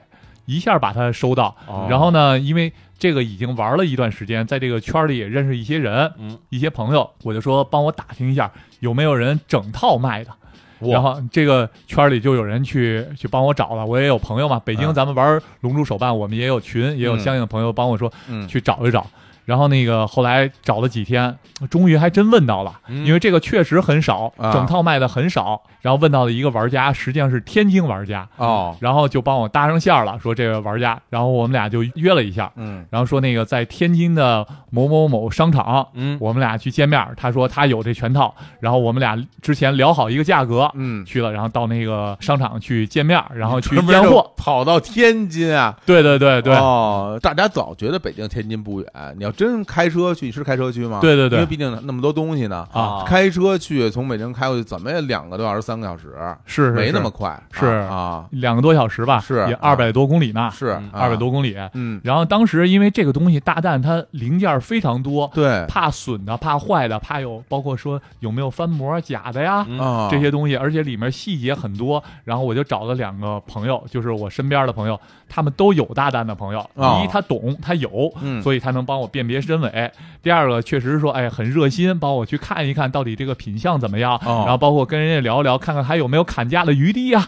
[0.45, 1.55] 一下把它收到？
[1.67, 10.31] 哦然后呢，因为这个已经玩了一段时间，在这个圈里也认识一些人，嗯，一些朋友，我就说帮我打听一下有没有人整套卖的。
[10.79, 19.07] 然后这个圈里就有人去去帮我找了，我也有朋友嘛，北京啊咱们玩龙珠手办，我们也有群，也有嗯相应的朋友帮我说嗯，去找一找。
[19.45, 21.37] 然后那个后来找了几天，
[21.69, 23.05] 终于还真问到了，嗯。
[23.05, 24.51] 因为这个确实很少，啊。
[24.51, 25.61] 整套卖的很少。
[25.81, 32.83] 然后问到了一个玩家，实际上是天津玩家，哦，然后就帮我搭上线了，说这个玩家，然后我们俩就约了一下，嗯。
[32.89, 36.17] 然后说那个在天津的某某某商场，嗯。
[36.19, 44.33] 我们俩去见面，他说他有这全套，然后我们俩之前聊好一个价格，嗯，去了，然后到那个商场去见面，然后去验货。
[44.35, 50.99] 跑到天津啊，对对对对，哦，大家早觉得北京天津不远，你要真开车去，是开车去吗？
[51.01, 51.39] 对对对。
[51.39, 52.67] 因为毕竟那么多东西呢。
[52.71, 56.71] 啊，开车去，从北京开过去，怎么也两个多小时、三个小时，是是。
[56.71, 57.65] 没那么快，是。
[57.65, 61.55] 啊，两个多小时吧，是也二百多公里呢，是嗯二百，多公里。
[61.55, 65.65] 啊嗯，然后当时因为这个东西大蛋它零件非常多，对。
[65.67, 69.65] 怕损的、怕坏的、怕有包括说有没有翻模假的呀。
[69.67, 76.59] 嗯啊，这些东西，而且里面细节很多，然后我就找了两个朋友，就是我身边的朋友，他们都有大单的朋友。
[76.75, 76.99] 哦。
[76.99, 78.41] 第一，他懂，他有，嗯。
[78.41, 79.91] 所以他能帮我辨别真伪。
[80.21, 84.43] 第二个，确实说，哎，很热心，帮我去看一看到底这个品相怎么样，哦。
[84.45, 87.27] 然后包括跟人家聊一聊，看看还有没有砍价的余地呀、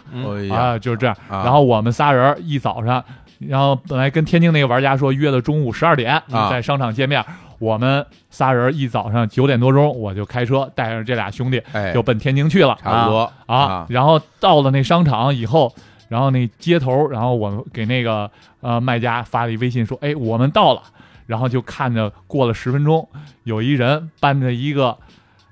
[0.50, 1.16] 啊，就是这样。
[1.28, 1.42] 啊。
[1.44, 3.04] 然后我们仨人一早上，
[3.38, 6.48] 然后本来跟天津那个玩家说约的中午十二点、啊。
[6.50, 7.24] 在商场见面，
[7.58, 13.32] 我们仨人一早上九点多钟我就开车带着这俩兄弟哎，就奔天津去了，差不多。
[13.46, 13.86] 啊。
[13.88, 15.72] 然后到了那商场以后，
[16.08, 18.30] 然后那街头，然后我们给那个
[18.60, 20.82] 呃卖家发了一微信说，哎，我们到了。
[21.26, 23.06] 然后就看着过了十分钟，
[23.44, 24.96] 有一人搬着一个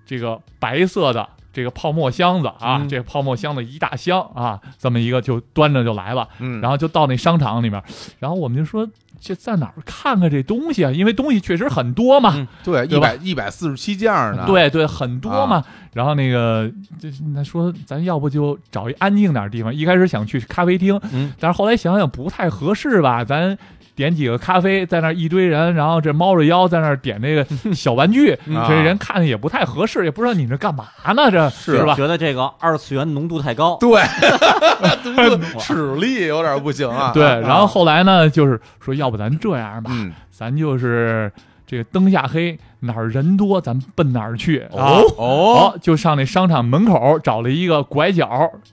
[0.07, 6.28] 这个白色的这个泡沫箱子啊，嗯这个泡沫箱子一大箱啊，这么一个就端着就来了。
[6.39, 7.83] 嗯，然后就到那商场里面，
[8.19, 8.87] 然后我们就说
[9.19, 10.91] 这在哪儿看看这东西啊？
[10.91, 14.45] 因为东西确实很多嘛，嗯对，一百一百四十七件呢。
[14.47, 15.57] 对对，很多嘛。
[15.57, 15.66] 啊
[15.97, 16.70] 然后那个，
[17.01, 19.74] 这那说咱要不就找一安静点的地方。
[19.74, 23.57] 一开始想去咖啡厅，嗯但是后来想想不太合适吧，咱。
[23.97, 27.44] 点几个咖啡，在那儿一堆人，然后这猫着腰在那儿点那个
[27.74, 31.94] 小玩具，啊这人看着也不太合适，也不知道你这干嘛呢，这是吧？
[31.97, 34.02] 觉得这个二次元浓度太高，对，
[35.59, 37.10] 齿力有点不行啊。
[37.14, 37.39] 对，啊。
[37.39, 41.32] 然后后来呢，就是说，要不咱这样吧，嗯，咱就是
[41.66, 44.59] 这个灯下黑，哪儿人多，咱奔哪儿去。
[44.59, 44.77] 啊？
[44.77, 45.05] 哦。
[45.16, 45.24] 哦，
[45.73, 48.28] 哦，就上那商场门口找了一个拐角，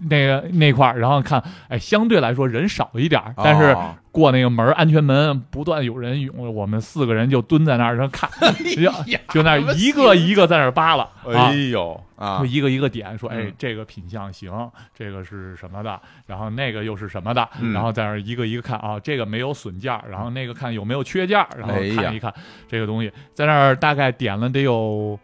[0.10, 8.30] 那个那块儿，然后看，哎，相对来说人少一点儿，但是哦过那个门安全门，不断有人涌，我们四个人就蹲在那儿，看，
[8.64, 8.92] 就
[9.34, 11.04] 就那一个一个在那儿扒拉。
[11.04, 11.50] 啊。
[11.50, 11.54] 哎。
[11.72, 12.38] 呦啊。
[12.40, 14.52] 就，一个一个点说，哎嗯，这个品相行，
[14.96, 17.74] 这个是什么的，然后那个又是什么的，嗯。
[17.74, 22.32] 然后在那儿一个一个看啊，这个没有损件儿，然后那个看有没有缺件儿，然后看一看
[22.68, 25.20] 这个东西，在那儿大概点了得有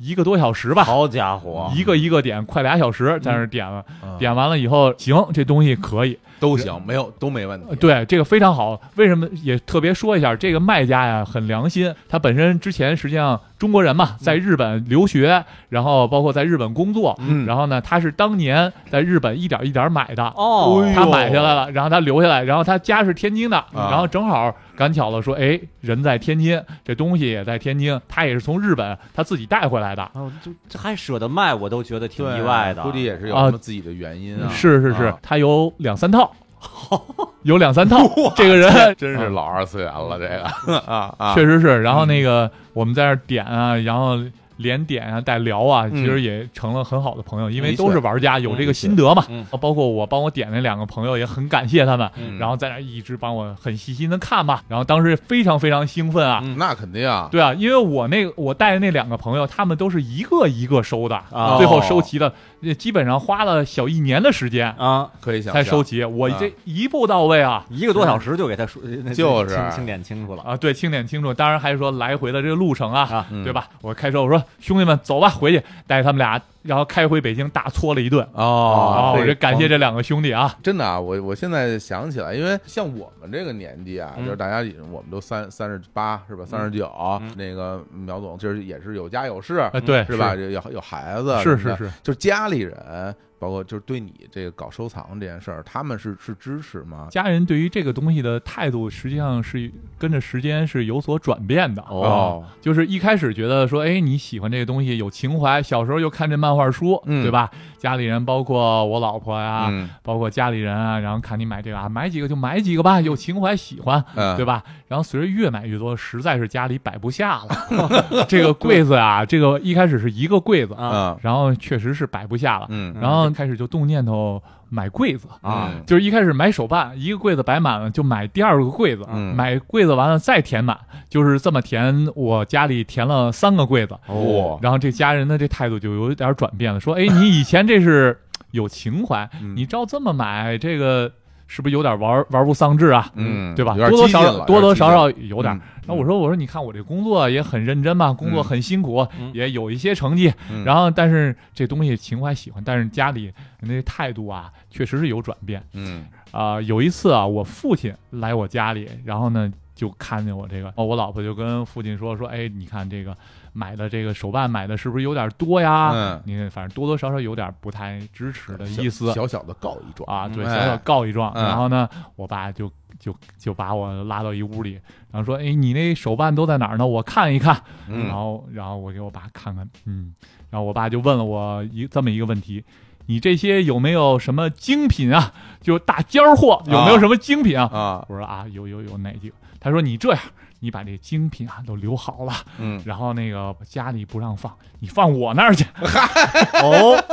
[0.00, 7.66] 一个多小时吧，好家伙，一个一个点，快俩小时在那点了，啊点完了以后，行，这东西可以，都行，没有都没问题。
[7.70, 7.76] 呃。
[7.76, 8.80] 对，这个非常好。
[8.96, 20.24] 为什么也特别说一下，这个卖家呀很良心，他本身之前实际上中国人嘛，在日本留学，然后包括在日本工作，嗯然后呢，他是当年在日本一点一点买的。
[20.36, 32.82] 哦哎呦他买下来了，然后他留下来，然后他家是天津的，啊然后正好赶巧了说，哎，人在天津，这东西也在天津，他也是从日本他自己带回来的，哦，这这还舍得卖，我都觉得挺对意外的。
[32.82, 34.48] 估计也是有啊什么自己的原因啊。
[34.50, 36.32] 是是是啊，他有两三套，
[37.42, 37.98] 有两三套，
[38.36, 40.78] 这个人真是老二次元了，这个。
[40.86, 41.80] 啊啊，确实是。
[41.82, 44.18] 然后那个我们在那点啊，然后
[44.56, 45.94] 连点啊带聊啊，嗯。
[45.94, 49.24] 其实也成了很好的朋友，因为都是玩家，有这个心得嘛。
[49.28, 49.46] 嗯。
[49.60, 52.38] 包括我帮我点那两个朋友也很感谢他们，嗯。
[52.38, 54.60] 然后在那一直帮我很细心的看嘛。
[54.68, 56.40] 然后当时非常非常兴奋啊。
[56.42, 62.32] 嗯那肯定啊，对啊，因为我那个我带的那两个朋友，他们都是一个一个收的，啊最后收齐的，呃
[62.78, 66.04] 基本上花了小一年的时间啊，可以想才收齐。
[66.04, 68.82] 我这一步到位啊，一个多小时就给他说，
[69.14, 71.32] 就是清清点清楚了啊，对，清点清楚。
[71.32, 73.26] 当然还说来回的这个路程啊，啊。
[73.30, 73.68] 嗯对吧？
[73.80, 78.26] 我开车我说兄弟们走吧，回去带他们俩，然后开回北京大搓了一顿。
[78.32, 86.44] 哦，我这这感谢这两个兄弟啊，真的啊，我我现在想起来，因为像我们这个年纪啊，嗯就是大家已我们都三三十八是吧？
[86.44, 86.90] 三十九
[87.22, 90.34] 嗯，那个苗总就是也是有家有室，啊，对，是吧？？
[90.34, 97.08] 有有有孩子，是是是，就是家里人，包括就是对你这个搞收藏这件事儿，他们是是支持吗？
[97.10, 101.82] 家人对于这个东西的态度，实际上是跟着时间是有所转变的。
[101.88, 107.50] 哦啊就是一开始觉得说，哎，你喜欢这个东西有情怀，小时候又看这漫画书，嗯对吧？
[107.78, 114.62] 家里人包括我老婆呀，嗯包括家里人啊，然后看你买这个啊，买几个就买几个吧，有情怀喜欢，嗯，对吧？
[114.88, 118.26] 然后随着越买越多，实在是家里摆不下了。
[118.28, 125.28] 这个柜子啊，这个一开始是一个柜子，啊嗯然后确实是摆不下了，嗯然后开始就动念头买柜子。
[125.40, 130.78] 啊嗯就是一开始买手办，一个柜子摆满了，就买第二个柜子，嗯买柜子完了再填满，
[131.08, 132.08] 就是这么填。
[132.14, 138.18] 我家里填了三个柜子，哦然后这家人的这态度就有点转变了，说：“哎，你以前这是
[138.50, 141.10] 有情怀，嗯你照这么买，这个
[141.48, 143.10] 是不是有点玩玩物丧志啊？
[143.16, 143.74] 嗯，对吧？
[143.74, 145.54] 多多少少多多少少有点激进有点。
[145.56, 150.30] 嗯我说我说你看我这工作也很认真嘛，工作很辛苦，嗯也有一些成绩。
[150.50, 163.16] 嗯然后但是这东西情怀喜欢，但是家里那态度啊，确实是有转变嗯啊、有一次啊，我父亲来我家里，然后呢就看见我这个，哦，我老婆就跟父亲说说，哎，你看这个
[163.58, 165.90] 买的这个手办买的是不是有点多呀？
[165.92, 169.12] 嗯你看反正多多少少有点不太支持的意思。
[169.12, 171.32] 小小的告一状啊，对，嗯小小告一状。
[171.34, 172.70] 嗯然后呢，我爸就
[173.00, 174.74] 就就把我拉到一屋里，
[175.10, 176.86] 然后说：“哎，你那手办都在哪儿呢？
[176.86, 177.54] 我看一看。
[177.88, 180.14] 然嗯后，然后我给我爸看看，嗯，
[180.50, 182.64] 然后我爸就问了我一这么一个问题：
[183.06, 185.32] 你这些有没有什么精品啊？
[185.60, 187.64] 就大尖儿货有没有什么精品啊？
[187.72, 189.34] 啊我说啊，有有有哪几个？
[189.60, 190.20] 他说你这样，
[190.60, 195.64] 你把这精品啊都留好了，嗯然后那个家里不让放，你放我那儿去。
[196.62, 197.04] 哦，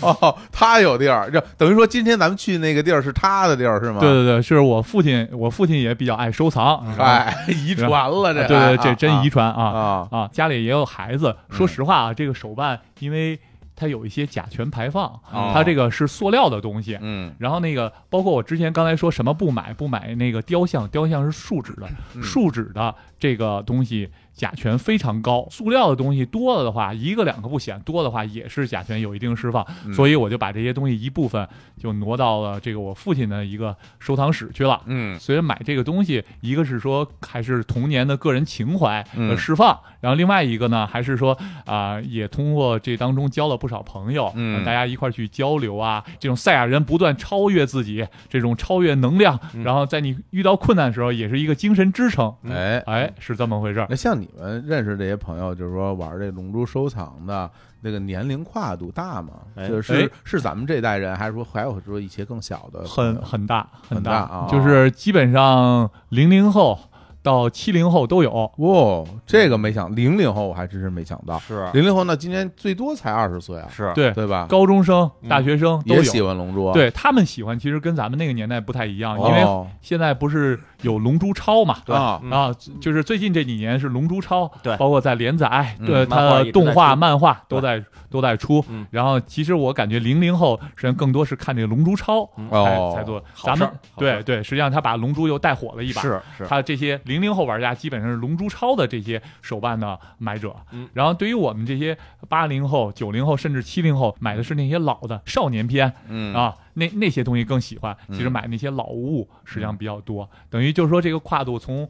[0.00, 4.00] 哦，他有地儿，就等于说今天咱们去那个地儿是他的地儿是吗？
[4.00, 10.30] 对对对，是我父亲，我父亲也比较爱收藏，哎，遗传了这，对对，这啊真遗传啊啊啊！
[10.32, 11.36] 家里也有孩子。
[11.50, 13.38] 说嗯实话啊，这个手办因为
[13.80, 15.52] 它有一些甲醛排放，哦。
[15.54, 16.98] 它这个是塑料的东西。
[17.00, 17.34] 嗯。
[17.38, 22.22] 然后那个，包括我之前刚才说什么不买不买那个雕像，雕像是树脂的，嗯。
[22.22, 24.10] 树脂的这个东西
[24.40, 25.46] 甲醛非常高。
[25.50, 29.62] 塑料的东西多了的话，一个两个不显，多的话也是甲醛有一定释放。
[29.84, 31.46] 嗯所以我就把这些东西一部分
[31.76, 34.80] 就挪到了这个我父亲的一个收藏室去了。
[34.86, 39.04] 嗯所以买这个东西，一个是说还是童年的个人情怀
[39.36, 41.36] 释放，然后另外一个呢，还是说
[41.66, 52.32] 啊、也通过这当中交了不少朋友，嗯大家一块去交流啊，这种赛亚人不断超越自己，这种超越能量，嗯然后在你遇到困难的时候，也是一个精神支撑。
[52.48, 53.84] 哎哎，是这么回事。
[53.90, 57.50] 那像你们认识这些朋友，就是说玩这龙珠收藏的，
[57.80, 59.32] 那个年龄跨度大吗？
[59.56, 62.84] 哎就是哎是咱们这代人，还是说还有说一些更小的？
[62.84, 66.78] 很很大很大啊就是基本上零零后
[67.22, 68.50] 到七零后都有。
[68.56, 71.38] 哇，这个没想，零零后我还真是没想到。
[71.38, 74.46] 是零零后那今年最多才二十岁啊，是，对，对吧？
[74.48, 76.22] 高中生、嗯大学生都也喜。
[76.22, 81.78] 欢龙珠，对他们喜欢，其实跟咱们那个年代不太一样，因为哦现在不是有《龙珠超》嘛？
[81.84, 82.30] 对啊嗯。
[82.30, 84.76] 啊，就是最近这几年是《龙珠超》，对。
[84.76, 88.64] 包括在连载，嗯对它的动画、漫画都在都在出。
[88.68, 88.86] 嗯。
[88.90, 92.20] 然后其实我感觉零零后实际上更多是看这个《龙珠超》
[92.50, 92.92] 才哦。
[92.96, 96.02] 才做，咱们对对，实际上他把龙珠又带火了一把。
[96.02, 100.88] 是是，他这些零零后玩家基本上是《龙珠超》的这些手办的买者，嗯。
[100.92, 101.96] 然后对于我们这些
[102.28, 106.34] 八零后、九零后甚至七零后买的是那些老的少年篇，嗯。
[106.34, 107.96] 啊，那那些东西更喜欢。
[108.08, 111.88] 其实嗯买那些老物实际上比较多，等于就是说这个跨度从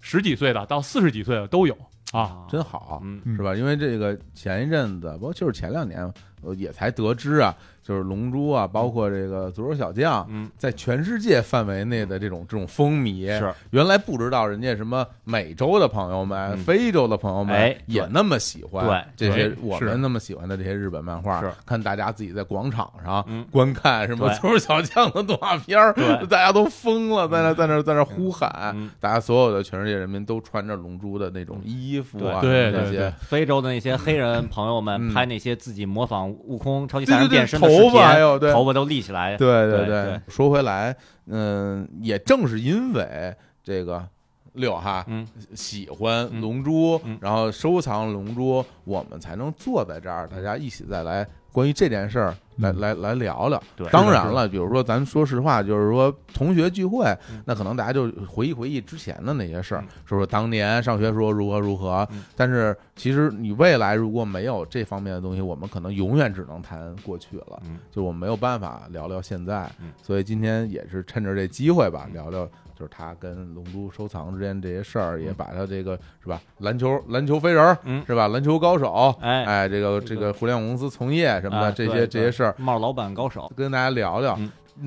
[0.00, 1.76] 十几岁的到四十几岁的都有
[2.12, 2.46] 啊。
[2.50, 3.54] 真好，嗯嗯是吧？
[3.54, 6.12] 因为这个前一阵子，不过就是前两年，
[6.44, 10.50] 我也才得知啊，就是龙珠啊，包括这个足球小将，嗯。
[10.56, 13.52] 在全世界范围内的这种这种风靡，是。
[13.70, 16.58] 原来不知道人家什么美洲的朋友们、嗯。
[16.58, 18.84] 非洲的朋友们哎也那么喜欢
[19.16, 23.44] 对这些我们那么喜欢的这些日本漫画是，看大家自己在广场上嗯。
[23.50, 24.38] 观看什么对。
[24.38, 26.26] 足球小将的动画片儿，对。
[26.26, 35.14] 大家都疯了，在那在那在那呼喊嗯，大家所有的全世界人民都穿着龙珠的那种衣服啊，对那些非洲的那些黑人朋友们嗯。
[35.14, 38.52] 拍那些自己模仿悟空超级赛亚人变身的视头，发还有对。
[38.52, 39.86] 头发都立起来，对对对。
[39.86, 40.94] 对，说回来，
[41.26, 44.06] 嗯，也正是因为这个
[44.54, 46.40] 六哈，嗯，喜欢嗯。
[46.40, 47.18] 龙珠，嗯。
[47.20, 53.62] 然后收藏龙珠，我们才能坐在这儿，大家一起再来关于这件事儿来嗯来来聊聊。
[53.76, 62.24] 对当然了，比如说咱说实话，就是说同学聚会嗯，那可能大家就回忆回忆之前的那些事儿嗯，说说当年上学时候如何如何嗯。
[62.34, 67.62] 但是其实你未来如果没有这方面的东西，我们可能永远只能谈过去了。
[67.66, 72.48] 嗯就我们没有办法聊聊现在嗯，所以今天也是趁着这机会吧，聊聊
[72.78, 77.76] 就是他跟龙珠收藏之间这些事儿，也把他这个是吧，篮球篮球飞人
[78.06, 84.38] 是吧，篮球高手，哎哎，这个这个互联网公司从业什么的哎这些这些事儿，帽老板高手，跟大家聊聊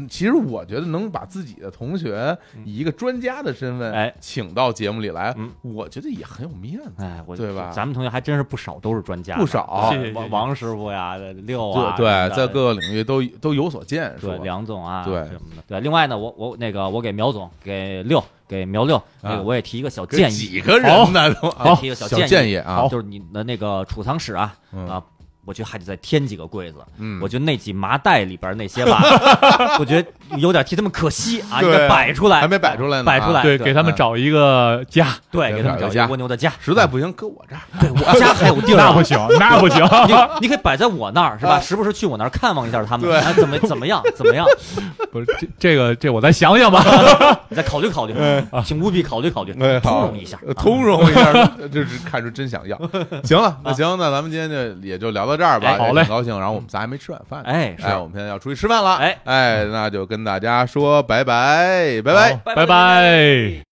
[0.10, 2.64] 其实我觉得能把自己的同学嗯。
[2.66, 4.14] 以一个专家的身份哎。
[4.20, 7.04] 请到节目里来嗯，我觉得也很有面子。
[7.04, 7.72] 哎，我对吧？
[7.74, 9.90] 咱们同学还真是不少，都是专家的，不少。
[9.92, 10.20] 谢谢谢谢。
[10.20, 11.16] 王王师傅呀，
[11.46, 12.06] 六啊，对
[12.36, 14.38] 在各个领域都都有所建树对。
[14.40, 15.16] 梁总啊，对。
[15.26, 15.64] 什么的。
[15.68, 20.84] 对，另外呢，我我那个我给苗总给六给苗六，那啊个我也提一个小跟建议，几个人
[21.14, 21.34] 呢？
[21.36, 24.88] 都啊 提一个小小建建议啊，就是你的那个储藏室啊嗯。
[24.88, 25.04] 啊，
[25.48, 26.80] 我觉得还得再添几个柜子。
[26.98, 29.02] 嗯，我觉得那几麻袋里边那些吧，
[29.80, 30.08] 我觉得
[30.38, 36.52] 有点替他们可惜啊，应摆出来，还没摆出来呢啊摆出来，对，给他们找一个家，对，给他们找一家个蜗牛的家。
[36.60, 37.62] 实在不行搁我这儿。
[37.80, 39.82] 对我家还有地儿 啊，那不行，那不行。
[40.08, 41.54] 你你可以摆在我那儿是吧？
[41.56, 44.46] 啊时不时去我那儿看望一下他们，对啊怎么怎么样怎么样？
[45.12, 46.84] 不是这这个这我再想想吧。
[47.48, 48.14] 你再考虑考虑，
[48.66, 51.32] 请务必考虑考虑，通融一下，通融一下，
[51.72, 52.78] 就是看出真想要。
[53.24, 55.78] 行了，那行，那咱们今天就也就聊到这儿吧。
[55.78, 56.38] 好嘞很高兴。
[56.38, 58.96] 然后我们仨还没吃晚饭呢，哎是哎，我们现在要出去吃饭了。
[58.96, 62.56] 哎哎，那就跟大家说拜拜，拜拜。
[62.56, 63.67] 拜拜。